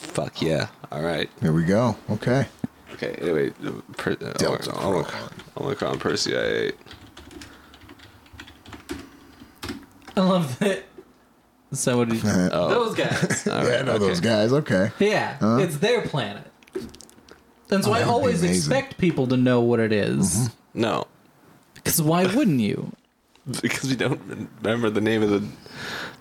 Fuck 0.00 0.42
yeah! 0.42 0.68
All 0.90 1.02
right. 1.02 1.28
Here 1.40 1.52
we 1.52 1.64
go. 1.64 1.96
Okay. 2.10 2.46
Okay. 2.94 3.14
Anyway, 3.20 3.52
uh, 3.64 3.72
per, 3.96 4.12
uh, 4.12 4.32
Delta 4.32 4.76
Omicron, 4.76 5.30
Omicron 5.58 5.98
Persei 5.98 6.68
eight. 6.68 6.74
I 10.16 10.20
love 10.20 10.58
that. 10.58 10.84
Somebody. 11.72 12.20
Oh. 12.52 12.68
Those 12.68 12.96
guys. 12.96 13.46
All 13.48 13.64
yeah, 13.64 13.76
I 13.78 13.82
know 13.82 13.92
okay. 13.92 13.98
those 14.06 14.20
guys. 14.20 14.52
Okay. 14.52 14.90
Yeah, 14.98 15.58
it's 15.60 15.76
their 15.78 16.02
planet. 16.02 16.46
And 17.70 17.84
so 17.84 17.90
Oh, 17.90 17.94
I 17.94 18.00
that 18.00 18.06
would 18.06 18.06
be 18.06 18.10
always 18.10 18.42
expect 18.42 18.98
people 18.98 19.28
to 19.28 19.36
know 19.36 19.60
what 19.60 19.78
it 19.78 19.92
is. 19.92 20.50
No, 20.74 21.06
Because 21.74 22.02
why 22.02 22.26
wouldn't 22.26 22.60
you? 22.60 22.90
because 23.62 23.88
we 23.88 23.94
don't 23.96 24.20
remember 24.62 24.90
the 24.90 25.00
name 25.00 25.22
of 25.22 25.30
the 25.30 25.46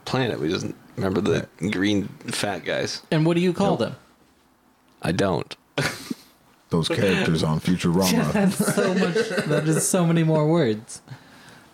planet. 0.06 0.40
We 0.40 0.50
just 0.50 0.68
remember 1.00 1.22
the 1.22 1.48
green 1.72 2.08
fat 2.28 2.66
guys. 2.66 3.02
And 3.12 3.26
what 3.26 3.36
do 3.36 3.42
you 3.42 3.54
call 3.54 3.78
them? 3.78 3.96
I 5.02 5.12
don't. 5.12 5.56
Those 6.70 6.88
characters 6.90 7.44
on 7.44 7.60
Futurama. 7.60 8.32
That's 8.34 8.76
so 8.76 8.94
much. 8.94 9.16
That 9.48 9.68
is 9.68 9.88
so 9.88 10.06
many 10.06 10.24
more 10.24 10.48
words. 10.48 11.02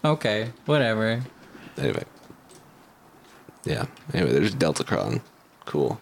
Okay, 0.04 0.52
whatever. 0.66 1.24
Anyway. 1.78 2.04
Yeah. 3.66 3.86
Anyway, 4.14 4.32
there's 4.32 4.54
Deltacron. 4.54 5.22
Cool. 5.66 6.00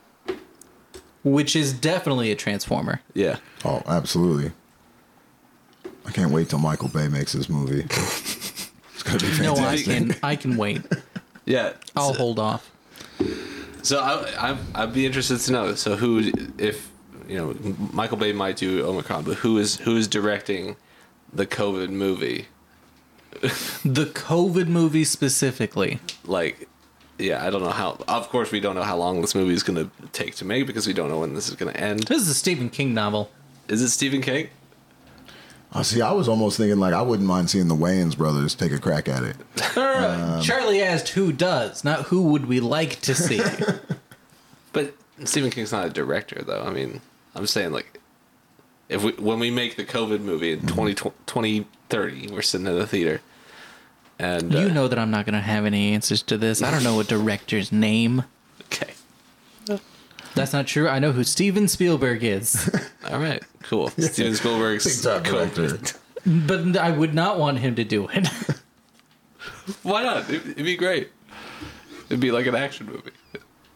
Which 1.24 1.55
is 1.55 1.71
definitely 1.71 2.32
a 2.32 2.36
transformer. 2.36 3.01
Yeah. 3.13 3.38
Oh, 3.63 3.82
absolutely. 3.88 4.51
I 6.05 6.11
can't 6.11 6.32
wait 6.32 6.49
till 6.49 6.59
Michael 6.59 6.89
Bay 6.89 7.07
makes 7.07 7.32
this 7.32 7.47
movie. 7.47 7.86
it's 7.89 9.03
gonna 9.03 9.19
be 9.19 9.28
fantastic. 9.28 9.43
No, 9.43 9.53
I 9.53 9.78
fantastic. 9.78 9.86
can. 9.86 10.15
I 10.21 10.36
can 10.36 10.57
wait. 10.57 10.82
Yeah. 11.45 11.74
I'll 11.95 12.11
so, 12.13 12.19
hold 12.19 12.39
off. 12.39 12.69
So 13.82 13.99
I, 13.99 14.51
I, 14.51 14.57
I'd 14.76 14.93
be 14.93 15.05
interested 15.05 15.39
to 15.39 15.51
know. 15.51 15.76
So 15.76 15.95
who, 15.95 16.32
if 16.57 16.89
you 17.28 17.38
know, 17.38 17.76
Michael 17.91 18.18
Bay 18.18 18.32
might 18.32 18.57
do 18.57 18.86
Omicron, 18.86 19.24
but 19.24 19.38
who 19.38 19.57
is 19.57 19.78
who 19.78 19.97
is 19.97 20.07
directing 20.07 20.76
the 21.32 21.45
COVID 21.45 21.89
movie? 21.89 22.47
The 23.84 24.05
COVID 24.05 24.68
movie 24.68 25.03
specifically. 25.03 25.99
Like, 26.24 26.70
yeah, 27.18 27.45
I 27.45 27.49
don't 27.49 27.61
know 27.61 27.72
how. 27.72 27.97
Of 28.07 28.30
course, 28.30 28.51
we 28.51 28.61
don't 28.61 28.76
know 28.76 28.84
how 28.84 28.95
long 28.95 29.20
this 29.22 29.36
movie 29.36 29.53
is 29.53 29.64
going 29.64 29.84
to 29.84 29.91
take 30.14 30.36
to 30.36 30.45
make 30.45 30.66
because 30.66 30.88
we 30.88 30.93
don't 30.93 31.09
know 31.09 31.20
when 31.20 31.34
this 31.34 31.49
is 31.49 31.55
going 31.55 31.74
to 31.74 31.80
end. 31.80 32.03
This 32.03 32.22
is 32.22 32.30
a 32.30 32.34
Stephen 32.34 32.70
King 32.70 32.93
novel. 32.93 33.30
Is 33.68 33.82
it 33.82 33.89
Stephen 33.89 34.22
King? 34.22 34.49
Oh, 35.76 35.82
see, 35.82 36.01
I 36.01 36.11
was 36.11 36.28
almost 36.28 36.57
thinking 36.57 36.80
like 36.80 36.93
I 36.93 37.01
wouldn't 37.01 37.28
mind 37.28 37.49
seeing 37.49 37.67
the 37.67 37.76
Wayans 37.76 38.15
brothers 38.15 38.53
take 38.53 38.71
a 38.71 38.80
crack 38.80 39.07
at 39.07 39.24
it. 39.24 39.36
Um, 39.76 40.41
Charlie 40.41 40.82
asked 40.82 41.09
who 41.09 41.32
does, 41.32 41.84
not 41.84 42.03
who 42.03 42.24
would 42.24 42.45
we 42.45 42.59
like 42.59 42.99
to 43.01 43.15
see. 43.15 43.41
But 44.74 44.95
Stephen 45.24 45.51
King's 45.51 45.71
not 45.71 45.86
a 45.86 45.89
director, 45.89 46.41
though. 46.41 46.63
I 46.63 46.71
mean, 46.71 46.99
I'm 47.36 47.47
saying 47.47 47.71
like, 47.71 47.99
if 48.89 49.03
we 49.03 49.11
when 49.13 49.39
we 49.39 49.49
make 49.49 49.78
the 49.78 49.86
COVID 49.86 50.19
movie 50.21 50.51
in 50.51 50.59
mm-hmm. 50.59 50.76
20, 50.76 50.93
2030, 50.95 52.28
we're 52.32 52.41
sitting 52.41 52.67
in 52.67 52.78
the 52.78 52.88
theater, 52.88 53.21
and 54.19 54.53
uh, 54.53 54.59
you 54.59 54.69
know 54.69 54.88
that 54.88 54.99
I'm 54.99 55.11
not 55.11 55.26
going 55.26 55.36
to 55.36 55.41
have 55.41 55.65
any 55.65 55.93
answers 55.93 56.21
to 56.24 56.38
this. 56.38 56.61
I 56.61 56.71
don't 56.71 56.84
know 56.84 56.99
a 56.99 57.03
director's 57.15 57.71
name. 57.71 58.24
okay, 58.65 58.93
uh, 59.69 59.78
That's 60.36 60.53
not 60.53 60.65
true. 60.67 60.88
I 60.88 60.99
know 60.99 61.11
who 61.11 61.23
Steven 61.23 61.67
Spielberg 61.67 62.23
is, 62.23 62.69
all 63.11 63.19
right, 63.19 63.43
cool. 63.63 63.89
Steven 63.89 64.34
Spielberg's 64.36 64.86
Big 64.86 65.03
time 65.03 65.23
director. 65.23 65.67
COVID. 65.67 65.97
but 66.47 66.77
I 66.77 66.91
would 66.91 67.13
not 67.13 67.38
want 67.39 67.59
him 67.59 67.75
to 67.75 67.84
do 67.84 68.07
it. 68.09 68.27
Why 69.84 70.03
not? 70.03 70.29
It, 70.29 70.41
it'd 70.47 70.65
be 70.65 70.75
great. 70.75 71.09
It'd 72.07 72.19
be 72.19 72.31
like 72.31 72.47
an 72.47 72.55
action 72.55 72.88
movie. 72.88 73.11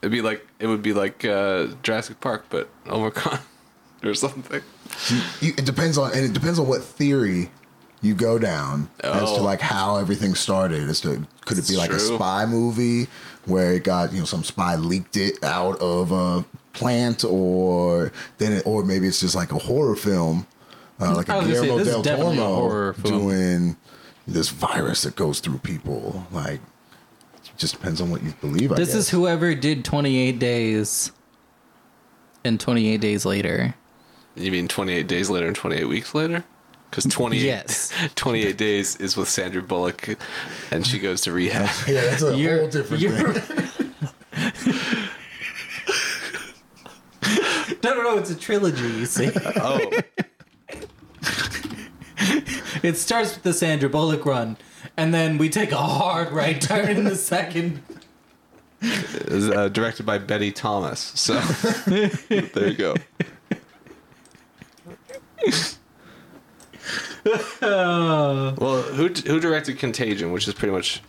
It'd 0.01 0.11
be 0.11 0.21
like 0.21 0.45
it 0.59 0.67
would 0.67 0.81
be 0.81 0.93
like 0.93 1.25
uh, 1.25 1.67
Jurassic 1.83 2.19
Park, 2.19 2.45
but 2.49 2.69
Omicron 2.87 3.39
or 4.03 4.13
something. 4.13 4.61
You, 5.41 5.53
it 5.57 5.65
depends 5.65 5.97
on 5.97 6.11
and 6.13 6.25
it 6.25 6.33
depends 6.33 6.59
on 6.59 6.67
what 6.67 6.83
theory 6.83 7.51
you 8.01 8.13
go 8.13 8.37
down 8.37 8.89
as 9.03 9.31
to 9.31 9.39
Oh. 9.39 9.43
like 9.43 9.59
how 9.61 9.97
everything 9.97 10.35
started. 10.35 10.87
As 10.89 11.01
to 11.01 11.25
could 11.45 11.57
it 11.57 11.67
be 11.67 11.77
like 11.77 11.91
a 11.91 11.99
spy 11.99 12.45
movie 12.45 13.07
where 13.47 13.73
it 13.73 13.83
got 13.83 14.13
you 14.13 14.19
know 14.19 14.25
some 14.25 14.43
spy 14.43 14.75
leaked 14.75 15.17
it 15.17 15.43
out 15.43 15.79
of 15.81 16.11
a 16.11 16.45
plant, 16.73 17.23
or 17.23 18.11
then 18.37 18.53
it, 18.53 18.63
or 18.67 18.83
maybe 18.83 19.07
it's 19.07 19.19
just 19.19 19.35
like 19.35 19.51
a 19.51 19.57
horror 19.57 19.95
film, 19.95 20.45
uh, 21.01 21.15
like 21.15 21.29
a 21.29 21.37
was 21.37 21.45
gonna 21.47 21.55
say, 21.55 21.65
Guillermo 21.65 21.83
del 21.83 22.01
definitely 22.03 22.37
a 22.37 22.45
horror 22.45 22.93
Toro 22.93 23.19
doing 23.19 23.77
this 24.27 24.49
virus 24.49 25.03
that 25.03 25.15
goes 25.15 25.39
through 25.39 25.59
people. 25.59 26.27
Like, 26.31 26.59
it 27.45 27.57
just 27.57 27.73
depends 27.73 28.01
on 28.01 28.11
what 28.11 28.23
you 28.23 28.33
believe. 28.41 28.71
I 28.71 28.75
this 28.75 28.93
is 28.93 29.09
whoever 29.09 29.55
did 29.55 29.85
28 29.85 30.37
days 30.37 31.11
and 32.43 32.59
28 32.59 32.99
days 33.01 33.25
later. 33.25 33.75
You 34.35 34.51
mean 34.51 34.67
28 34.67 35.07
days 35.07 35.29
later 35.29 35.47
and 35.47 35.55
28 35.55 35.85
weeks 35.85 36.13
later? 36.13 36.43
Because 36.89 37.05
28, 37.05 37.43
Yes. 37.45 37.91
28 38.15 38.57
days 38.57 38.95
is 38.97 39.15
with 39.17 39.27
Sandra 39.29 39.61
Bullock, 39.61 40.17
and 40.71 40.85
she 40.87 40.99
goes 40.99 41.21
to 41.21 41.31
rehab. 41.31 41.69
Yeah, 41.87 42.01
that's 42.01 42.23
a 42.23 42.35
You're- 42.37 42.59
whole 42.61 42.69
different 42.69 43.01
you're- 43.03 43.33
thing. 43.33 43.91
No, 47.83 47.93
no, 47.93 48.01
no. 48.01 48.17
It's 48.17 48.29
a 48.31 48.35
trilogy. 48.35 48.81
You 48.87 49.05
see, 49.05 49.29
oh, 49.57 49.91
it 52.83 52.95
starts 52.97 53.33
with 53.35 53.43
the 53.43 53.53
Sandra 53.53 53.89
Bullock 53.89 54.25
run, 54.25 54.57
and 54.97 55.13
then 55.13 55.37
we 55.37 55.49
take 55.49 55.71
a 55.71 55.77
hard 55.77 56.31
right 56.31 56.59
turn 56.59 56.89
in 56.89 57.03
the 57.05 57.15
second. 57.15 57.81
it 58.81 59.29
was 59.29 59.49
uh, 59.49 59.69
directed 59.69 60.05
by 60.05 60.17
Betty 60.17 60.51
Thomas. 60.51 60.99
So 61.15 61.39
there 61.87 62.67
you 62.67 62.75
go. 62.75 62.95
well, 67.61 68.81
who 68.81 69.07
who 69.07 69.39
directed 69.39 69.79
Contagion, 69.79 70.31
which 70.31 70.47
is 70.47 70.53
pretty 70.53 70.73
much, 70.73 71.01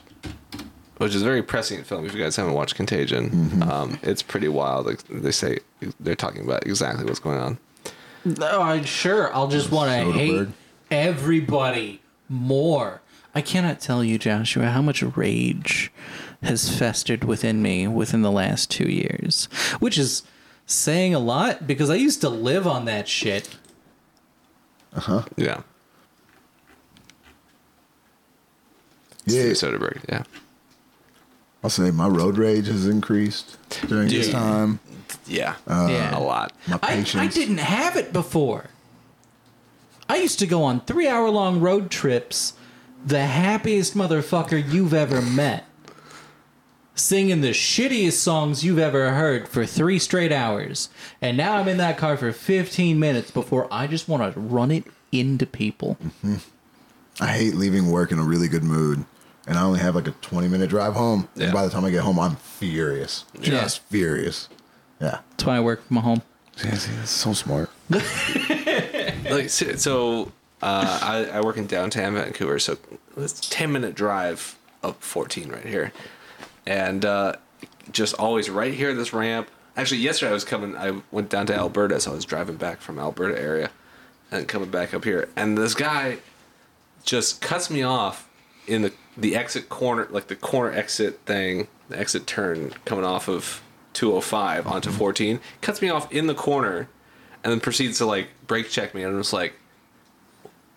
which 0.98 1.14
is 1.14 1.22
a 1.22 1.24
very 1.24 1.42
prescient 1.42 1.86
film. 1.86 2.04
If 2.06 2.14
you 2.14 2.22
guys 2.22 2.36
haven't 2.36 2.54
watched 2.54 2.74
Contagion, 2.74 3.62
um, 3.62 3.98
it's 4.02 4.22
pretty 4.22 4.48
wild. 4.48 4.86
Like 4.86 5.02
they 5.08 5.30
say, 5.32 5.58
they're 6.00 6.14
talking 6.16 6.42
about 6.44 6.66
exactly 6.66 7.04
what's 7.04 7.20
going 7.20 7.38
on. 7.38 7.58
No, 8.24 8.60
I 8.62 8.82
sure. 8.82 9.32
I'll 9.34 9.48
just 9.48 9.70
want 9.70 9.90
to 9.90 9.96
Soderbergh. 9.96 10.46
hate 10.46 10.48
everybody 10.90 12.02
more. 12.28 13.00
I 13.34 13.40
cannot 13.40 13.80
tell 13.80 14.02
you, 14.02 14.18
Joshua, 14.18 14.66
how 14.70 14.82
much 14.82 15.02
rage 15.02 15.92
has 16.42 16.76
festered 16.76 17.24
within 17.24 17.62
me 17.62 17.86
within 17.86 18.22
the 18.22 18.30
last 18.30 18.70
two 18.70 18.88
years, 18.88 19.46
which 19.78 19.98
is 19.98 20.22
saying 20.66 21.14
a 21.14 21.18
lot 21.18 21.66
because 21.66 21.90
I 21.90 21.94
used 21.94 22.20
to 22.22 22.28
live 22.28 22.66
on 22.66 22.84
that 22.86 23.06
shit. 23.08 23.56
Uh 24.94 25.00
huh. 25.00 25.22
Yeah, 25.36 25.62
Yeah, 29.30 29.52
Steven 29.52 29.80
Soderbergh. 29.80 30.04
Yeah. 30.08 30.24
I'll 31.62 31.70
say 31.70 31.90
my 31.90 32.06
road 32.06 32.38
rage 32.38 32.66
has 32.68 32.86
increased 32.86 33.58
during 33.88 34.08
this 34.08 34.30
time. 34.30 34.80
Yeah. 35.26 35.56
Uh, 35.66 35.88
yeah. 35.90 36.16
A 36.16 36.20
lot. 36.20 36.52
My 36.68 36.78
patience. 36.78 37.16
I 37.16 37.26
didn't 37.26 37.58
have 37.58 37.96
it 37.96 38.12
before. 38.12 38.66
I 40.08 40.16
used 40.16 40.38
to 40.38 40.46
go 40.46 40.62
on 40.62 40.80
three 40.80 41.08
hour 41.08 41.28
long 41.28 41.60
road 41.60 41.90
trips, 41.90 42.54
the 43.04 43.26
happiest 43.26 43.94
motherfucker 43.94 44.72
you've 44.72 44.94
ever 44.94 45.20
met. 45.20 45.64
Singing 46.94 47.42
the 47.42 47.50
shittiest 47.50 48.14
songs 48.14 48.64
you've 48.64 48.78
ever 48.78 49.12
heard 49.12 49.48
for 49.48 49.64
three 49.64 50.00
straight 50.00 50.32
hours. 50.32 50.88
And 51.22 51.36
now 51.36 51.56
I'm 51.56 51.68
in 51.68 51.76
that 51.76 51.96
car 51.96 52.16
for 52.16 52.32
15 52.32 52.98
minutes 52.98 53.30
before 53.30 53.68
I 53.70 53.86
just 53.86 54.08
want 54.08 54.34
to 54.34 54.40
run 54.40 54.72
it 54.72 54.84
into 55.12 55.46
people. 55.46 55.96
Mm-hmm. 56.02 56.36
I 57.20 57.28
hate 57.28 57.54
leaving 57.54 57.90
work 57.90 58.10
in 58.10 58.18
a 58.18 58.24
really 58.24 58.48
good 58.48 58.64
mood, 58.64 59.04
and 59.48 59.58
I 59.58 59.62
only 59.62 59.80
have 59.80 59.94
like 59.94 60.06
a 60.06 60.12
twenty 60.12 60.46
minute 60.46 60.70
drive 60.70 60.94
home. 60.94 61.28
Yeah. 61.34 61.44
And 61.44 61.52
by 61.54 61.64
the 61.64 61.70
time 61.70 61.84
I 61.84 61.90
get 61.90 62.02
home, 62.02 62.20
I'm 62.20 62.36
furious, 62.36 63.24
just 63.40 63.82
furious. 63.84 64.48
Yeah, 65.00 65.20
That's 65.30 65.44
why 65.44 65.56
I 65.56 65.60
work 65.60 65.86
from 65.86 65.98
home. 65.98 66.22
See, 66.56 66.70
see, 66.70 66.92
that's 66.96 67.10
so 67.10 67.32
smart. 67.32 67.70
like 67.88 69.48
so, 69.48 69.72
so 69.76 70.32
uh, 70.60 70.98
I, 71.02 71.30
I 71.34 71.40
work 71.40 71.56
in 71.56 71.66
downtown 71.66 72.14
Vancouver, 72.14 72.58
so 72.58 72.76
it's 73.16 73.46
a 73.46 73.50
ten 73.50 73.72
minute 73.72 73.94
drive 73.94 74.56
up 74.82 75.02
fourteen 75.02 75.48
right 75.50 75.64
here, 75.64 75.92
and 76.66 77.04
uh, 77.04 77.34
just 77.90 78.14
always 78.14 78.50
right 78.50 78.74
here 78.74 78.94
this 78.94 79.12
ramp. 79.12 79.48
Actually, 79.76 80.00
yesterday 80.00 80.30
I 80.30 80.34
was 80.34 80.44
coming. 80.44 80.76
I 80.76 81.00
went 81.10 81.30
down 81.30 81.46
to 81.46 81.54
Alberta, 81.54 82.00
so 82.00 82.10
I 82.10 82.14
was 82.14 82.24
driving 82.24 82.56
back 82.56 82.80
from 82.80 82.98
Alberta 82.98 83.40
area, 83.40 83.70
and 84.30 84.46
coming 84.46 84.70
back 84.70 84.92
up 84.92 85.04
here, 85.04 85.28
and 85.36 85.56
this 85.56 85.74
guy 85.74 86.18
just 87.04 87.40
cuts 87.40 87.70
me 87.70 87.82
off 87.82 88.28
in 88.66 88.82
the 88.82 88.92
the 89.18 89.34
exit 89.34 89.68
corner, 89.68 90.06
like 90.10 90.28
the 90.28 90.36
corner 90.36 90.72
exit 90.72 91.20
thing, 91.26 91.66
the 91.88 91.98
exit 91.98 92.26
turn 92.26 92.72
coming 92.84 93.04
off 93.04 93.28
of 93.28 93.60
205 93.94 94.66
onto 94.66 94.90
14, 94.90 95.40
cuts 95.60 95.82
me 95.82 95.90
off 95.90 96.10
in 96.12 96.28
the 96.28 96.34
corner, 96.34 96.88
and 97.42 97.52
then 97.52 97.60
proceeds 97.60 97.98
to 97.98 98.06
like 98.06 98.28
brake 98.46 98.70
check 98.70 98.94
me, 98.94 99.02
and 99.02 99.12
I'm 99.12 99.20
just 99.20 99.32
like, 99.32 99.54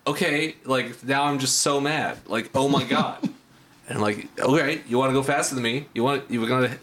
okay, 0.06 0.56
like 0.64 1.04
now 1.04 1.24
I'm 1.24 1.38
just 1.38 1.60
so 1.60 1.80
mad, 1.80 2.18
like 2.26 2.50
oh 2.54 2.68
my 2.68 2.84
god, 2.84 3.22
and 3.88 3.98
I'm 3.98 4.00
like, 4.00 4.26
okay, 4.40 4.82
you 4.88 4.98
want 4.98 5.10
to 5.10 5.14
go 5.14 5.22
faster 5.22 5.54
than 5.54 5.62
me? 5.62 5.86
You 5.94 6.02
want? 6.02 6.28
You 6.30 6.40
were 6.40 6.48
gonna? 6.48 6.76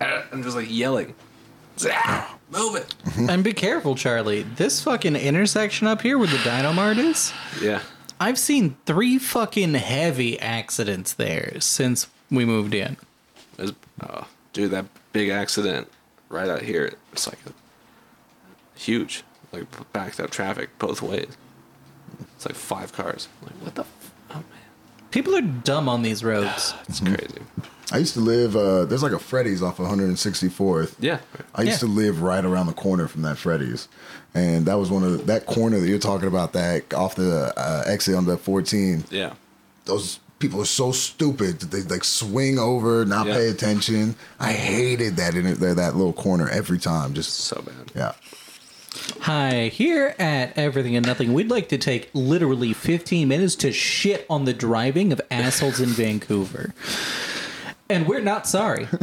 I'm 0.00 0.42
just 0.42 0.56
like 0.56 0.70
yelling, 0.70 1.14
ah, 1.84 2.38
move 2.50 2.76
it. 2.76 2.94
and 3.30 3.44
be 3.44 3.52
careful, 3.52 3.94
Charlie. 3.96 4.42
This 4.42 4.82
fucking 4.82 5.16
intersection 5.16 5.86
up 5.86 6.00
here 6.00 6.16
where 6.16 6.28
the 6.28 6.38
Dino 6.38 6.72
Mart 6.72 6.96
is, 6.96 7.34
Yeah, 7.60 7.82
I've 8.18 8.38
seen 8.38 8.76
three 8.86 9.18
fucking 9.18 9.74
heavy 9.74 10.38
accidents 10.40 11.12
there 11.12 11.60
since 11.60 12.08
we 12.30 12.44
moved 12.44 12.74
in. 12.74 12.96
There's, 13.56 13.72
oh, 14.02 14.26
dude, 14.52 14.70
that 14.70 14.86
big 15.12 15.28
accident 15.28 15.88
right 16.28 16.48
out 16.48 16.62
here. 16.62 16.94
It's 17.12 17.26
like 17.26 17.38
a, 17.46 18.78
huge, 18.78 19.22
like 19.52 19.64
backed 19.92 20.20
up 20.20 20.30
traffic 20.30 20.70
both 20.78 21.02
ways. 21.02 21.36
It's 22.36 22.46
like 22.46 22.54
five 22.54 22.92
cars. 22.92 23.28
I'm 23.40 23.48
like 23.48 23.62
what 23.62 23.74
the? 23.74 23.82
F- 23.82 24.12
oh 24.30 24.34
man. 24.34 24.44
People 25.10 25.34
are 25.36 25.42
dumb 25.42 25.88
on 25.88 26.02
these 26.02 26.22
roads. 26.24 26.74
It's 26.88 27.00
crazy. 27.00 27.40
I 27.92 27.98
used 27.98 28.14
to 28.14 28.20
live. 28.20 28.56
Uh, 28.56 28.84
there's 28.84 29.02
like 29.02 29.12
a 29.12 29.18
Freddy's 29.18 29.62
off 29.62 29.78
164th. 29.78 30.94
Yeah. 30.98 31.18
I 31.54 31.62
used 31.62 31.82
Yeah. 31.82 31.88
to 31.88 31.94
live 31.94 32.20
right 32.22 32.44
around 32.44 32.66
the 32.66 32.72
corner 32.72 33.06
from 33.06 33.22
that 33.22 33.38
Freddy's, 33.38 33.86
and 34.34 34.66
that 34.66 34.74
was 34.74 34.90
one 34.90 35.04
of 35.04 35.12
the, 35.12 35.18
that 35.24 35.46
corner 35.46 35.78
that 35.78 35.88
you're 35.88 35.98
talking 35.98 36.26
about. 36.28 36.52
That 36.52 36.92
off 36.92 37.14
the 37.14 37.52
uh, 37.56 37.84
exit 37.86 38.14
on 38.16 38.24
the 38.26 38.36
14. 38.36 39.04
Yeah. 39.10 39.34
Those 39.84 40.18
people 40.40 40.60
are 40.60 40.64
so 40.66 40.90
stupid 40.92 41.60
that 41.60 41.70
they 41.70 41.82
like 41.82 42.02
swing 42.04 42.58
over, 42.58 43.04
not 43.04 43.26
Yeah. 43.28 43.34
pay 43.34 43.48
attention. 43.48 44.16
I 44.40 44.52
hated 44.52 45.16
that 45.16 45.34
in 45.34 45.46
it, 45.46 45.60
that 45.60 45.76
that 45.76 45.94
little 45.96 46.12
corner 46.12 46.48
every 46.48 46.78
time. 46.78 47.14
Just 47.14 47.34
So 47.34 47.62
bad. 47.64 47.92
yeah. 47.94 48.12
Hi, 49.20 49.68
here 49.68 50.14
at 50.18 50.56
Everything 50.58 50.96
and 50.96 51.06
Nothing, 51.06 51.34
we'd 51.34 51.50
like 51.50 51.68
to 51.68 51.78
take 51.78 52.10
literally 52.14 52.72
15 52.72 53.28
minutes 53.28 53.54
to 53.56 53.70
shit 53.70 54.24
on 54.30 54.44
the 54.46 54.54
driving 54.54 55.12
of 55.12 55.20
assholes 55.30 55.80
in 55.80 55.90
Vancouver. 55.90 56.72
And 57.88 58.06
we're 58.06 58.20
not 58.20 58.46
sorry. 58.46 58.88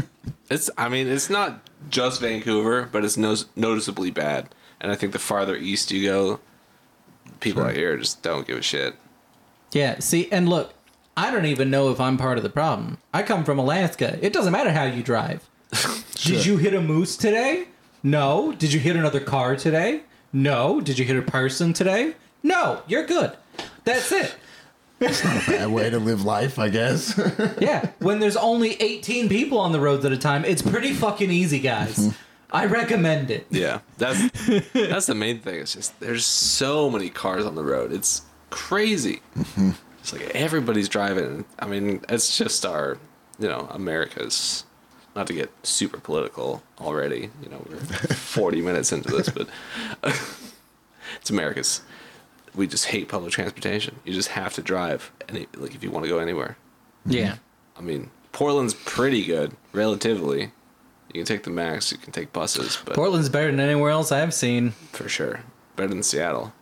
It's. 0.49 0.69
I 0.77 0.89
mean, 0.89 1.07
it's 1.07 1.29
not 1.29 1.61
just 1.89 2.19
Vancouver, 2.21 2.87
but 2.91 3.03
it's 3.05 3.15
no- 3.17 3.37
noticeably 3.55 4.11
bad. 4.11 4.49
And 4.81 4.91
I 4.91 4.95
think 4.95 5.13
the 5.13 5.17
farther 5.19 5.55
east 5.55 5.89
you 5.89 6.03
go, 6.07 6.41
people 7.39 7.61
Sure. 7.63 7.69
out 7.71 7.75
here 7.77 7.97
just 7.97 8.21
don't 8.21 8.45
give 8.45 8.57
a 8.57 8.61
shit. 8.61 8.95
Yeah, 9.71 9.99
see, 9.99 10.29
and 10.31 10.49
look, 10.49 10.73
I 11.15 11.31
don't 11.31 11.45
even 11.45 11.71
know 11.71 11.89
if 11.91 11.99
I'm 11.99 12.17
part 12.17 12.37
of 12.37 12.43
the 12.43 12.49
problem. 12.49 12.97
I 13.13 13.23
come 13.23 13.45
from 13.45 13.57
Alaska. 13.57 14.19
It 14.21 14.33
doesn't 14.33 14.51
matter 14.51 14.71
how 14.73 14.83
you 14.83 15.01
drive. 15.01 15.47
Did 16.15 16.45
you 16.45 16.57
hit 16.57 16.73
a 16.73 16.81
moose 16.81 17.15
today? 17.17 17.67
No. 18.03 18.51
Did 18.51 18.73
you 18.73 18.79
hit 18.81 18.97
another 18.97 19.21
car 19.21 19.55
today? 19.55 20.01
No. 20.33 20.81
Did 20.81 20.99
you 20.99 21.05
hit 21.05 21.15
a 21.15 21.21
person 21.21 21.71
today? 21.71 22.15
No. 22.43 22.81
You're 22.87 23.05
good. 23.05 23.31
That's 23.85 24.11
it. 24.11 24.35
It's 24.99 25.23
not 25.23 25.47
a 25.47 25.51
bad 25.51 25.69
way 25.69 25.89
to 25.89 25.99
live 25.99 26.23
life, 26.23 26.59
I 26.59 26.69
guess. 26.69 27.19
Yeah. 27.59 27.89
When 27.99 28.19
there's 28.19 28.37
only 28.37 28.73
18 28.81 29.29
people 29.29 29.57
on 29.57 29.71
the 29.71 29.79
roads 29.79 30.05
at 30.05 30.11
a 30.11 30.17
time, 30.17 30.45
it's 30.45 30.61
pretty 30.61 30.93
fucking 30.93 31.31
easy, 31.31 31.59
guys. 31.59 31.97
Mm-hmm. 31.97 32.09
I 32.51 32.65
recommend 32.67 33.31
it. 33.31 33.47
Yeah, 33.49 33.79
that's 33.97 34.21
that's 34.73 35.07
the 35.07 35.15
main 35.15 35.39
thing. 35.39 35.55
It's 35.55 35.73
just 35.73 35.99
there's 35.99 36.25
so 36.25 36.89
many 36.89 37.09
cars 37.09 37.45
on 37.45 37.55
the 37.55 37.63
road. 37.63 37.91
It's 37.91 38.21
crazy. 38.51 39.21
Mm-hmm. 39.35 39.71
It's 39.99 40.13
like 40.13 40.29
everybody's 40.35 40.87
driving. 40.87 41.45
I 41.57 41.65
mean, 41.65 42.01
it's 42.09 42.37
just 42.37 42.65
our, 42.65 42.97
you 43.39 43.47
know, 43.47 43.67
America's. 43.71 44.65
Not 45.15 45.27
to 45.27 45.33
get 45.33 45.51
super 45.63 45.99
political 45.99 46.63
already. 46.81 47.29
You 47.43 47.49
know, 47.49 47.63
we're 47.69 47.77
40 47.81 48.61
minutes 48.61 48.91
into 48.91 49.11
this, 49.11 49.29
but 49.29 49.47
it's 51.21 51.29
America's. 51.29 51.81
We 52.55 52.67
just 52.67 52.85
hate 52.85 53.07
public 53.09 53.31
transportation. 53.31 53.99
You 54.05 54.13
just 54.13 54.29
have 54.29 54.53
to 54.55 54.61
drive, 54.61 55.11
any 55.29 55.47
like 55.57 55.73
if 55.75 55.83
you 55.83 55.89
want 55.91 56.05
to 56.05 56.09
go 56.09 56.19
anywhere. 56.19 56.57
Yeah. 57.05 57.35
I 57.77 57.81
mean, 57.81 58.11
Portland's 58.31 58.73
pretty 58.73 59.25
good 59.25 59.55
relatively. 59.71 60.51
You 61.13 61.21
can 61.21 61.25
take 61.25 61.43
the 61.43 61.49
max. 61.49 61.91
You 61.91 61.97
can 61.97 62.11
take 62.11 62.31
buses, 62.33 62.77
but 62.85 62.95
Portland's 62.95 63.29
better 63.29 63.51
than 63.51 63.59
anywhere 63.59 63.91
else 63.91 64.11
I've 64.11 64.33
seen. 64.33 64.71
for 64.91 65.07
sure. 65.09 65.41
Better 65.75 65.89
than 65.89 66.03
Seattle. 66.03 66.53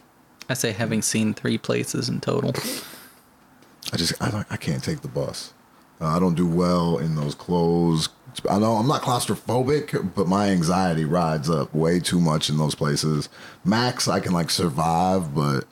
I 0.49 0.53
say 0.53 0.71
having 0.71 1.01
seen 1.01 1.33
three 1.33 1.57
places 1.57 2.09
in 2.09 2.19
total. 2.21 2.51
I 3.93 3.97
just 3.97 4.21
I, 4.21 4.31
don't- 4.31 4.47
I 4.49 4.57
can't 4.57 4.83
take 4.83 5.01
the 5.01 5.07
bus. 5.07 5.53
Uh, 5.99 6.07
I 6.07 6.19
don't 6.19 6.35
do 6.35 6.47
well 6.47 6.97
in 6.97 7.15
those 7.15 7.35
clothes. 7.35 8.09
I 8.49 8.57
know 8.59 8.73
I'm 8.75 8.87
not 8.87 9.01
claustrophobic, 9.01 10.15
but 10.15 10.27
my 10.27 10.49
anxiety 10.49 11.05
rides 11.05 11.49
up 11.49 11.73
way 11.75 11.99
too 11.99 12.19
much 12.19 12.49
in 12.49 12.57
those 12.57 12.75
places. 12.75 13.29
Max, 13.65 14.07
I 14.07 14.19
can 14.19 14.31
like 14.31 14.49
survive, 14.49 15.35
but 15.35 15.65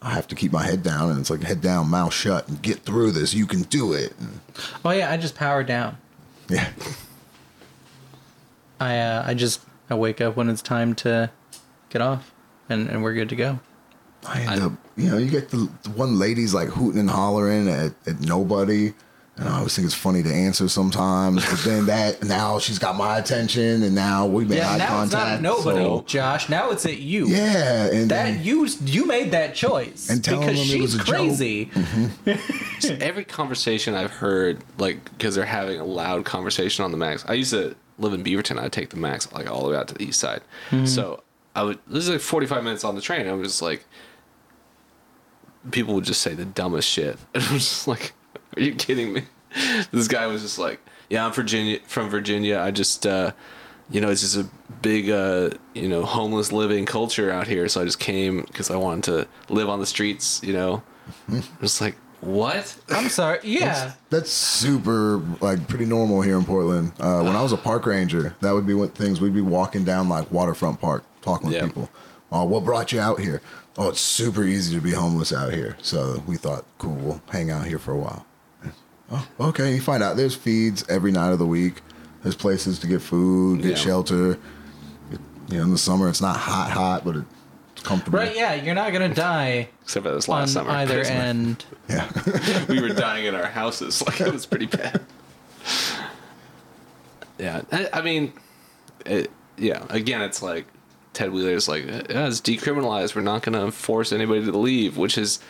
I 0.00 0.10
have 0.10 0.28
to 0.28 0.34
keep 0.34 0.52
my 0.52 0.64
head 0.64 0.82
down, 0.82 1.10
and 1.10 1.18
it's 1.18 1.30
like 1.30 1.42
head 1.42 1.60
down, 1.60 1.88
mouth 1.88 2.12
shut, 2.12 2.48
and 2.48 2.60
get 2.62 2.80
through 2.80 3.12
this. 3.12 3.34
You 3.34 3.46
can 3.46 3.62
do 3.62 3.92
it. 3.92 4.14
And, 4.20 4.40
Oh 4.84 4.90
yeah, 4.90 5.10
I 5.10 5.16
just 5.16 5.34
power 5.34 5.64
down. 5.64 5.96
yeah, 6.48 6.68
I 8.80 8.98
uh, 8.98 9.24
I 9.26 9.34
just 9.34 9.60
I 9.90 9.94
wake 9.94 10.20
up 10.20 10.36
when 10.36 10.48
it's 10.48 10.62
time 10.62 10.94
to 10.96 11.30
get 11.90 12.02
off, 12.02 12.32
and, 12.68 12.88
and 12.88 13.02
we're 13.02 13.14
good 13.14 13.28
to 13.30 13.36
go. 13.36 13.58
I 14.26 14.40
end 14.42 14.62
up, 14.62 14.72
you 14.96 15.10
know, 15.10 15.16
you 15.16 15.30
get 15.30 15.50
the, 15.50 15.68
the 15.84 15.90
one 15.90 16.18
lady's 16.18 16.52
like 16.52 16.68
hooting 16.68 17.00
and 17.00 17.10
hollering 17.10 17.68
at, 17.68 17.92
at 18.06 18.20
nobody. 18.20 18.92
And 19.38 19.48
I 19.48 19.58
always 19.58 19.76
think 19.76 19.86
it's 19.86 19.94
funny 19.94 20.22
to 20.24 20.32
answer 20.32 20.68
sometimes, 20.68 21.48
but 21.48 21.60
then 21.60 21.86
that 21.86 22.24
now 22.24 22.58
she's 22.58 22.78
got 22.78 22.96
my 22.96 23.18
attention, 23.18 23.84
and 23.84 23.94
now 23.94 24.26
we 24.26 24.44
made 24.44 24.56
Yeah, 24.58 24.70
eye 24.72 24.78
now 24.78 25.02
it's 25.04 25.12
not 25.12 25.18
contact. 25.20 25.36
at 25.36 25.42
nobody, 25.42 25.78
so- 25.84 26.04
Josh. 26.08 26.48
Now 26.48 26.70
it's 26.70 26.84
at 26.86 26.98
you. 26.98 27.26
yeah, 27.28 27.86
and 27.86 28.10
That 28.10 28.24
then- 28.24 28.42
you 28.44 28.66
you 28.84 29.06
made 29.06 29.30
that 29.30 29.54
choice 29.54 30.10
And 30.10 30.20
because 30.22 30.40
them 30.40 30.54
it 30.56 30.56
she's 30.66 30.82
was 30.82 30.94
a 30.96 30.98
joke. 30.98 31.06
crazy. 31.06 31.66
Mm-hmm. 31.66 32.80
So 32.80 32.96
every 33.00 33.24
conversation 33.24 33.94
I've 33.94 34.10
heard, 34.10 34.62
like, 34.78 35.04
because 35.16 35.34
they're 35.36 35.44
having 35.44 35.78
a 35.80 35.84
loud 35.84 36.24
conversation 36.24 36.84
on 36.84 36.90
the 36.90 36.96
max. 36.98 37.24
I 37.28 37.34
used 37.34 37.52
to 37.52 37.76
live 37.98 38.12
in 38.12 38.24
Beaverton. 38.24 38.58
I'd 38.60 38.72
take 38.72 38.90
the 38.90 38.96
max 38.96 39.32
like 39.32 39.48
all 39.50 39.62
the 39.64 39.70
way 39.70 39.76
out 39.76 39.86
to 39.88 39.94
the 39.94 40.02
east 40.04 40.18
side. 40.20 40.42
Mm-hmm. 40.70 40.86
So 40.86 41.22
I 41.54 41.62
would. 41.62 41.78
This 41.86 42.04
is 42.04 42.10
like 42.10 42.20
forty 42.20 42.46
five 42.46 42.64
minutes 42.64 42.82
on 42.84 42.94
the 42.96 43.00
train. 43.00 43.28
I 43.28 43.32
was 43.34 43.46
just 43.48 43.62
like, 43.62 43.84
people 45.70 45.94
would 45.94 46.04
just 46.04 46.22
say 46.22 46.34
the 46.34 46.44
dumbest 46.44 46.88
shit, 46.88 47.18
and 47.34 47.42
I'm 47.44 47.58
just 47.58 47.86
like, 47.88 48.12
are 48.56 48.62
you 48.62 48.74
kidding 48.74 49.12
me? 49.12 49.22
This 49.92 50.08
guy 50.08 50.26
was 50.26 50.42
just 50.42 50.58
like, 50.58 50.80
yeah, 51.08 51.24
I'm 51.26 51.32
Virginia 51.32 51.78
from 51.86 52.08
Virginia. 52.10 52.58
I 52.60 52.70
just. 52.70 53.06
uh 53.06 53.32
you 53.90 54.02
know, 54.02 54.10
it's 54.10 54.20
just 54.20 54.36
a 54.36 54.46
big, 54.82 55.08
uh, 55.08 55.48
you 55.72 55.88
know, 55.88 56.04
homeless 56.04 56.52
living 56.52 56.84
culture 56.84 57.30
out 57.30 57.46
here. 57.46 57.66
So 57.70 57.80
I 57.80 57.84
just 57.86 57.98
came 57.98 58.42
because 58.42 58.70
I 58.70 58.76
wanted 58.76 59.04
to 59.04 59.28
live 59.54 59.70
on 59.70 59.80
the 59.80 59.86
streets. 59.86 60.42
You 60.44 60.52
know, 60.52 60.82
just 61.62 61.80
like, 61.80 61.96
what? 62.20 62.76
I'm 62.90 63.08
sorry. 63.08 63.38
Yeah. 63.44 63.92
That's 64.10 64.30
super, 64.30 65.22
like, 65.40 65.66
pretty 65.68 65.86
normal 65.86 66.20
here 66.20 66.36
in 66.36 66.44
Portland. 66.44 66.92
Uh, 67.00 67.22
when 67.22 67.34
I 67.34 67.42
was 67.42 67.52
a 67.52 67.56
park 67.56 67.86
ranger, 67.86 68.36
that 68.42 68.52
would 68.52 68.66
be 68.66 68.74
what 68.74 68.94
things 68.94 69.22
we'd 69.22 69.32
be 69.32 69.40
walking 69.40 69.84
down 69.84 70.10
like 70.10 70.30
Waterfront 70.30 70.82
Park, 70.82 71.04
talking 71.22 71.46
with 71.46 71.56
Yeah. 71.56 71.64
people. 71.64 71.88
Oh, 72.30 72.44
what 72.44 72.66
brought 72.66 72.92
you 72.92 73.00
out 73.00 73.20
here? 73.20 73.40
Oh, 73.80 73.88
it's 73.90 74.00
super 74.00 74.42
easy 74.42 74.74
to 74.74 74.80
be 74.82 74.90
homeless 74.90 75.32
out 75.32 75.52
here. 75.54 75.76
So 75.82 76.20
we 76.26 76.36
thought, 76.36 76.64
cool, 76.78 76.94
we'll 76.96 77.22
hang 77.30 77.50
out 77.52 77.64
here 77.64 77.78
for 77.78 77.92
a 77.92 77.96
while. 77.98 78.26
Oh, 79.10 79.26
okay. 79.40 79.74
You 79.74 79.80
find 79.80 80.02
out 80.02 80.16
there's 80.16 80.34
feeds 80.34 80.84
every 80.88 81.12
night 81.12 81.30
of 81.30 81.38
the 81.38 81.46
week. 81.46 81.80
There's 82.22 82.34
places 82.34 82.78
to 82.80 82.86
get 82.88 83.00
food, 83.00 83.62
get 83.62 83.70
Yeah. 83.70 83.74
shelter. 83.76 84.38
You 85.48 85.58
know, 85.58 85.62
in 85.62 85.70
the 85.70 85.78
summer 85.78 86.08
it's 86.08 86.20
not 86.20 86.36
hot, 86.36 86.70
hot, 86.72 87.04
but 87.04 87.16
it's 87.72 87.82
comfortable. 87.84 88.18
Right. 88.18 88.34
Yeah. 88.36 88.54
You're 88.54 88.74
not 88.74 88.92
gonna 88.92 89.14
die 89.14 89.68
Except 89.82 90.04
for 90.04 90.12
this 90.12 90.28
on 90.28 90.40
last 90.40 90.52
summer. 90.54 90.70
either 90.70 91.00
end. 91.02 91.64
Yeah. 91.88 92.06
we 92.68 92.82
were 92.82 92.88
dying 92.90 93.26
in 93.26 93.34
our 93.36 93.46
houses. 93.46 94.02
Like 94.06 94.20
it 94.20 94.32
was 94.32 94.44
pretty 94.44 94.66
bad. 94.66 95.00
Yeah, 97.38 97.62
I, 97.70 97.88
I 97.92 98.02
mean, 98.02 98.32
it, 99.06 99.30
yeah. 99.56 99.84
Again, 99.90 100.20
it's 100.22 100.42
like 100.42 100.66
Ted 101.18 101.32
Wheeler's 101.32 101.66
like, 101.66 101.84
yeah, 101.84 102.28
it's 102.28 102.40
decriminalized. 102.40 103.16
We're 103.16 103.22
not 103.22 103.42
going 103.42 103.58
to 103.58 103.72
force 103.72 104.12
anybody 104.12 104.44
to 104.44 104.56
leave, 104.56 104.96
which 104.96 105.18
is, 105.18 105.40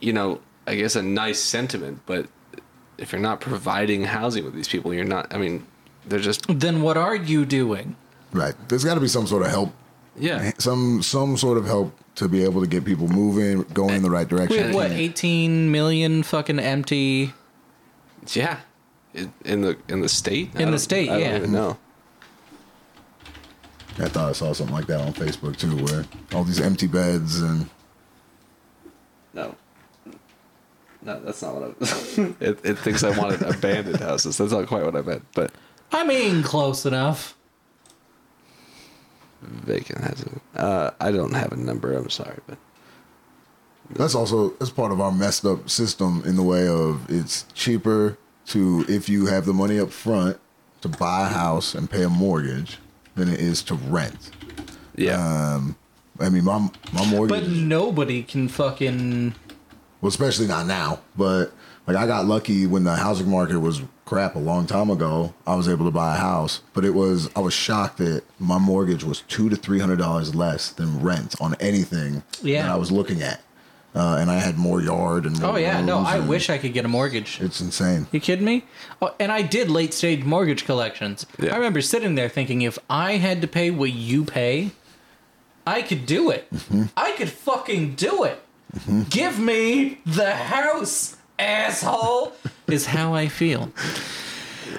you 0.00 0.14
know, 0.14 0.40
I 0.66 0.74
guess 0.76 0.96
a 0.96 1.02
nice 1.02 1.38
sentiment. 1.38 2.00
But 2.06 2.28
if 2.96 3.12
you're 3.12 3.20
not 3.20 3.42
providing 3.42 4.04
housing 4.04 4.42
with 4.42 4.54
these 4.54 4.68
people, 4.68 4.94
you're 4.94 5.04
not. 5.04 5.34
I 5.34 5.36
mean, 5.36 5.66
they're 6.06 6.18
just 6.18 6.46
Then 6.48 6.80
what 6.80 6.96
are 6.96 7.14
you 7.14 7.44
doing? 7.44 7.96
right. 8.32 8.54
There's 8.68 8.84
got 8.84 8.94
to 8.94 9.00
be 9.00 9.08
some 9.08 9.26
sort 9.26 9.42
of 9.42 9.50
help 9.50 9.74
yeah. 10.16 10.52
some 10.58 11.02
some 11.02 11.36
sort 11.36 11.58
of 11.58 11.66
help 11.66 11.92
to 12.14 12.26
be 12.26 12.42
able 12.42 12.62
to 12.62 12.66
get 12.66 12.82
people 12.86 13.06
moving, 13.08 13.62
going 13.74 13.94
in 13.96 14.02
the 14.02 14.10
right 14.10 14.30
We 14.30 14.38
direction. 14.38 14.64
have 14.64 14.74
what 14.74 14.90
18 14.92 15.70
million 15.70 16.22
fucking 16.22 16.58
empty. 16.58 17.34
Yeah, 18.28 18.60
in, 19.12 19.30
in 19.44 19.60
the 19.60 19.76
in 19.90 20.00
the 20.00 20.08
state. 20.08 20.48
In 20.54 20.58
the 20.60 20.64
don't- 20.70 20.78
state, 20.78 21.10
I 21.10 21.12
don't 21.18 21.20
yeah. 21.20 21.36
even 21.36 21.52
know. 21.52 21.76
I 23.98 24.08
thought 24.08 24.30
I 24.30 24.32
saw 24.32 24.52
something 24.52 24.74
like 24.74 24.86
that 24.86 25.00
on 25.00 25.12
Facebook 25.12 25.56
too, 25.56 25.76
where 25.84 26.04
all 26.34 26.44
these 26.44 26.60
empty 26.60 26.86
beds 26.86 27.40
and 27.40 27.68
No. 29.34 29.54
No, 31.04 31.20
that's 31.20 31.42
not 31.42 31.54
what 31.54 31.62
I. 31.80 32.34
it, 32.44 32.60
it 32.64 32.78
thinks 32.78 33.02
I 33.02 33.16
wanted 33.18 33.42
abandoned 33.42 33.98
houses. 34.00 34.38
That's 34.38 34.52
not 34.52 34.68
quite 34.68 34.84
what 34.84 34.94
I 34.94 35.02
meant. 35.02 35.24
But 35.34 35.52
I 35.90 36.04
mean, 36.04 36.42
close 36.42 36.86
enough. 36.86 37.36
vacant 39.42 40.00
houses. 40.04 40.40
Uh, 40.54 40.90
I 41.00 41.10
don't 41.10 41.34
have 41.34 41.52
a 41.52 41.56
number. 41.56 41.92
I'm 41.92 42.08
sorry, 42.08 42.38
but 42.46 42.56
that's 43.90 44.14
also 44.14 44.50
that's 44.50 44.70
part 44.70 44.92
of 44.92 45.00
our 45.00 45.10
messed 45.12 45.44
up 45.44 45.68
system 45.68 46.22
in 46.24 46.36
the 46.36 46.42
way 46.42 46.68
of 46.68 47.10
it's 47.10 47.46
cheaper 47.52 48.16
to 48.46 48.84
if 48.88 49.08
you 49.08 49.26
have 49.26 49.44
the 49.44 49.52
money 49.52 49.78
up 49.78 49.90
front 49.90 50.38
to 50.82 50.88
buy 50.88 51.26
a 51.26 51.28
house 51.28 51.74
and 51.74 51.90
pay 51.90 52.02
a 52.04 52.08
mortgage 52.08 52.78
than 53.14 53.28
it 53.28 53.40
is 53.40 53.62
to 53.64 53.74
rent. 53.74 54.30
yeah, 54.96 55.54
Um, 55.56 55.76
I 56.20 56.28
mean, 56.28 56.44
my 56.44 56.58
my 56.92 57.06
mortgage. 57.06 57.40
But 57.40 57.48
nobody 57.50 58.22
can 58.22 58.48
fucking. 58.48 59.34
Well, 60.00 60.08
especially 60.08 60.46
not 60.46 60.66
now. 60.66 61.00
But 61.16 61.52
like 61.86 61.96
I 61.96 62.06
got 62.06 62.26
lucky 62.26 62.66
when 62.66 62.84
the 62.84 62.96
housing 62.96 63.28
market 63.30 63.58
was 63.60 63.82
crap 64.04 64.34
a 64.34 64.38
long 64.38 64.66
time 64.66 64.90
ago. 64.90 65.32
I 65.46 65.54
was 65.54 65.68
able 65.68 65.84
to 65.86 65.90
buy 65.90 66.14
a 66.16 66.18
house, 66.18 66.60
but 66.74 66.84
it 66.84 66.94
was 66.94 67.30
I 67.36 67.40
was 67.40 67.54
shocked 67.54 67.98
that 67.98 68.22
my 68.38 68.58
mortgage 68.58 69.04
was 69.04 69.22
two 69.28 69.48
to 69.48 69.56
three 69.56 69.78
hundred 69.78 69.98
dollars 69.98 70.34
less 70.34 70.70
than 70.70 71.00
rent 71.00 71.34
on 71.40 71.54
anything 71.60 72.22
Yeah. 72.42 72.62
that 72.62 72.72
I 72.72 72.76
was 72.76 72.90
looking 72.92 73.22
at. 73.22 73.40
Uh, 73.94 74.16
and 74.20 74.30
I 74.30 74.38
had 74.38 74.56
more 74.56 74.80
yard 74.80 75.26
and 75.26 75.38
more 75.40 75.52
Oh 75.52 75.56
yeah, 75.56 75.80
no, 75.80 75.98
I 75.98 76.18
wish 76.18 76.48
I 76.48 76.58
could 76.58 76.72
get 76.72 76.84
a 76.84 76.88
mortgage. 76.88 77.40
it's 77.40 77.60
insane. 77.60 78.06
You 78.12 78.20
kidding 78.20 78.44
me? 78.44 78.64
Oh, 79.00 79.14
and 79.20 79.30
I 79.30 79.42
did 79.42 79.70
late 79.70 79.92
stage 79.92 80.24
mortgage 80.24 80.64
collections. 80.64 81.26
Yeah. 81.38 81.52
I 81.52 81.56
remember 81.56 81.80
sitting 81.82 82.14
there 82.14 82.28
thinking, 82.28 82.62
if 82.62 82.78
I 82.88 83.16
had 83.16 83.40
to 83.42 83.48
pay 83.48 83.70
what 83.70 83.92
you 83.92 84.24
pay, 84.24 84.70
I 85.66 85.82
could 85.82 86.06
do 86.06 86.30
it. 86.30 86.50
Mm-hmm. 86.50 86.84
I 86.96 87.12
could 87.12 87.30
fucking 87.30 87.94
do 87.94 88.24
it. 88.24 88.42
Give 89.10 89.38
me 89.38 90.00
the 90.06 90.34
house, 90.34 91.16
asshole. 91.38 92.32
is 92.66 92.86
how 92.86 93.12
I 93.12 93.28
feel. 93.28 93.70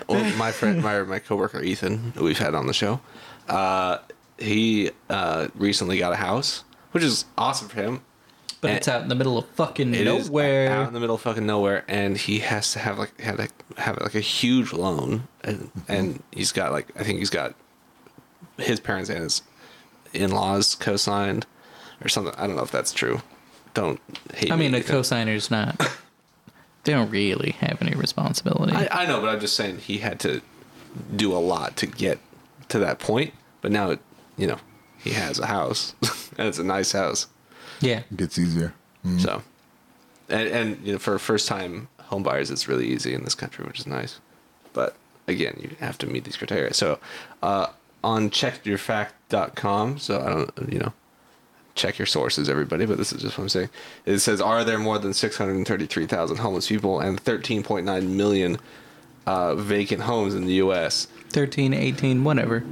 well, 0.07 0.36
my 0.36 0.51
friend, 0.51 0.82
my 0.82 1.03
my 1.03 1.20
coworker 1.20 1.61
Ethan, 1.61 2.14
who 2.16 2.24
we've 2.24 2.39
had 2.39 2.55
on 2.55 2.66
the 2.66 2.74
show, 2.74 2.99
uh, 3.47 3.99
he 4.39 4.89
uh, 5.09 5.49
recently 5.53 5.99
got 5.99 6.11
a 6.11 6.16
house, 6.16 6.64
which 6.91 7.03
is 7.03 7.26
awesome 7.38 7.68
for 7.68 7.82
him. 7.82 8.01
But 8.64 8.70
And- 8.70 8.78
it's 8.78 8.88
out 8.88 9.01
in 9.01 9.09
the 9.09 9.16
middle 9.16 9.38
of 9.38 9.45
fucking 9.49 9.91
nowhere. 9.91 10.72
out 10.72 10.88
in 10.88 10.93
the 10.93 10.99
middle 11.01 11.16
of 11.18 11.22
fucking 11.22 11.45
nowhere, 11.45 11.84
and 11.89 12.18
he 12.18 12.39
has 12.39 12.72
to 12.72 12.80
have 12.80 12.97
like 12.97 13.20
had 13.20 13.36
to 13.38 13.49
have 13.78 13.99
like 13.99 14.16
a 14.16 14.22
huge 14.22 14.72
loan, 14.72 15.28
and, 15.43 15.70
and 15.89 16.24
he's 16.32 16.51
got 16.53 16.72
like 16.72 16.88
I 16.97 17.03
think 17.03 17.20
he's 17.20 17.30
got 17.30 17.55
his 18.57 18.80
parents 18.80 19.09
and 19.09 19.20
his 19.20 19.41
in-laws 20.14 20.76
co-signed 20.76 21.45
or 22.01 22.07
something. 22.07 22.34
I 22.38 22.47
don't 22.47 22.55
know 22.55 22.64
if 22.64 22.72
that's 22.72 22.93
true. 22.93 23.22
Don't 23.74 23.99
hate. 24.34 24.49
I 24.51 24.55
me, 24.55 24.66
mean, 24.68 24.76
a 24.76 24.78
Ethan. 24.78 24.95
cosigner's 24.95 25.51
not. 25.51 25.76
They 26.86 26.91
don't 26.93 27.09
really 27.09 27.51
have 27.59 27.82
any 27.82 27.95
responsibility. 27.95 28.74
I, 28.74 29.03
I 29.03 29.05
know, 29.05 29.20
but 29.22 29.30
I'm 29.30 29.39
just 29.39 29.55
saying 29.55 29.80
he 29.80 29.97
had 29.99 30.20
to 30.22 30.41
do 31.16 31.34
a 31.34 31.39
lot 31.39 31.76
to 31.78 31.86
get 31.88 32.20
to 32.70 32.80
that 32.80 32.99
point. 32.99 33.34
But 33.61 33.72
now, 33.72 33.91
it, 33.91 33.99
you 34.38 34.47
know, 34.47 34.57
he 34.97 35.11
has 35.11 35.39
a 35.39 35.47
house, 35.47 35.95
and 36.38 36.47
it's 36.47 36.59
a 36.59 36.64
nice 36.64 36.91
house. 36.91 37.28
Yeah. 37.84 37.99
It 38.11 38.17
gets 38.17 38.38
easier. 38.39 38.73
So, 39.19 39.43
and, 40.29 40.47
and 40.47 40.86
you 40.86 40.93
know, 40.93 40.99
for 40.99 41.19
first 41.19 41.47
time 41.47 41.89
home 41.99 42.23
buyers, 42.23 42.49
it's 42.49 42.67
really 42.67 42.88
easy 42.88 43.13
in 43.13 43.23
this 43.23 43.36
country, 43.36 43.65
which 43.65 43.79
is 43.79 43.88
nice. 43.88 44.19
But 44.71 44.95
again, 45.27 45.57
you 45.61 45.75
have 45.79 45.97
to 45.99 46.07
meet 46.07 46.23
these 46.23 46.38
criteria. 46.38 46.73
So, 46.73 46.99
uh, 47.41 47.67
on 48.03 48.29
checkyourfact.com, 48.29 49.97
so 49.99 50.21
I 50.21 50.29
don't, 50.29 50.73
you 50.73 50.79
know, 50.79 50.93
check 51.75 51.97
your 51.97 52.05
sources, 52.05 52.49
everybody, 52.49 52.86
but 52.86 52.97
this 52.97 53.11
is 53.11 53.21
just 53.21 53.38
what 53.38 53.45
I'm 53.45 53.49
saying. 53.49 53.69
It 54.05 54.19
says, 54.19 54.41
are 54.41 54.63
there 54.63 54.77
more 54.77 54.99
than 54.99 55.13
633,000 55.13 56.38
homeless 56.38 56.67
people 56.67 56.99
and 56.99 57.23
13.9 57.23 58.07
million 58.09 58.57
uh, 59.26 59.55
vacant 59.55 60.01
homes 60.03 60.36
in 60.36 60.45
the 60.45 60.53
U.S.? 60.55 61.07
13, 61.30 61.74
18, 61.74 62.24
whatever. 62.24 62.63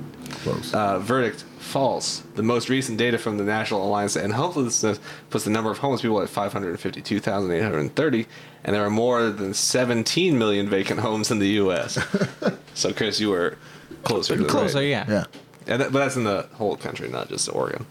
Close. 0.44 0.74
Uh, 0.74 1.00
verdict 1.00 1.44
false. 1.60 2.22
The 2.36 2.44
most 2.44 2.70
recent 2.70 2.98
data 2.98 3.18
from 3.18 3.38
the 3.38 3.44
National 3.44 3.84
Alliance 3.86 4.14
to 4.14 4.24
End 4.24 4.34
Homelessness 4.34 5.00
puts 5.30 5.44
the 5.46 5.50
number 5.50 5.72
of 5.72 5.78
homeless 5.80 6.02
people 6.02 6.22
at 6.22 6.30
552,830, 6.30 8.28
and 8.64 8.76
there 8.76 8.86
are 8.86 8.90
more 8.90 9.30
than 9.30 9.54
17 9.54 10.38
million 10.38 10.70
vacant 10.70 11.00
homes 11.00 11.32
in 11.32 11.40
the 11.40 11.48
U.S. 11.50 11.98
so, 12.74 12.94
Chris, 12.94 13.20
you 13.20 13.30
were 13.30 13.58
closer 14.04 14.36
to 14.36 14.44
the 14.44 14.50
Closer, 14.50 14.80
right. 14.80 14.88
yeah. 14.88 15.06
yeah. 15.08 15.24
And 15.68 15.82
that, 15.82 15.92
but 15.92 16.00
that's 16.00 16.16
in 16.16 16.24
the 16.24 16.48
whole 16.54 16.76
country, 16.76 17.08
not 17.08 17.30
just 17.30 17.48
Oregon. 17.54 17.86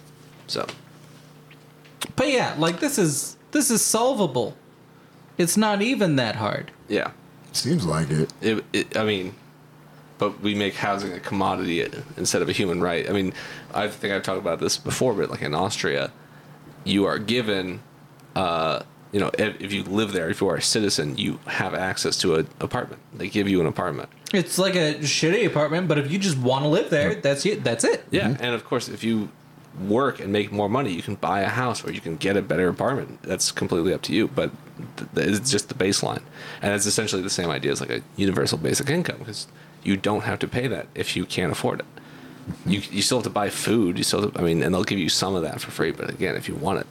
So, 0.46 0.66
But 2.16 2.28
yeah, 2.28 2.54
like 2.58 2.80
this 2.80 2.98
is 2.98 3.36
this 3.52 3.70
is 3.70 3.82
solvable. 3.82 4.56
It's 5.38 5.56
not 5.56 5.80
even 5.80 6.16
that 6.16 6.36
hard. 6.36 6.72
yeah. 6.88 7.12
Seems 7.52 7.84
like 7.84 8.10
it. 8.10 8.32
It, 8.40 8.64
it, 8.72 8.96
I 8.96 9.04
mean, 9.04 9.34
but 10.18 10.40
we 10.40 10.54
make 10.54 10.74
housing 10.74 11.12
a 11.12 11.20
commodity 11.20 11.86
instead 12.16 12.42
of 12.42 12.48
a 12.48 12.52
human 12.52 12.80
right. 12.82 13.08
I 13.08 13.12
mean, 13.12 13.32
I 13.72 13.88
think 13.88 14.12
I've 14.12 14.22
talked 14.22 14.38
about 14.38 14.60
this 14.60 14.76
before, 14.76 15.14
but 15.14 15.30
like 15.30 15.42
in 15.42 15.54
Austria, 15.54 16.12
you 16.84 17.06
are 17.06 17.18
given, 17.18 17.80
uh, 18.36 18.82
you 19.12 19.20
know, 19.20 19.30
if, 19.38 19.60
if 19.60 19.72
you 19.72 19.82
live 19.82 20.12
there, 20.12 20.28
if 20.28 20.40
you 20.40 20.48
are 20.48 20.56
a 20.56 20.62
citizen, 20.62 21.16
you 21.16 21.40
have 21.46 21.74
access 21.74 22.16
to 22.18 22.36
an 22.36 22.48
apartment. 22.60 23.00
They 23.14 23.28
give 23.28 23.48
you 23.48 23.60
an 23.60 23.66
apartment. 23.66 24.10
It's 24.32 24.58
like 24.58 24.76
a 24.76 24.96
shitty 24.96 25.46
apartment, 25.46 25.88
but 25.88 25.98
if 25.98 26.10
you 26.12 26.18
just 26.18 26.38
want 26.38 26.64
to 26.64 26.68
live 26.68 26.90
there, 26.90 27.14
that's 27.16 27.44
it. 27.46 27.64
That's 27.64 27.84
it. 27.84 28.04
Yeah, 28.10 28.36
and 28.38 28.54
of 28.54 28.64
course, 28.64 28.88
if 28.88 29.02
you 29.02 29.30
work 29.88 30.20
and 30.20 30.32
make 30.32 30.52
more 30.52 30.68
money, 30.68 30.92
you 30.92 31.02
can 31.02 31.14
buy 31.14 31.40
a 31.40 31.48
house 31.48 31.84
or 31.84 31.92
you 31.92 32.00
can 32.00 32.16
get 32.16 32.36
a 32.36 32.42
better 32.42 32.68
apartment. 32.68 33.22
That's 33.22 33.50
completely 33.50 33.94
up 33.94 34.02
to 34.02 34.12
you, 34.12 34.28
but 34.28 34.50
th- 34.50 34.52
th- 34.52 34.69
it's 35.16 35.50
just 35.50 35.68
the 35.68 35.74
baseline, 35.74 36.22
and 36.62 36.74
it's 36.74 36.86
essentially 36.86 37.22
the 37.22 37.30
same 37.30 37.50
idea 37.50 37.72
as 37.72 37.80
like 37.80 37.90
a 37.90 38.02
universal 38.16 38.58
basic 38.58 38.90
income 38.90 39.18
because 39.18 39.46
you 39.82 39.96
don't 39.96 40.22
have 40.22 40.38
to 40.40 40.48
pay 40.48 40.66
that 40.66 40.86
if 40.94 41.16
you 41.16 41.24
can't 41.24 41.52
afford 41.52 41.80
it. 41.80 41.86
You 42.66 42.82
you 42.90 43.02
still 43.02 43.18
have 43.18 43.24
to 43.24 43.30
buy 43.30 43.48
food. 43.50 43.98
You 43.98 44.04
still, 44.04 44.22
have 44.22 44.34
to- 44.34 44.40
I 44.40 44.42
mean, 44.42 44.62
and 44.62 44.74
they'll 44.74 44.84
give 44.84 44.98
you 44.98 45.08
some 45.08 45.34
of 45.34 45.42
that 45.42 45.60
for 45.60 45.70
free. 45.70 45.92
But 45.92 46.10
again, 46.10 46.36
if 46.36 46.48
you 46.48 46.54
want 46.54 46.80
to 46.80 46.86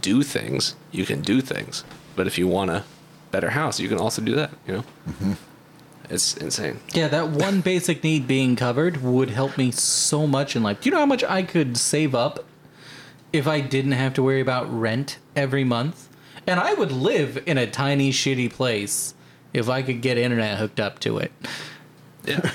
do 0.00 0.22
things, 0.22 0.74
you 0.92 1.04
can 1.04 1.20
do 1.20 1.40
things. 1.40 1.84
But 2.16 2.26
if 2.26 2.38
you 2.38 2.46
want 2.46 2.70
a 2.70 2.84
better 3.30 3.50
house, 3.50 3.80
you 3.80 3.88
can 3.88 3.98
also 3.98 4.22
do 4.22 4.34
that. 4.34 4.50
You 4.66 4.74
know, 4.74 4.84
mm-hmm. 5.08 5.32
it's 6.10 6.36
insane. 6.36 6.80
Yeah, 6.92 7.08
that 7.08 7.30
one 7.30 7.60
basic 7.60 8.02
need 8.02 8.26
being 8.26 8.56
covered 8.56 9.02
would 9.02 9.30
help 9.30 9.56
me 9.56 9.70
so 9.70 10.26
much 10.26 10.56
in 10.56 10.62
life. 10.62 10.80
Do 10.80 10.88
you 10.88 10.92
know 10.92 11.00
how 11.00 11.06
much 11.06 11.24
I 11.24 11.42
could 11.42 11.76
save 11.76 12.14
up 12.14 12.44
if 13.32 13.46
I 13.46 13.60
didn't 13.60 13.92
have 13.92 14.14
to 14.14 14.22
worry 14.22 14.40
about 14.40 14.72
rent 14.72 15.18
every 15.36 15.64
month? 15.64 16.07
And 16.48 16.58
I 16.58 16.72
would 16.72 16.92
live 16.92 17.42
in 17.44 17.58
a 17.58 17.66
tiny, 17.66 18.10
shitty 18.10 18.50
place 18.50 19.14
if 19.52 19.68
I 19.68 19.82
could 19.82 20.00
get 20.00 20.16
internet 20.16 20.58
hooked 20.58 20.80
up 20.80 20.98
to 21.00 21.18
it. 21.18 21.30
Yeah. 22.24 22.50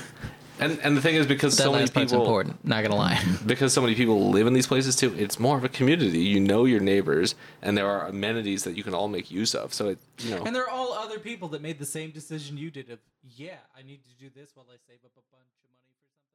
And, 0.58 0.80
and 0.82 0.96
the 0.96 1.00
thing 1.00 1.14
is 1.14 1.26
because 1.26 1.56
so 1.56 1.70
many 1.70 1.88
people 1.88 2.20
important. 2.20 2.64
Not 2.64 2.82
gonna 2.82 2.96
lie. 2.96 3.22
because 3.46 3.72
so 3.72 3.80
many 3.80 3.94
people 3.94 4.30
live 4.30 4.48
in 4.48 4.52
these 4.52 4.66
places 4.66 4.96
too, 4.96 5.14
it's 5.14 5.38
more 5.38 5.56
of 5.56 5.62
a 5.62 5.68
community. 5.68 6.18
You 6.18 6.40
know 6.40 6.64
your 6.64 6.80
neighbors, 6.80 7.36
and 7.62 7.78
there 7.78 7.88
are 7.88 8.08
amenities 8.08 8.64
that 8.64 8.76
you 8.76 8.82
can 8.82 8.94
all 8.94 9.06
make 9.06 9.30
use 9.30 9.54
of. 9.54 9.72
So 9.72 9.90
it, 9.90 9.98
you 10.18 10.30
know, 10.30 10.42
And 10.44 10.54
there 10.54 10.64
are 10.64 10.70
all 10.70 10.92
other 10.92 11.20
people 11.20 11.48
that 11.48 11.62
made 11.62 11.78
the 11.78 11.86
same 11.86 12.10
decision 12.10 12.56
you 12.56 12.70
did 12.70 12.90
of, 12.90 12.98
yeah, 13.36 13.58
I 13.78 13.82
need 13.82 14.00
to 14.04 14.14
do 14.18 14.28
this 14.34 14.50
while 14.54 14.66
I 14.68 14.76
save 14.88 14.98
up 15.04 15.12
a 15.16 15.24
bunch 15.30 15.54
of 15.62 15.70
money 15.70 15.78
for 15.86 15.94
something 16.02 16.34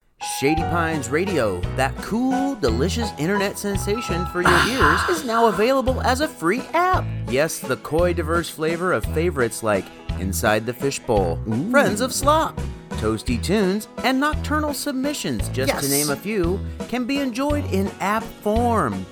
else. 0.00 0.09
Shady 0.22 0.62
Pines 0.64 1.08
Radio, 1.08 1.60
that 1.76 1.96
cool, 1.98 2.54
delicious 2.54 3.10
internet 3.18 3.58
sensation 3.58 4.26
for 4.26 4.42
your 4.42 4.66
ears, 4.68 5.00
is 5.08 5.24
now 5.24 5.46
available 5.46 6.02
as 6.02 6.20
a 6.20 6.28
free 6.28 6.60
app. 6.74 7.04
Yes, 7.28 7.58
the 7.58 7.78
coy, 7.78 8.12
diverse 8.12 8.50
flavor 8.50 8.92
of 8.92 9.02
favorites 9.14 9.62
like 9.62 9.86
Inside 10.18 10.66
the 10.66 10.74
Fishbowl, 10.74 11.38
Friends 11.70 12.02
of 12.02 12.12
Slop, 12.12 12.60
Toasty 12.90 13.42
Tunes, 13.42 13.88
and 14.04 14.20
Nocturnal 14.20 14.74
Submissions, 14.74 15.48
just 15.50 15.82
to 15.82 15.90
name 15.90 16.10
a 16.10 16.16
few, 16.16 16.60
can 16.88 17.06
be 17.06 17.18
enjoyed 17.20 17.64
in 17.72 17.90
app 18.00 18.22
form. 18.22 19.06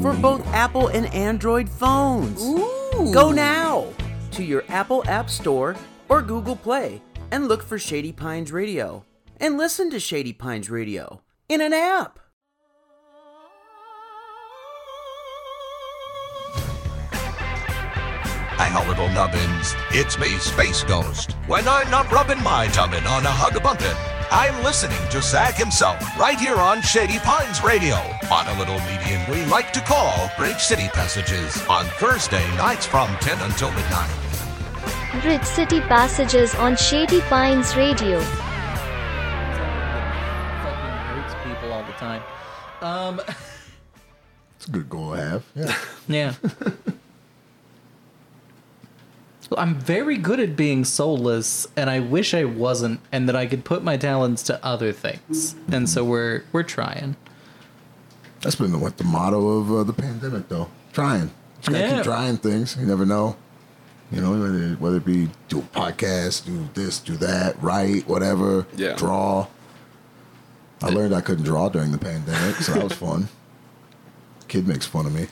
For 0.00 0.14
both 0.14 0.46
Apple 0.48 0.88
and 0.88 1.12
Android 1.14 1.68
phones. 1.68 2.42
Go 3.12 3.32
now 3.32 3.86
to 4.30 4.42
your 4.42 4.64
Apple 4.68 5.02
App 5.06 5.28
Store 5.28 5.76
or 6.08 6.22
Google 6.22 6.56
Play 6.56 7.02
and 7.30 7.48
look 7.48 7.62
for 7.62 7.78
Shady 7.78 8.12
Pines 8.12 8.50
Radio 8.50 9.04
and 9.42 9.58
listen 9.58 9.90
to 9.90 9.98
Shady 9.98 10.32
Pines 10.32 10.70
Radio 10.70 11.20
in 11.48 11.60
an 11.60 11.72
app. 11.72 12.20
Hang 18.56 18.76
on, 18.76 18.86
little 18.86 19.08
nubbins. 19.08 19.74
It's 19.90 20.16
me, 20.16 20.28
Space 20.38 20.84
Ghost. 20.84 21.32
When 21.48 21.66
I'm 21.66 21.90
not 21.90 22.10
rubbing 22.12 22.40
my 22.44 22.68
tubbin 22.68 23.04
on 23.04 23.26
a 23.26 23.30
hug 23.30 23.60
bumpin', 23.60 23.96
I'm 24.30 24.62
listening 24.62 24.96
to 25.10 25.20
Zach 25.20 25.56
himself 25.56 25.98
right 26.16 26.38
here 26.38 26.56
on 26.56 26.80
Shady 26.80 27.18
Pines 27.18 27.64
Radio 27.64 27.96
on 28.30 28.46
a 28.46 28.58
little 28.58 28.78
medium 28.82 29.28
we 29.28 29.44
like 29.50 29.72
to 29.72 29.80
call 29.80 30.30
Bridge 30.38 30.60
City 30.60 30.88
Passages 30.88 31.60
on 31.66 31.84
Thursday 31.98 32.46
nights 32.56 32.86
from 32.86 33.14
10 33.16 33.40
until 33.40 33.72
midnight. 33.72 34.10
Bridge 35.20 35.44
City 35.44 35.80
Passages 35.80 36.54
on 36.54 36.76
Shady 36.76 37.20
Pines 37.22 37.76
Radio. 37.76 38.20
Um, 42.82 43.20
It's 44.56 44.68
a 44.68 44.70
good 44.70 44.88
goal 44.88 45.10
to 45.16 45.20
have. 45.20 45.44
Yeah. 45.56 45.74
yeah. 46.08 46.34
I'm 49.56 49.74
very 49.74 50.16
good 50.16 50.40
at 50.40 50.56
being 50.56 50.84
soulless, 50.84 51.66
and 51.76 51.90
I 51.90 51.98
wish 52.00 52.32
I 52.32 52.44
wasn't, 52.44 53.00
and 53.10 53.28
that 53.28 53.36
I 53.36 53.46
could 53.46 53.64
put 53.64 53.82
my 53.84 53.96
talents 53.96 54.42
to 54.44 54.64
other 54.64 54.92
things. 54.92 55.56
And 55.70 55.88
so 55.90 56.04
we're 56.04 56.44
we're 56.52 56.62
trying. 56.62 57.16
That's 58.40 58.54
been 58.54 58.72
the, 58.72 58.78
what 58.78 58.96
the 58.98 59.04
motto 59.04 59.48
of 59.58 59.72
uh, 59.72 59.82
the 59.82 59.92
pandemic, 59.92 60.48
though. 60.48 60.68
Trying. 60.92 61.30
Just 61.60 61.70
gotta 61.70 61.78
Yeah. 61.84 61.94
keep 61.96 62.04
trying 62.04 62.36
things. 62.38 62.76
You 62.80 62.86
never 62.86 63.04
know. 63.04 63.36
You 64.10 64.20
know, 64.20 64.30
whether, 64.30 64.68
whether 64.74 64.96
it 64.98 65.04
be 65.04 65.28
do 65.48 65.58
a 65.58 65.62
podcast, 65.62 66.46
do 66.46 66.68
this, 66.74 66.98
do 67.00 67.16
that, 67.18 67.60
write, 67.62 68.06
whatever, 68.08 68.66
Yeah. 68.76 68.94
draw. 68.94 69.48
I 70.82 70.88
learned 70.88 71.14
I 71.14 71.20
couldn't 71.20 71.44
draw 71.44 71.68
during 71.68 71.92
the 71.92 71.98
pandemic, 71.98 72.56
so 72.56 72.72
that 72.74 72.84
was 72.84 72.92
fun. 72.92 73.28
Kid 74.48 74.66
makes 74.66 74.86
fun 74.86 75.06
of 75.06 75.14
me. 75.14 75.26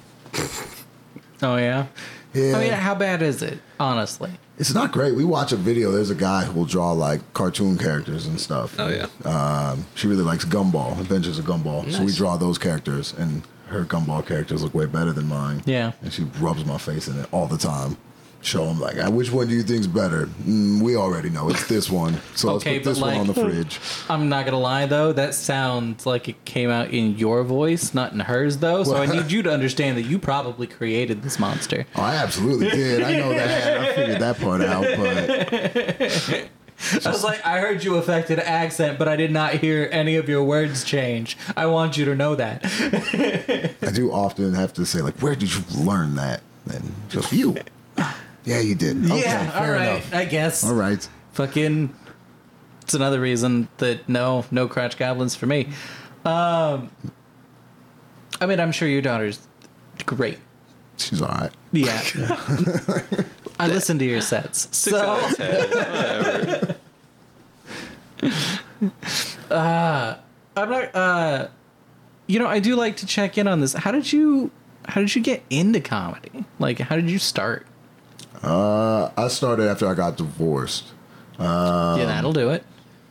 Oh 1.42 1.56
yeah. 1.56 1.86
Yeah. 2.32 2.56
I 2.56 2.60
mean, 2.60 2.72
how 2.72 2.94
bad 2.94 3.22
is 3.22 3.42
it? 3.42 3.58
Honestly. 3.80 4.30
It's 4.58 4.74
not 4.74 4.92
great. 4.92 5.14
We 5.14 5.24
watch 5.24 5.52
a 5.52 5.56
video. 5.56 5.90
There's 5.90 6.10
a 6.10 6.14
guy 6.14 6.44
who 6.44 6.52
will 6.52 6.66
draw 6.66 6.92
like 6.92 7.20
cartoon 7.32 7.78
characters 7.78 8.26
and 8.26 8.38
stuff. 8.38 8.76
Oh, 8.78 8.88
yeah. 8.88 9.06
Um, 9.28 9.86
she 9.94 10.06
really 10.06 10.22
likes 10.22 10.44
Gumball, 10.44 11.00
Adventures 11.00 11.38
of 11.38 11.46
Gumball. 11.46 11.90
So 11.90 12.04
we 12.04 12.12
draw 12.12 12.36
those 12.36 12.58
characters, 12.58 13.14
and 13.16 13.42
her 13.68 13.84
gumball 13.84 14.24
characters 14.26 14.62
look 14.62 14.74
way 14.74 14.84
better 14.86 15.12
than 15.12 15.26
mine. 15.28 15.62
Yeah. 15.64 15.92
and 16.02 16.12
she 16.12 16.24
rubs 16.40 16.64
my 16.64 16.76
face 16.78 17.08
in 17.08 17.18
it 17.18 17.26
all 17.32 17.46
the 17.46 17.56
time. 17.58 17.96
Show 18.42 18.64
them 18.64 18.80
like, 18.80 18.96
"Ah, 18.98 19.10
which 19.10 19.30
one 19.30 19.48
do 19.48 19.54
you 19.54 19.62
think's 19.62 19.86
better? 19.86 20.26
Mm, 20.46 20.80
we 20.80 20.96
already 20.96 21.28
know 21.28 21.50
it's 21.50 21.66
this 21.68 21.90
one. 21.90 22.18
So 22.34 22.50
Okay, 22.50 22.74
let's 22.74 22.84
put 22.84 22.90
this 22.90 22.98
but 22.98 23.06
one 23.08 23.16
on 23.18 23.26
the 23.26 23.34
fridge. 23.34 23.78
I'm 24.08 24.30
not 24.30 24.46
gonna 24.46 24.58
lie 24.58 24.86
though, 24.86 25.12
that 25.12 25.34
sounds 25.34 26.06
like 26.06 26.26
it 26.28 26.42
came 26.46 26.70
out 26.70 26.90
in 26.90 27.18
your 27.18 27.44
voice, 27.44 27.92
not 27.92 28.12
in 28.12 28.20
hers 28.20 28.56
though. 28.58 28.82
So 28.84 28.96
I 28.96 29.06
need 29.14 29.30
you 29.30 29.42
to 29.42 29.52
understand 29.52 29.98
that 29.98 30.04
you 30.04 30.18
probably 30.18 30.66
created 30.66 31.22
this 31.22 31.38
monster. 31.38 31.84
Oh, 31.96 32.02
I 32.02 32.14
absolutely 32.14 32.70
did. 32.70 33.02
I 33.02 33.18
know 33.18 33.28
that. 33.28 33.80
I 33.80 33.92
figured 33.94 34.20
that 34.20 34.40
part 34.40 34.62
out, 34.62 34.86
but 34.96 36.48
I 37.06 37.10
was 37.10 37.22
like, 37.22 37.44
I 37.44 37.60
heard 37.60 37.84
you 37.84 37.96
affected 37.96 38.38
accent, 38.38 38.98
but 38.98 39.06
I 39.06 39.16
did 39.16 39.30
not 39.30 39.54
hear 39.54 39.86
any 39.92 40.16
of 40.16 40.30
your 40.30 40.42
words 40.42 40.82
change. 40.82 41.36
I 41.54 41.66
want 41.66 41.98
you 41.98 42.06
to 42.06 42.14
know 42.14 42.34
that. 42.36 42.64
I 43.82 43.90
do 43.92 44.10
often 44.10 44.54
have 44.54 44.72
to 44.74 44.86
say 44.86 45.02
like, 45.02 45.18
"Where 45.18 45.34
did 45.34 45.54
you 45.54 45.62
learn 45.76 46.14
that?" 46.14 46.40
And 46.72 46.94
just 47.10 47.32
you. 47.32 47.56
Yeah, 48.50 48.58
you 48.58 48.74
did. 48.74 49.04
Okay, 49.04 49.20
yeah, 49.20 49.52
all 49.54 49.62
fair 49.62 49.72
right, 49.74 49.88
enough. 49.90 50.12
I 50.12 50.24
guess. 50.24 50.64
All 50.64 50.74
right. 50.74 51.08
Fucking. 51.34 51.94
It's 52.82 52.94
another 52.94 53.20
reason 53.20 53.68
that 53.76 54.08
no, 54.08 54.44
no 54.50 54.66
crotch 54.66 54.98
goblins 54.98 55.36
for 55.36 55.46
me. 55.46 55.68
Um, 56.24 56.90
I 58.40 58.46
mean, 58.46 58.58
I'm 58.58 58.72
sure 58.72 58.88
your 58.88 59.02
daughter's 59.02 59.38
great. 60.04 60.38
She's 60.96 61.22
all 61.22 61.28
right. 61.28 61.52
Yeah. 61.70 62.02
I 63.60 63.68
listen 63.68 64.00
to 64.00 64.04
your 64.04 64.20
sets. 64.20 64.68
Six 64.76 64.96
so, 64.96 65.00
out 65.00 65.30
of 65.30 65.36
ten. 65.36 65.70
Whatever. 65.70 66.76
uh, 69.52 70.16
I'm 70.56 70.70
not. 70.70 70.94
Uh, 70.96 71.48
you 72.26 72.40
know, 72.40 72.48
I 72.48 72.58
do 72.58 72.74
like 72.74 72.96
to 72.96 73.06
check 73.06 73.38
in 73.38 73.46
on 73.46 73.60
this. 73.60 73.74
How 73.74 73.92
did 73.92 74.12
you? 74.12 74.50
How 74.86 75.00
did 75.00 75.14
you 75.14 75.22
get 75.22 75.44
into 75.50 75.80
comedy? 75.80 76.44
Like, 76.58 76.80
how 76.80 76.96
did 76.96 77.08
you 77.08 77.20
start? 77.20 77.68
Uh, 78.42 79.10
I 79.16 79.28
started 79.28 79.68
after 79.68 79.86
I 79.86 79.94
got 79.94 80.16
divorced. 80.16 80.86
Um, 81.38 81.98
yeah, 81.98 82.06
that'll 82.06 82.32
do 82.32 82.50
it. 82.50 82.64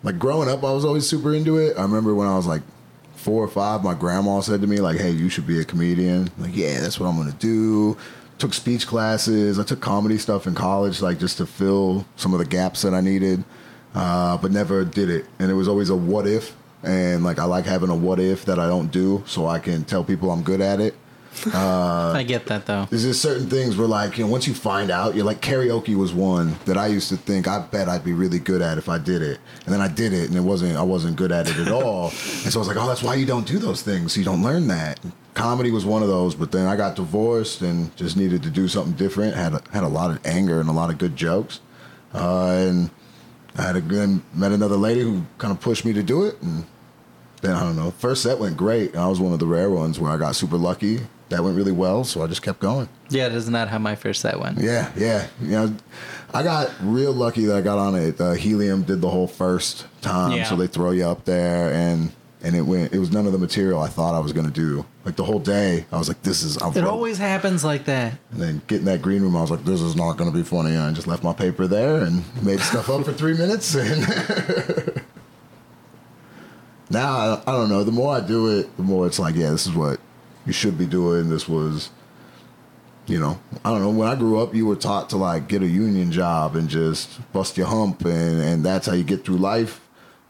Like 0.03 0.17
growing 0.17 0.49
up, 0.49 0.63
I 0.63 0.71
was 0.71 0.85
always 0.85 1.07
super 1.07 1.33
into 1.33 1.57
it. 1.57 1.77
I 1.77 1.81
remember 1.81 2.15
when 2.15 2.27
I 2.27 2.35
was 2.35 2.47
like 2.47 2.61
four 3.13 3.43
or 3.43 3.47
five, 3.47 3.83
my 3.83 3.93
grandma 3.93 4.39
said 4.39 4.61
to 4.61 4.67
me 4.67 4.77
like, 4.77 4.97
"Hey, 4.97 5.11
you 5.11 5.29
should 5.29 5.45
be 5.45 5.59
a 5.59 5.65
comedian." 5.65 6.29
Like, 6.37 6.55
yeah, 6.55 6.79
that's 6.79 6.99
what 6.99 7.07
I'm 7.07 7.17
gonna 7.17 7.33
do. 7.33 7.97
Took 8.37 8.53
speech 8.53 8.87
classes. 8.87 9.59
I 9.59 9.63
took 9.63 9.81
comedy 9.81 10.17
stuff 10.17 10.47
in 10.47 10.55
college, 10.55 11.01
like 11.01 11.19
just 11.19 11.37
to 11.37 11.45
fill 11.45 12.05
some 12.15 12.33
of 12.33 12.39
the 12.39 12.45
gaps 12.45 12.81
that 12.83 12.93
I 12.93 13.01
needed, 13.01 13.43
uh, 13.93 14.37
but 14.37 14.51
never 14.51 14.85
did 14.85 15.09
it. 15.09 15.25
And 15.39 15.51
it 15.51 15.55
was 15.55 15.67
always 15.67 15.89
a 15.89 15.95
what 15.95 16.25
if. 16.25 16.55
And 16.81 17.23
like 17.25 17.39
I 17.39 17.43
like 17.43 17.65
having 17.65 17.89
a 17.89 17.95
what 17.95 18.19
if 18.19 18.45
that 18.45 18.57
I 18.57 18.67
don't 18.67 18.89
do, 18.91 19.23
so 19.27 19.47
I 19.47 19.59
can 19.59 19.83
tell 19.83 20.03
people 20.03 20.31
I'm 20.31 20.43
good 20.43 20.61
at 20.61 20.79
it. 20.79 20.95
Uh, 21.53 22.11
I 22.15 22.23
get 22.23 22.47
that 22.47 22.65
though. 22.65 22.85
there's 22.89 23.03
just 23.03 23.21
certain 23.21 23.47
things 23.49 23.77
where 23.77 23.87
like 23.87 24.17
you 24.17 24.25
know 24.25 24.29
once 24.31 24.47
you 24.47 24.53
find 24.53 24.91
out 24.91 25.15
you're 25.15 25.23
like 25.25 25.41
karaoke 25.41 25.95
was 25.95 26.13
one 26.13 26.55
that 26.65 26.77
I 26.77 26.87
used 26.87 27.09
to 27.09 27.17
think 27.17 27.47
I 27.47 27.59
bet 27.59 27.87
I'd 27.87 28.03
be 28.03 28.11
really 28.13 28.39
good 28.39 28.61
at 28.61 28.77
if 28.77 28.89
I 28.89 28.97
did 28.97 29.21
it. 29.21 29.39
And 29.65 29.73
then 29.73 29.79
I 29.79 29.87
did 29.87 30.11
it 30.11 30.27
and 30.27 30.37
it 30.37 30.41
wasn't 30.41 30.75
I 30.75 30.83
wasn't 30.83 31.15
good 31.15 31.31
at 31.31 31.47
it 31.47 31.57
at 31.57 31.71
all. 31.71 32.11
And 32.43 32.53
so 32.53 32.59
I 32.59 32.61
was 32.61 32.67
like 32.67 32.77
oh 32.77 32.87
that's 32.87 33.03
why 33.03 33.15
you 33.15 33.25
don't 33.25 33.47
do 33.47 33.57
those 33.57 33.81
things. 33.81 34.17
You 34.17 34.23
don't 34.25 34.43
learn 34.43 34.67
that. 34.67 34.99
Comedy 35.33 35.71
was 35.71 35.85
one 35.85 36.01
of 36.01 36.09
those 36.09 36.35
but 36.35 36.51
then 36.51 36.67
I 36.67 36.75
got 36.75 36.95
divorced 36.95 37.61
and 37.61 37.95
just 37.95 38.17
needed 38.17 38.43
to 38.43 38.49
do 38.49 38.67
something 38.67 38.93
different. 38.93 39.35
Had 39.35 39.53
a, 39.53 39.61
had 39.71 39.83
a 39.83 39.87
lot 39.87 40.11
of 40.11 40.25
anger 40.25 40.59
and 40.59 40.69
a 40.69 40.73
lot 40.73 40.89
of 40.89 40.97
good 40.97 41.15
jokes. 41.15 41.61
Uh, 42.13 42.65
and 42.67 42.89
I 43.57 43.61
had 43.61 43.75
a 43.77 43.81
good 43.81 44.21
met 44.33 44.51
another 44.51 44.77
lady 44.77 45.01
who 45.01 45.23
kind 45.37 45.51
of 45.53 45.61
pushed 45.61 45.85
me 45.85 45.93
to 45.93 46.03
do 46.03 46.25
it 46.25 46.41
and 46.41 46.65
then 47.41 47.51
I 47.53 47.61
don't 47.63 47.77
know 47.77 47.91
first 47.91 48.23
set 48.23 48.39
went 48.39 48.57
great. 48.57 48.95
I 48.97 49.07
was 49.07 49.21
one 49.21 49.31
of 49.31 49.39
the 49.39 49.47
rare 49.47 49.69
ones 49.69 49.99
where 49.99 50.11
I 50.11 50.17
got 50.17 50.35
super 50.35 50.57
lucky 50.57 50.99
that 51.29 51.43
went 51.43 51.55
really 51.55 51.71
well 51.71 52.03
so 52.03 52.23
I 52.23 52.27
just 52.27 52.41
kept 52.41 52.59
going 52.59 52.89
Yeah, 53.09 53.27
isn't 53.27 53.53
that 53.53 53.67
how 53.69 53.77
my 53.79 53.95
first 53.95 54.21
set 54.21 54.39
went? 54.39 54.57
yeah, 54.59 54.91
yeah. 54.97 55.27
You 55.41 55.49
know, 55.51 55.75
I 56.33 56.43
got 56.43 56.71
real 56.81 57.11
lucky 57.13 57.45
that 57.45 57.55
I 57.57 57.61
got 57.61 57.77
on 57.79 57.95
it. 57.95 58.19
Uh, 58.21 58.33
Helium 58.33 58.83
did 58.83 59.01
the 59.01 59.09
whole 59.09 59.27
first 59.27 59.85
time, 60.01 60.33
Yeah. 60.33 60.43
so 60.45 60.55
they 60.55 60.67
throw 60.67 60.91
you 60.91 61.05
up 61.05 61.25
there, 61.25 61.73
and 61.73 62.11
and 62.41 62.55
it 62.55 62.61
went. 62.61 62.93
It 62.93 62.99
was 62.99 63.11
none 63.11 63.25
of 63.25 63.33
the 63.33 63.37
material 63.37 63.81
I 63.81 63.87
thought 63.89 64.15
I 64.15 64.19
was 64.19 64.31
gonna 64.31 64.49
do. 64.51 64.85
Like 65.05 65.15
the 65.17 65.23
whole 65.25 65.39
day, 65.39 65.85
I 65.91 65.97
was 65.97 66.07
like, 66.07 66.21
"This 66.23 66.41
is." 66.41 66.57
I've 66.59 66.77
It 66.77 66.83
wrote- 66.83 66.89
always 66.91 67.17
happens 67.17 67.65
like 67.65 67.83
that. 67.85 68.13
And 68.31 68.39
then 68.41 68.61
getting 68.67 68.85
that 68.85 69.01
green 69.01 69.21
room, 69.23 69.35
I 69.35 69.41
was 69.41 69.51
like, 69.51 69.65
"This 69.65 69.81
is 69.81 69.95
not 69.95 70.13
gonna 70.17 70.31
be 70.31 70.43
funny." 70.43 70.69
And 70.71 70.79
I 70.83 70.91
just 70.93 71.05
left 71.07 71.21
my 71.23 71.33
paper 71.33 71.67
there 71.67 71.97
and 71.97 72.23
made 72.43 72.59
stuff 72.61 72.89
up 72.89 73.03
for 73.05 73.11
three 73.11 73.33
minutes. 73.35 73.75
And 73.75 74.07
now 76.89 77.11
I, 77.11 77.41
I 77.45 77.51
don't 77.51 77.69
know. 77.69 77.83
The 77.83 77.91
more 77.91 78.15
I 78.15 78.21
do 78.21 78.59
it, 78.59 78.75
the 78.77 78.83
more 78.83 79.05
it's 79.07 79.19
like, 79.19 79.35
yeah, 79.35 79.49
this 79.51 79.67
is 79.67 79.73
what 79.73 79.99
you 80.49 80.53
should 80.53 80.77
be 80.79 80.87
doing. 80.87 81.29
This 81.29 81.47
was 81.47 81.91
you 83.05 83.19
know, 83.19 83.39
I 83.65 83.71
don't 83.71 83.81
know. 83.81 83.89
When 83.89 84.07
I 84.07 84.15
grew 84.15 84.39
up, 84.39 84.53
you 84.53 84.65
were 84.67 84.75
taught 84.75 85.09
to 85.11 85.17
like 85.17 85.47
get 85.47 85.61
a 85.63 85.67
union 85.67 86.11
job 86.11 86.55
and 86.55 86.67
just 86.69 87.19
bust 87.33 87.57
your 87.57 87.67
hump, 87.67 88.03
and 88.05 88.41
and 88.41 88.63
that's 88.65 88.87
how 88.87 88.93
you 88.93 89.03
get 89.03 89.23
through 89.25 89.37
life. 89.37 89.81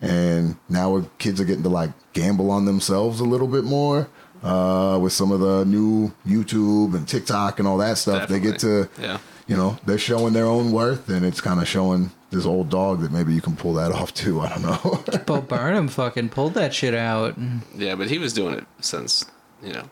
And 0.02 0.56
now 0.70 1.06
kids 1.18 1.42
are 1.42 1.46
getting 1.46 1.64
to 1.64 1.70
like 1.70 1.92
gamble 2.14 2.52
on 2.52 2.66
themselves 2.66 3.20
a 3.20 3.26
little 3.26 3.48
bit 3.48 3.64
more 3.66 4.10
uh, 4.44 4.98
with 5.02 5.12
some 5.14 5.32
of 5.32 5.40
the 5.42 5.66
new 5.66 6.14
YouTube 6.26 6.96
and 6.96 7.06
TikTok 7.08 7.60
and 7.60 7.68
all 7.68 7.78
that 7.80 7.98
stuff. 7.98 8.30
They 8.30 8.40
get 8.40 8.60
to, 8.60 8.88
Yeah. 9.02 9.18
you 9.48 9.58
know, 9.58 9.78
they're 9.86 9.98
showing 9.98 10.32
their 10.34 10.46
own 10.46 10.72
worth, 10.72 11.10
and 11.10 11.26
it's 11.26 11.42
kind 11.42 11.60
of 11.62 11.68
showing 11.68 12.12
this 12.32 12.46
old 12.46 12.70
dog 12.70 13.02
that 13.02 13.12
maybe 13.12 13.34
you 13.34 13.42
can 13.42 13.58
pull 13.58 13.74
that 13.74 13.92
off 14.00 14.14
too. 14.14 14.40
I 14.40 14.48
don't 14.50 14.62
know. 14.62 15.20
Bo 15.26 15.42
Burnham 15.42 15.90
fucking 15.90 16.30
pulled 16.30 16.54
that 16.54 16.74
shit 16.74 16.94
out. 16.96 17.36
Yeah, 17.76 17.96
but 17.96 18.08
he 18.10 18.20
was 18.20 18.32
doing 18.32 18.54
it 18.56 18.66
since 18.80 19.26
you 19.62 19.74
know 19.74 19.84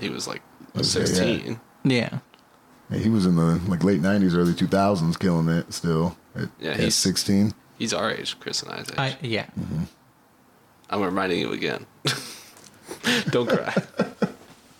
he 0.00 0.08
was 0.10 0.26
like 0.28 0.42
Okay, 0.74 0.82
sixteen. 0.82 1.60
Yeah. 1.84 2.18
Yeah, 2.90 2.98
he 2.98 3.08
was 3.08 3.26
in 3.26 3.36
the 3.36 3.60
like 3.68 3.84
late 3.84 4.00
'90s, 4.02 4.34
early 4.36 4.52
2000s, 4.52 5.18
killing 5.18 5.48
it 5.48 5.72
still. 5.72 6.16
At, 6.34 6.48
Yeah, 6.58 6.70
at 6.72 6.80
he's- 6.80 6.94
16. 6.96 7.54
He's 7.78 7.94
our 7.94 8.10
age, 8.10 8.38
Chris 8.40 8.62
and 8.62 8.72
I's 8.72 8.88
age. 8.90 8.98
I 8.98 9.16
yeah. 9.22 9.46
I'm 10.90 11.00
reminding 11.02 11.38
you 11.40 11.52
again. 11.52 11.86
Don't 13.30 13.48
cry. 13.48 13.74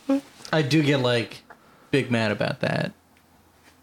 I 0.52 0.62
do 0.62 0.82
get 0.82 0.98
like 1.00 1.42
big 1.90 2.10
mad 2.10 2.30
about 2.30 2.60
that. 2.60 2.92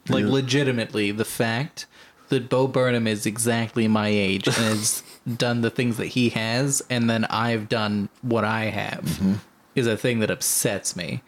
Like 0.10 0.24
Yeah. 0.26 0.32
legitimately, 0.32 1.12
the 1.12 1.26
fact 1.26 1.86
that 2.30 2.50
Bo 2.50 2.68
Burnham 2.68 3.08
is 3.08 3.26
exactly 3.26 3.88
my 3.88 4.10
age 4.10 4.48
and 4.48 4.56
has 4.58 5.02
done 5.38 5.62
the 5.62 5.70
things 5.70 5.98
that 5.98 6.08
he 6.08 6.30
has, 6.30 6.84
and 6.90 7.10
then 7.10 7.26
I've 7.26 7.70
done 7.70 8.10
what 8.22 8.44
I 8.46 8.66
have, 8.66 9.04
Mm-hmm. 9.04 9.34
Is 9.78 9.88
a 9.88 9.96
thing 9.98 10.20
that 10.20 10.30
upsets 10.32 10.96
me, 10.96 11.22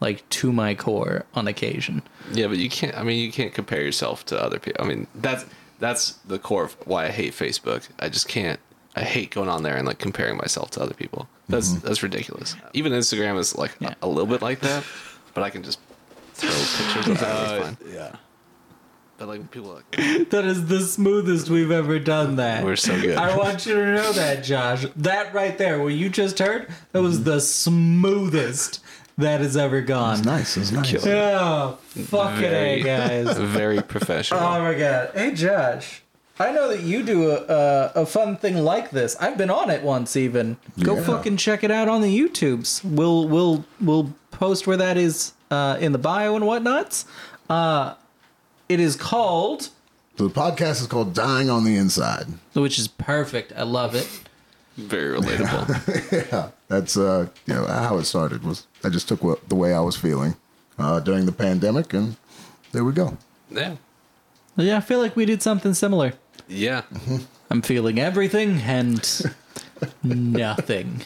like 0.00 0.28
to 0.30 0.52
my 0.52 0.74
core 0.74 1.24
on 1.34 1.48
occasion. 1.48 2.02
Yeah, 2.32 2.46
but 2.48 2.58
you 2.58 2.68
can't. 2.70 2.96
I 2.96 3.02
mean, 3.02 3.18
you 3.24 3.32
can't 3.32 3.52
compare 3.54 3.82
yourself 3.82 4.24
to 4.26 4.40
other 4.42 4.58
people. 4.58 4.84
I 4.84 4.88
mean, 4.88 5.06
that's 5.14 5.44
that's 5.78 6.12
the 6.26 6.38
core 6.38 6.64
of 6.64 6.76
why 6.86 7.06
I 7.06 7.10
hate 7.10 7.32
Facebook. 7.32 7.88
I 7.98 8.08
just 8.08 8.28
can't. 8.28 8.60
I 8.94 9.02
hate 9.02 9.30
going 9.30 9.48
on 9.50 9.62
there 9.62 9.76
and 9.76 9.86
like 9.86 9.98
comparing 9.98 10.36
myself 10.38 10.70
to 10.72 10.82
other 10.82 10.94
people. 10.94 11.28
That's 11.48 11.70
Mm-hmm. 11.72 11.86
that's 11.86 12.02
ridiculous. 12.02 12.56
Even 12.72 12.92
Instagram 12.92 13.38
is 13.38 13.56
like 13.56 13.72
a, 13.82 13.94
a 14.02 14.08
little 14.08 14.26
bit 14.26 14.40
like 14.42 14.60
that, 14.60 14.84
but 15.34 15.42
I 15.44 15.50
can 15.50 15.62
just 15.62 15.78
throw 16.34 16.50
pictures 16.50 17.08
of 17.08 17.20
that. 17.20 17.52
it's 17.60 17.64
fine. 17.66 17.76
Yeah. 17.94 18.16
But 19.18 19.28
like 19.28 19.50
people 19.50 19.70
are 19.70 19.74
like, 19.76 19.90
That 20.30 20.44
is 20.44 20.66
the 20.66 20.80
smoothest 20.80 21.48
we've 21.48 21.70
ever 21.70 21.98
done 21.98 22.36
that. 22.36 22.64
We're 22.64 22.76
so 22.76 23.00
good. 23.00 23.16
I 23.16 23.36
want 23.36 23.64
you 23.66 23.74
to 23.74 23.94
know 23.94 24.12
that, 24.12 24.44
Josh. 24.44 24.84
That 24.96 25.32
right 25.32 25.56
there, 25.56 25.82
what 25.82 25.94
you 25.94 26.08
just 26.10 26.38
heard, 26.38 26.68
that 26.92 27.00
was 27.02 27.24
the 27.24 27.40
smoothest 27.40 28.80
that 29.18 29.40
has 29.40 29.56
ever 29.56 29.80
gone. 29.80 30.18
It's 30.18 30.26
nice. 30.26 30.56
It's 30.56 30.72
nice. 30.72 30.90
Killing 30.90 31.08
Oh, 31.12 31.78
fucking 31.88 32.44
A, 32.44 32.82
guys. 32.82 33.38
very 33.38 33.80
professional. 33.82 34.40
Oh 34.40 34.60
my 34.62 34.74
god. 34.74 35.10
Hey, 35.14 35.32
Josh. 35.32 36.02
I 36.38 36.52
know 36.52 36.68
that 36.68 36.82
you 36.82 37.02
do 37.02 37.30
a, 37.30 37.36
a, 37.46 37.92
a 38.02 38.06
fun 38.06 38.36
thing 38.36 38.58
like 38.58 38.90
this. 38.90 39.16
I've 39.18 39.38
been 39.38 39.48
on 39.48 39.70
it 39.70 39.82
once, 39.82 40.16
even. 40.16 40.58
Go 40.82 40.96
Yeah. 40.96 41.02
fucking 41.04 41.38
check 41.38 41.64
it 41.64 41.70
out 41.70 41.88
on 41.88 42.02
the 42.02 42.14
YouTubes. 42.14 42.84
We'll 42.84 43.26
we'll 43.26 43.64
we'll 43.80 44.12
post 44.32 44.66
where 44.66 44.76
that 44.76 44.98
is 44.98 45.32
uh, 45.50 45.78
in 45.80 45.92
the 45.92 45.98
bio 45.98 46.36
and 46.36 46.44
whatnots. 46.44 47.06
Uh, 47.48 47.94
it 48.68 48.80
is 48.80 48.96
called, 48.96 49.68
the 50.16 50.28
podcast 50.28 50.80
is 50.80 50.86
called 50.86 51.14
Dying 51.14 51.48
on 51.50 51.64
the 51.64 51.76
Inside. 51.76 52.26
which 52.54 52.78
is 52.78 52.88
perfect. 52.88 53.52
I 53.56 53.62
love 53.62 53.94
it. 53.94 54.08
very 54.76 55.18
relatable. 55.18 56.30
yeah. 56.32 56.50
That's 56.68 56.96
uh 56.96 57.28
you 57.46 57.54
know 57.54 57.66
how 57.66 57.96
it 57.98 58.04
started 58.04 58.42
was 58.44 58.66
I 58.84 58.88
just 58.90 59.08
took 59.08 59.22
what 59.22 59.48
the 59.48 59.54
way 59.54 59.72
I 59.74 59.80
was 59.80 59.96
feeling 59.96 60.36
uh 60.78 61.00
during 61.00 61.24
the 61.26 61.32
pandemic 61.32 61.92
and 61.94 62.16
there 62.72 62.84
we 62.84 62.92
go. 62.92 63.16
yeah, 63.50 63.76
Yeah, 64.56 64.76
I 64.78 64.80
feel 64.80 64.98
like 64.98 65.16
we 65.16 65.24
did 65.24 65.40
something 65.42 65.72
similar. 65.74 66.12
yeah. 66.48 66.82
I'm 67.50 67.62
feeling 67.62 67.98
everything 68.00 68.60
and 68.62 69.00
nothing. 70.02 71.02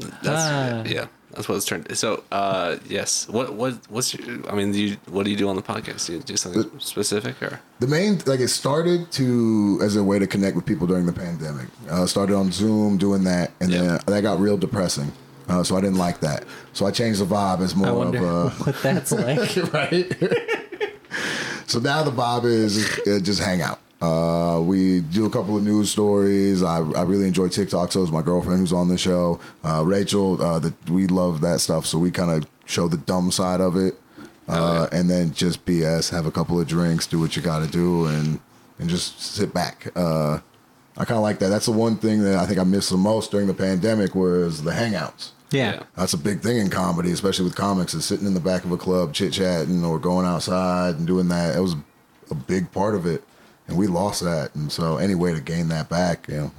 That's 0.00 0.26
Ah. 0.26 0.82
yeah. 0.86 1.06
That's 1.36 1.48
what 1.48 1.56
it's 1.56 1.66
turned. 1.66 1.96
So, 1.96 2.24
uh, 2.32 2.78
yes. 2.88 3.28
What 3.28 3.52
what 3.54 3.74
what's 3.90 4.14
your? 4.14 4.50
I 4.50 4.54
mean, 4.54 4.72
do 4.72 4.82
you 4.82 4.96
what 5.10 5.24
do 5.24 5.30
you 5.30 5.36
do 5.36 5.48
on 5.48 5.56
the 5.56 5.62
podcast? 5.62 6.06
Do 6.06 6.14
you 6.14 6.20
do 6.20 6.36
something 6.36 6.80
specific 6.80 7.40
or? 7.42 7.60
The 7.80 7.86
main 7.86 8.18
like 8.24 8.40
it 8.40 8.48
started 8.48 9.12
to 9.12 9.78
as 9.82 9.96
a 9.96 10.02
way 10.02 10.18
to 10.18 10.26
connect 10.26 10.56
with 10.56 10.64
people 10.64 10.86
during 10.86 11.04
the 11.06 11.12
pandemic. 11.12 11.66
Uh 11.90 12.06
started 12.06 12.34
on 12.34 12.50
Zoom 12.50 12.96
doing 12.96 13.22
that 13.24 13.52
and 13.60 13.70
then 13.70 14.00
that 14.06 14.22
got 14.22 14.40
real 14.40 14.56
depressing. 14.56 15.12
uh, 15.48 15.62
so 15.62 15.76
I 15.76 15.80
didn't 15.82 15.98
like 15.98 16.20
that. 16.20 16.44
So 16.72 16.86
I 16.86 16.90
changed 16.90 17.20
the 17.20 17.26
vibe 17.26 17.60
as 17.60 17.76
more 17.76 18.04
I 18.04 18.08
of 18.08 18.14
a 18.14 18.50
what 18.64 18.82
that's 18.82 19.12
like. 19.12 19.56
right. 19.74 20.08
so 21.66 21.78
now 21.78 22.02
the 22.02 22.10
vibe 22.10 22.44
is 22.46 22.98
uh, 23.06 23.20
just 23.22 23.40
hang 23.40 23.60
out. 23.60 23.78
Uh, 24.00 24.60
we 24.62 25.00
do 25.00 25.24
a 25.24 25.30
couple 25.30 25.56
of 25.56 25.64
news 25.64 25.90
stories. 25.90 26.62
I, 26.62 26.78
I 26.78 27.02
really 27.02 27.26
enjoy 27.26 27.48
TikTok. 27.48 27.92
So 27.92 28.02
is 28.02 28.12
my 28.12 28.22
girlfriend 28.22 28.60
who's 28.60 28.72
on 28.72 28.88
the 28.88 28.98
show, 28.98 29.40
uh, 29.64 29.82
Rachel. 29.84 30.40
Uh, 30.40 30.58
the, 30.58 30.74
we 30.90 31.06
love 31.06 31.40
that 31.40 31.60
stuff. 31.60 31.86
So 31.86 31.98
we 31.98 32.10
kind 32.10 32.30
of 32.30 32.48
show 32.66 32.88
the 32.88 32.98
dumb 32.98 33.30
side 33.30 33.60
of 33.60 33.76
it, 33.76 33.94
uh, 34.48 34.88
and 34.92 35.08
then 35.08 35.32
just 35.32 35.64
BS. 35.64 36.10
Have 36.10 36.26
a 36.26 36.30
couple 36.30 36.60
of 36.60 36.66
drinks, 36.66 37.06
do 37.06 37.18
what 37.18 37.36
you 37.36 37.42
got 37.42 37.64
to 37.64 37.70
do, 37.70 38.06
and 38.06 38.38
and 38.78 38.90
just 38.90 39.20
sit 39.20 39.54
back. 39.54 39.90
Uh, 39.96 40.40
I 40.98 41.04
kind 41.04 41.16
of 41.16 41.22
like 41.22 41.38
that. 41.38 41.48
That's 41.48 41.66
the 41.66 41.72
one 41.72 41.96
thing 41.96 42.22
that 42.22 42.36
I 42.36 42.46
think 42.46 42.58
I 42.58 42.64
missed 42.64 42.90
the 42.90 42.96
most 42.96 43.30
during 43.30 43.46
the 43.46 43.54
pandemic 43.54 44.14
was 44.14 44.62
the 44.62 44.72
hangouts. 44.72 45.30
Yeah. 45.50 45.82
That's 45.96 46.12
a 46.12 46.18
big 46.18 46.40
thing 46.40 46.58
in 46.58 46.70
comedy, 46.70 47.12
especially 47.12 47.44
with 47.44 47.54
comics, 47.54 47.94
is 47.94 48.04
sitting 48.04 48.26
in 48.26 48.34
the 48.34 48.40
back 48.40 48.64
of 48.64 48.72
a 48.72 48.76
club 48.76 49.14
chit 49.14 49.32
chatting 49.32 49.84
or 49.84 49.98
going 49.98 50.26
outside 50.26 50.96
and 50.96 51.06
doing 51.06 51.28
that. 51.28 51.56
It 51.56 51.60
was 51.60 51.76
a 52.30 52.34
big 52.34 52.72
part 52.72 52.94
of 52.94 53.06
it. 53.06 53.22
And 53.68 53.76
we 53.76 53.86
lost 53.86 54.22
that. 54.22 54.54
And 54.54 54.70
so 54.70 54.96
any 54.98 55.14
way 55.14 55.34
to 55.34 55.40
gain 55.40 55.68
that 55.68 55.88
back, 55.88 56.28
you 56.28 56.36
know, 56.36 56.50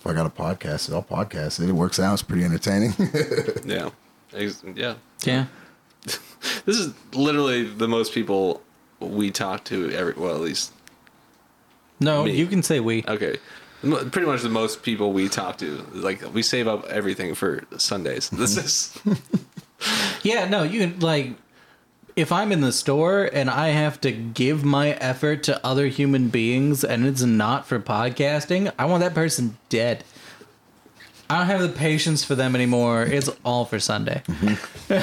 if 0.00 0.06
I 0.06 0.12
got 0.12 0.26
a 0.26 0.30
podcast, 0.30 0.92
I'll 0.92 1.02
podcast 1.02 1.62
it. 1.62 1.68
It 1.68 1.72
works 1.72 1.98
out. 1.98 2.14
It's 2.14 2.22
pretty 2.22 2.44
entertaining. 2.44 2.94
Yeah. 3.64 3.90
Yeah. 4.74 4.94
Yeah. 5.24 5.46
This 6.66 6.78
is 6.78 6.92
literally 7.14 7.64
the 7.64 7.88
most 7.88 8.12
people 8.12 8.62
we 9.00 9.30
talk 9.30 9.64
to 9.64 9.90
every 9.92 10.12
well 10.14 10.34
at 10.34 10.40
least 10.40 10.72
No, 12.00 12.24
Me. 12.24 12.36
you 12.36 12.46
can 12.46 12.62
say 12.62 12.80
we. 12.80 13.02
okay. 13.08 13.38
Pretty 13.80 14.26
much 14.26 14.42
the 14.42 14.48
most 14.50 14.82
people 14.82 15.12
we 15.12 15.28
talk 15.28 15.58
to. 15.58 15.86
Like 15.92 16.22
we 16.34 16.42
save 16.42 16.68
up 16.68 16.86
everything 16.86 17.34
for 17.34 17.64
Sundays. 17.78 18.28
This 18.30 18.56
mm-hmm. 18.56 19.12
is 19.12 19.20
Yeah, 20.22 20.48
no, 20.48 20.62
you 20.62 20.80
can 20.80 21.00
like 21.00 21.34
if 22.16 22.30
I'm 22.30 22.52
in 22.52 22.60
the 22.60 22.72
store 22.72 23.24
and 23.32 23.50
I 23.50 23.68
have 23.68 24.00
to 24.02 24.12
give 24.12 24.64
my 24.64 24.90
effort 24.92 25.42
to 25.44 25.64
other 25.66 25.86
human 25.88 26.28
beings 26.28 26.84
and 26.84 27.06
it's 27.06 27.22
not 27.22 27.66
for 27.66 27.80
podcasting, 27.80 28.72
I 28.78 28.84
want 28.84 29.02
that 29.02 29.14
person 29.14 29.56
dead. 29.68 30.04
I 31.28 31.38
don't 31.38 31.46
have 31.46 31.62
the 31.62 31.68
patience 31.70 32.22
for 32.22 32.34
them 32.34 32.54
anymore. 32.54 33.02
It's 33.02 33.30
all 33.44 33.64
for 33.64 33.78
Sunday. 33.80 34.22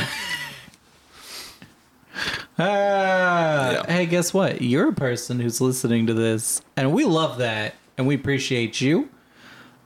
Ah, 2.60 3.72
Yeah. 3.72 3.92
Hey, 3.92 4.06
guess 4.06 4.34
what? 4.34 4.62
You're 4.62 4.90
a 4.90 4.94
person 4.94 5.40
who's 5.40 5.62
listening 5.62 6.06
to 6.08 6.14
this, 6.14 6.62
and 6.76 6.94
we 6.94 7.06
love 7.06 7.38
that, 7.40 7.74
and 7.98 8.06
we 8.06 8.14
appreciate 8.16 8.80
you. 8.82 9.10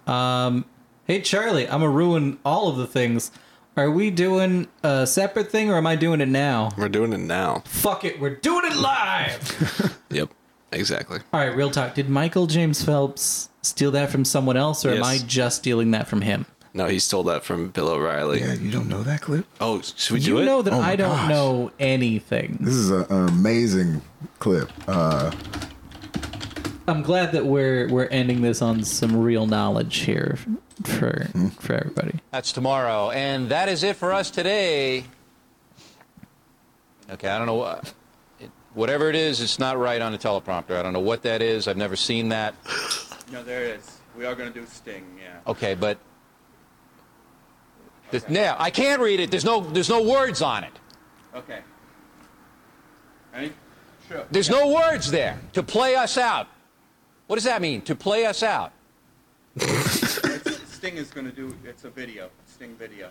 Um, 0.07 0.65
hey, 1.07 1.21
Charlie, 1.21 1.65
I'm 1.67 1.79
gonna 1.79 1.89
ruin 1.89 2.37
all 2.43 2.67
of 2.67 2.77
the 2.77 2.87
things. 2.87 3.31
Are 3.77 3.91
we 3.91 4.09
doing 4.09 4.67
a 4.83 5.05
separate 5.05 5.51
thing, 5.51 5.69
or 5.69 5.75
am 5.75 5.85
I 5.87 5.95
doing 5.97 6.21
it 6.21 6.29
now? 6.29 6.69
we're 6.77 6.87
doing 6.89 7.11
it 7.11 7.17
now. 7.19 7.61
Fuck 7.65 8.05
it, 8.05 8.19
we're 8.21 8.35
doing 8.35 8.65
it 8.65 8.75
live. 8.77 9.97
Yep. 10.09 10.29
Exactly. 10.71 11.19
all 11.33 11.39
right, 11.41 11.53
real 11.55 11.69
talk. 11.71 11.93
Did 11.95 12.09
Michael 12.09 12.47
James 12.47 12.83
Phelps 12.83 13.49
steal 13.61 13.91
that 13.91 14.09
from 14.11 14.23
someone 14.23 14.55
else, 14.55 14.85
or 14.85 14.89
am 14.91 14.97
Yes. 14.97 15.05
I 15.05 15.17
just 15.25 15.57
stealing 15.57 15.91
that 15.91 16.07
from 16.07 16.21
him? 16.21 16.45
No, 16.73 16.87
he 16.87 16.99
stole 16.99 17.23
that 17.23 17.43
from 17.43 17.69
Bill 17.69 17.87
O'Reilly. 17.89 18.39
yeah, 18.41 18.53
you 18.53 18.71
don't 18.71 18.87
know 18.89 19.01
that 19.03 19.21
clip? 19.21 19.45
Oh, 19.61 19.81
should 19.81 20.13
we 20.15 20.19
do 20.19 20.31
you 20.31 20.37
it? 20.39 20.45
know 20.45 20.61
that 20.61 20.73
Oh 20.73 20.81
my 20.81 20.89
I 20.91 20.95
don't 20.95 21.09
gosh. 21.15 21.29
know 21.29 21.71
anything. 21.79 22.57
This 22.61 22.73
is 22.75 22.91
an 22.91 23.05
amazing 23.09 24.01
clip. 24.39 24.69
Uh, 24.87 25.31
I'm 26.87 27.01
glad 27.01 27.31
that 27.31 27.45
we're 27.45 27.87
we're 27.89 28.05
ending 28.05 28.41
this 28.41 28.61
on 28.61 28.83
some 28.83 29.17
real 29.17 29.47
knowledge 29.47 29.97
here 29.97 30.37
for 30.83 31.27
for 31.59 31.73
everybody. 31.73 32.19
That's 32.31 32.51
tomorrow. 32.51 33.09
And 33.09 33.49
that 33.49 33.69
is 33.69 33.83
it 33.83 33.95
for 33.95 34.13
us 34.13 34.29
today. 34.29 35.05
Okay, 37.09 37.27
I 37.27 37.37
don't 37.37 37.47
know 37.47 37.55
what. 37.55 37.93
It, 38.39 38.51
whatever 38.73 39.09
it 39.09 39.15
is, 39.15 39.41
it's 39.41 39.57
not 39.57 39.77
right 39.77 40.01
on 40.01 40.11
the 40.11 40.17
teleprompter. 40.17 40.77
I 40.77 40.83
don't 40.83 40.93
know 40.93 40.99
what 40.99 41.23
that 41.23 41.41
is. 41.41 41.67
I've 41.67 41.77
never 41.77 41.95
seen 41.95 42.29
that. 42.29 42.55
No, 43.31 43.43
there 43.43 43.63
it 43.63 43.79
is. 43.79 43.99
We 44.17 44.25
are 44.25 44.35
going 44.35 44.51
to 44.51 44.59
do 44.59 44.65
Sting, 44.65 45.05
yeah. 45.21 45.39
Okay, 45.47 45.75
but. 45.75 45.97
The, 48.11 48.23
now, 48.29 48.55
I 48.59 48.69
can't 48.69 49.01
read 49.01 49.19
it. 49.19 49.31
There's 49.31 49.45
no, 49.45 49.61
there's 49.61 49.89
no 49.89 50.03
words 50.03 50.41
on 50.41 50.63
it. 50.63 50.73
Okay. 51.35 51.59
Ready? 53.33 53.53
Sure. 54.07 54.25
There's 54.29 54.49
no 54.49 54.71
words 54.71 55.09
there 55.09 55.39
to 55.53 55.63
play 55.63 55.95
us 55.95 56.17
out. 56.17 56.47
What 57.27 57.37
does 57.37 57.45
that 57.45 57.61
mean? 57.61 57.81
To 57.81 57.95
play 57.95 58.25
us 58.25 58.43
out? 58.43 58.71
Sting 59.57 60.97
is 60.97 61.09
going 61.09 61.25
to 61.25 61.31
do, 61.31 61.55
it's 61.63 61.83
a 61.83 61.89
video, 61.89 62.29
Sting 62.45 62.75
video. 62.75 63.09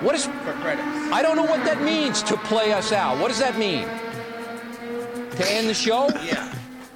What 0.00 0.14
is? 0.14 0.24
For 0.24 0.52
credits. 0.54 0.86
I 1.12 1.20
don't 1.20 1.36
know 1.36 1.44
what 1.44 1.62
that 1.64 1.82
means. 1.82 2.22
To 2.22 2.36
play 2.38 2.72
us 2.72 2.90
out. 2.90 3.18
What 3.18 3.28
does 3.28 3.38
that 3.38 3.58
mean? 3.58 3.86
To 5.36 5.50
end 5.52 5.68
the 5.68 5.74
show? 5.74 6.08
Yeah. 6.24 6.54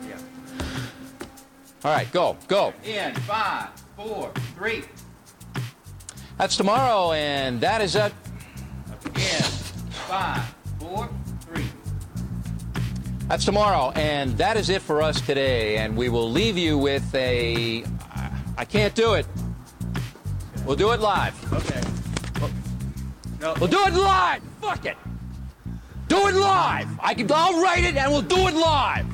Yeah. 0.09 0.19
All 1.85 1.93
right, 1.93 2.11
go, 2.13 2.39
go. 2.49 2.73
In 2.83 3.15
five, 3.17 3.69
four, 3.95 4.33
three. 4.57 4.85
That's 6.39 6.57
tomorrow, 6.57 7.13
and 7.13 7.61
that 7.61 7.83
is 7.83 7.95
it. 7.95 8.13
In 9.05 9.43
five, 10.09 10.55
four, 10.79 11.07
three. 11.07 11.24
That's 13.35 13.47
tomorrow, 13.47 13.91
and 13.97 14.39
that 14.39 14.57
is 14.57 14.69
it 14.69 14.81
for 14.81 15.03
us 15.03 15.21
today. 15.21 15.79
And 15.79 15.97
we 15.97 16.09
will 16.09 16.31
leave 16.31 16.57
you 16.57 16.79
with 16.79 17.13
a. 17.17 17.83
I 18.57 18.65
can't 18.65 18.95
do 18.95 19.15
it. 19.15 19.27
We'll 20.65 20.77
do 20.77 20.93
it 20.93 21.01
live. 21.01 21.35
Okay. 21.53 21.83
No. 23.41 23.55
We'll 23.59 23.69
do 23.69 23.85
it 23.89 23.93
live. 23.93 24.41
Fuck 24.61 24.87
it. 24.87 24.97
Do 26.07 26.29
it 26.29 26.37
live. 26.37 26.87
I 27.01 27.13
can. 27.13 27.29
I'll 27.33 27.61
write 27.61 27.83
it, 27.83 27.97
and 27.97 28.13
we'll 28.13 28.23
do 28.23 28.47
it 28.47 28.55
live. 28.55 29.07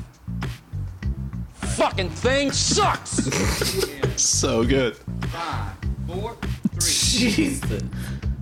Fucking 1.53 2.11
thing 2.11 2.51
sucks. 2.51 3.27
So 4.17 4.63
good. 4.63 4.97
Five, 5.31 5.71
four, 6.05 6.37
three. 6.79 7.21
Jesus. 7.33 7.81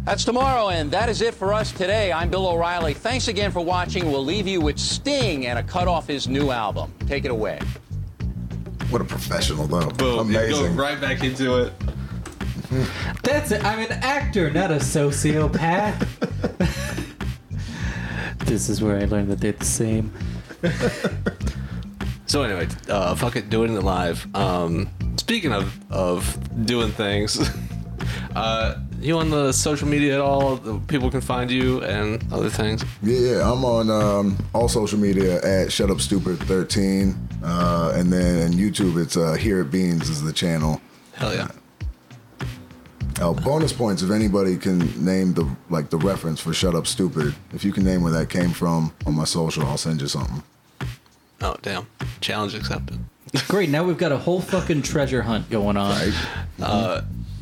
That's 0.10 0.26
tomorrow, 0.26 0.70
and 0.70 0.90
that 0.90 1.08
is 1.08 1.22
it 1.22 1.36
for 1.36 1.54
us 1.54 1.72
today. 1.72 2.12
I'm 2.12 2.32
Bill 2.32 2.48
O'Reilly. 2.48 2.96
Thanks 2.96 3.28
again 3.28 3.52
for 3.52 3.60
watching. 3.64 4.12
We'll 4.12 4.26
leave 4.26 4.48
you 4.48 4.60
with 4.60 4.80
Sting 4.80 5.46
and 5.46 5.60
a 5.60 5.62
cut 5.62 5.88
off 5.88 6.08
his 6.08 6.28
new 6.28 6.50
album. 6.50 6.92
Take 7.06 7.26
it 7.26 7.32
away. 7.32 7.60
what 8.90 9.04
a 9.04 9.06
professional, 9.06 9.68
though. 9.68 9.88
Boom. 9.88 10.32
You 10.32 10.40
Amazing. 10.40 10.76
go 10.76 10.82
right 10.82 11.00
back 11.00 11.24
into 11.24 11.58
it. 11.60 11.74
That's 13.22 13.52
it. 13.52 13.64
I'm 13.64 13.78
an 13.82 13.92
actor, 14.02 14.50
not 14.50 14.72
a 14.72 14.78
sociopath. 14.78 16.08
this 18.48 18.68
is 18.68 18.82
where 18.82 18.98
I 18.98 19.06
learned 19.06 19.30
that 19.30 19.40
they're 19.42 19.52
the 19.52 19.64
same. 19.64 20.12
So 22.26 22.44
anyway, 22.44 22.68
uh, 22.88 23.16
fuck 23.16 23.36
it, 23.38 23.50
doing 23.50 23.76
it 23.76 23.82
live. 23.82 24.28
Um, 24.36 24.88
speaking 25.18 25.52
of 25.52 25.74
of 25.92 26.38
doing 26.68 26.92
things, 26.92 27.50
uh, 28.36 28.76
you 29.02 29.18
on 29.18 29.30
the 29.30 29.52
social 29.52 29.88
media 29.88 30.16
at 30.16 30.22
all? 30.22 30.58
People 30.88 31.10
can 31.10 31.22
find 31.22 31.50
you 31.50 31.84
and 31.84 32.24
other 32.32 32.50
things. 32.50 32.84
Yeah, 33.02 33.20
yeah, 33.20 33.52
I'm 33.52 33.64
on 33.64 33.90
um, 33.90 34.38
all 34.54 34.68
social 34.68 35.00
media 35.00 35.42
at 35.42 35.72
Shut 35.72 35.90
Up 35.90 36.02
Stupid 36.02 36.40
13, 36.40 37.16
uh, 37.44 37.94
and 37.96 38.12
then 38.12 38.54
YouTube 38.54 39.02
it's 39.02 39.18
uh, 39.18 39.34
Here 39.34 39.62
at 39.62 39.72
Beans 39.72 40.10
is 40.10 40.22
the 40.22 40.34
channel. 40.34 40.82
Hell 41.14 41.34
yeah. 41.34 41.48
Uh, 43.20 43.34
bonus 43.34 43.74
points 43.74 44.02
if 44.02 44.12
anybody 44.12 44.56
can 44.56 44.80
name 45.04 45.34
the 45.34 45.46
like 45.70 45.90
the 45.90 45.98
reference 45.98 46.40
for 46.40 46.54
Shut 46.54 46.74
Up 46.74 46.88
Stupid. 46.88 47.36
If 47.54 47.66
you 47.66 47.74
can 47.74 47.84
name 47.84 48.02
where 48.02 48.14
that 48.14 48.30
came 48.30 48.52
from 48.52 48.94
on 49.06 49.14
my 49.14 49.26
social, 49.26 49.66
I'll 49.66 49.78
send 49.78 50.00
you 50.02 50.08
something. 50.08 50.42
Oh 51.42 51.56
damn! 51.62 51.88
Challenge 52.22 52.56
accepted. 52.56 53.00
Great. 53.48 53.70
Now 53.70 53.84
we've 53.84 53.98
got 53.98 54.12
a 54.12 54.18
whole 54.18 54.42
fucking 54.42 54.82
treasure 54.84 55.22
hunt 55.22 55.50
going 55.50 55.78
on. 55.78 56.14
Uh, 56.62 57.02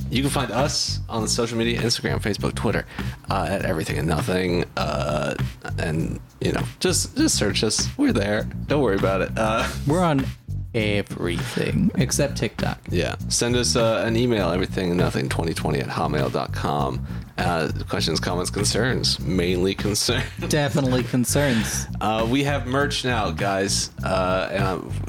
you 0.10 0.22
can 0.22 0.30
find 0.32 0.51
us 0.51 0.99
on 1.10 1.22
the 1.22 1.28
social 1.28 1.58
media 1.58 1.82
Instagram, 1.82 2.22
Facebook, 2.22 2.55
Twitter, 2.55 2.86
uh, 3.30 3.47
at 3.49 3.64
everything 3.66 3.97
and 3.97 4.08
nothing. 4.08 4.66
Uh, 4.76 5.36
and 5.78 6.20
you 6.41 6.51
know, 6.51 6.64
just 6.80 7.16
just 7.18 7.36
search 7.38 7.64
us. 7.64 7.88
We're 7.97 8.14
there. 8.14 8.43
Don't 8.68 8.82
worry 8.82 8.97
about 8.97 9.22
it. 9.22 9.32
Uh, 9.38 9.68
We're 9.88 10.03
on 10.03 10.26
everything 10.74 11.91
except 11.95 12.38
TikTok. 12.38 12.80
yeah. 12.89 13.16
Send 13.30 13.55
us 13.55 13.76
uh, 13.76 14.03
an 14.05 14.16
email, 14.16 14.49
everything 14.51 14.89
and 14.91 14.97
nothing 14.99 15.30
2020 15.30 15.80
at 15.80 15.88
hotmail.com. 15.88 17.05
Uh, 17.38 17.71
questions, 17.88 18.19
comments, 18.19 18.49
concerns. 18.49 19.19
Mainly 19.19 19.75
concerns. 19.75 20.23
Definitely 20.49 21.03
concerns. 21.03 21.85
Uh, 22.01 22.27
we 22.29 22.43
have 22.43 22.65
merch 22.65 23.05
now, 23.05 23.29
guys. 23.29 23.91
Uh, 24.03 24.49
and 24.51 24.63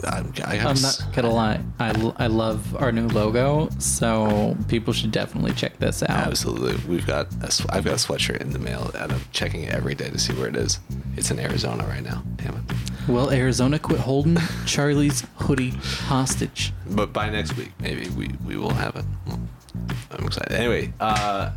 I'm, 0.05 0.33
I, 0.45 0.59
I 0.59 0.71
s- 0.73 1.01
not 1.01 1.15
gonna 1.15 1.31
lie. 1.33 1.61
I, 1.81 2.13
I 2.19 2.27
love 2.27 2.77
our 2.77 2.93
new 2.93 3.09
logo, 3.09 3.71
so 3.79 4.57
people 4.69 4.93
should 4.93 5.11
definitely 5.11 5.53
check 5.53 5.79
this 5.79 6.03
out. 6.03 6.11
Absolutely. 6.11 6.77
We've 6.87 7.07
got 7.07 7.33
a 7.43 7.47
I've 7.71 7.85
got 7.85 7.95
a 7.95 7.97
sweatshirt 7.97 8.43
in 8.43 8.51
the 8.51 8.59
mail 8.59 8.91
and 8.95 9.13
I'm 9.13 9.21
checking 9.33 9.63
it 9.63 9.73
every 9.73 9.95
day 9.95 10.11
to 10.11 10.19
see 10.19 10.35
where 10.35 10.49
it 10.49 10.57
is. 10.57 10.81
It's 11.17 11.31
in 11.31 11.39
Arizona 11.39 11.85
right 11.87 12.03
now. 12.03 12.23
Damn 12.37 12.57
it. 12.57 12.63
Well, 13.09 13.31
Arizona 13.31 13.79
quit 13.79 14.01
holding 14.01 14.37
Charlie's 14.67 15.23
hoodie 15.37 15.71
hostage. 15.71 16.75
But 16.91 17.15
by 17.15 17.31
next 17.31 17.57
week, 17.57 17.73
maybe 17.81 18.11
we, 18.11 18.29
we 18.45 18.57
will 18.59 18.75
have 18.75 18.97
it. 18.97 19.05
I'm 20.11 20.27
excited. 20.27 20.53
Anyway, 20.53 20.93
uh, 21.01 21.53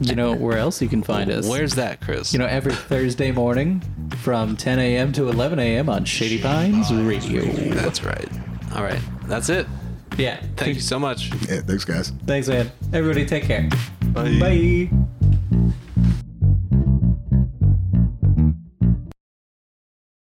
You 0.00 0.14
know 0.14 0.34
where 0.34 0.56
else 0.56 0.80
you 0.80 0.88
can 0.88 1.02
find 1.02 1.30
us? 1.30 1.46
where's 1.46 1.74
that, 1.74 2.00
Chris? 2.00 2.32
You 2.32 2.38
know, 2.38 2.46
every 2.46 2.72
Thursday 2.72 3.32
morning 3.32 3.82
from 4.22 4.56
10 4.56 4.78
a.m. 4.78 5.12
to 5.12 5.28
11 5.28 5.58
a.m. 5.58 5.88
on 5.90 6.04
Shady 6.04 6.40
Pines 6.40 6.92
Radio. 6.92 7.42
That's 7.74 8.02
right. 8.02 8.28
All 8.74 8.82
right, 8.82 9.00
that's 9.26 9.48
it. 9.50 9.66
Yeah. 10.16 10.40
Thank 10.56 10.74
you 10.74 10.80
so 10.80 10.98
much. 10.98 11.30
Yeah, 11.48 11.60
thanks, 11.60 11.84
guys. 11.84 12.12
Thanks, 12.26 12.48
man. 12.48 12.70
Everybody, 12.92 13.26
take 13.26 13.44
care. 13.44 13.68
Bye. 14.12 14.38
Bye. 14.38 14.90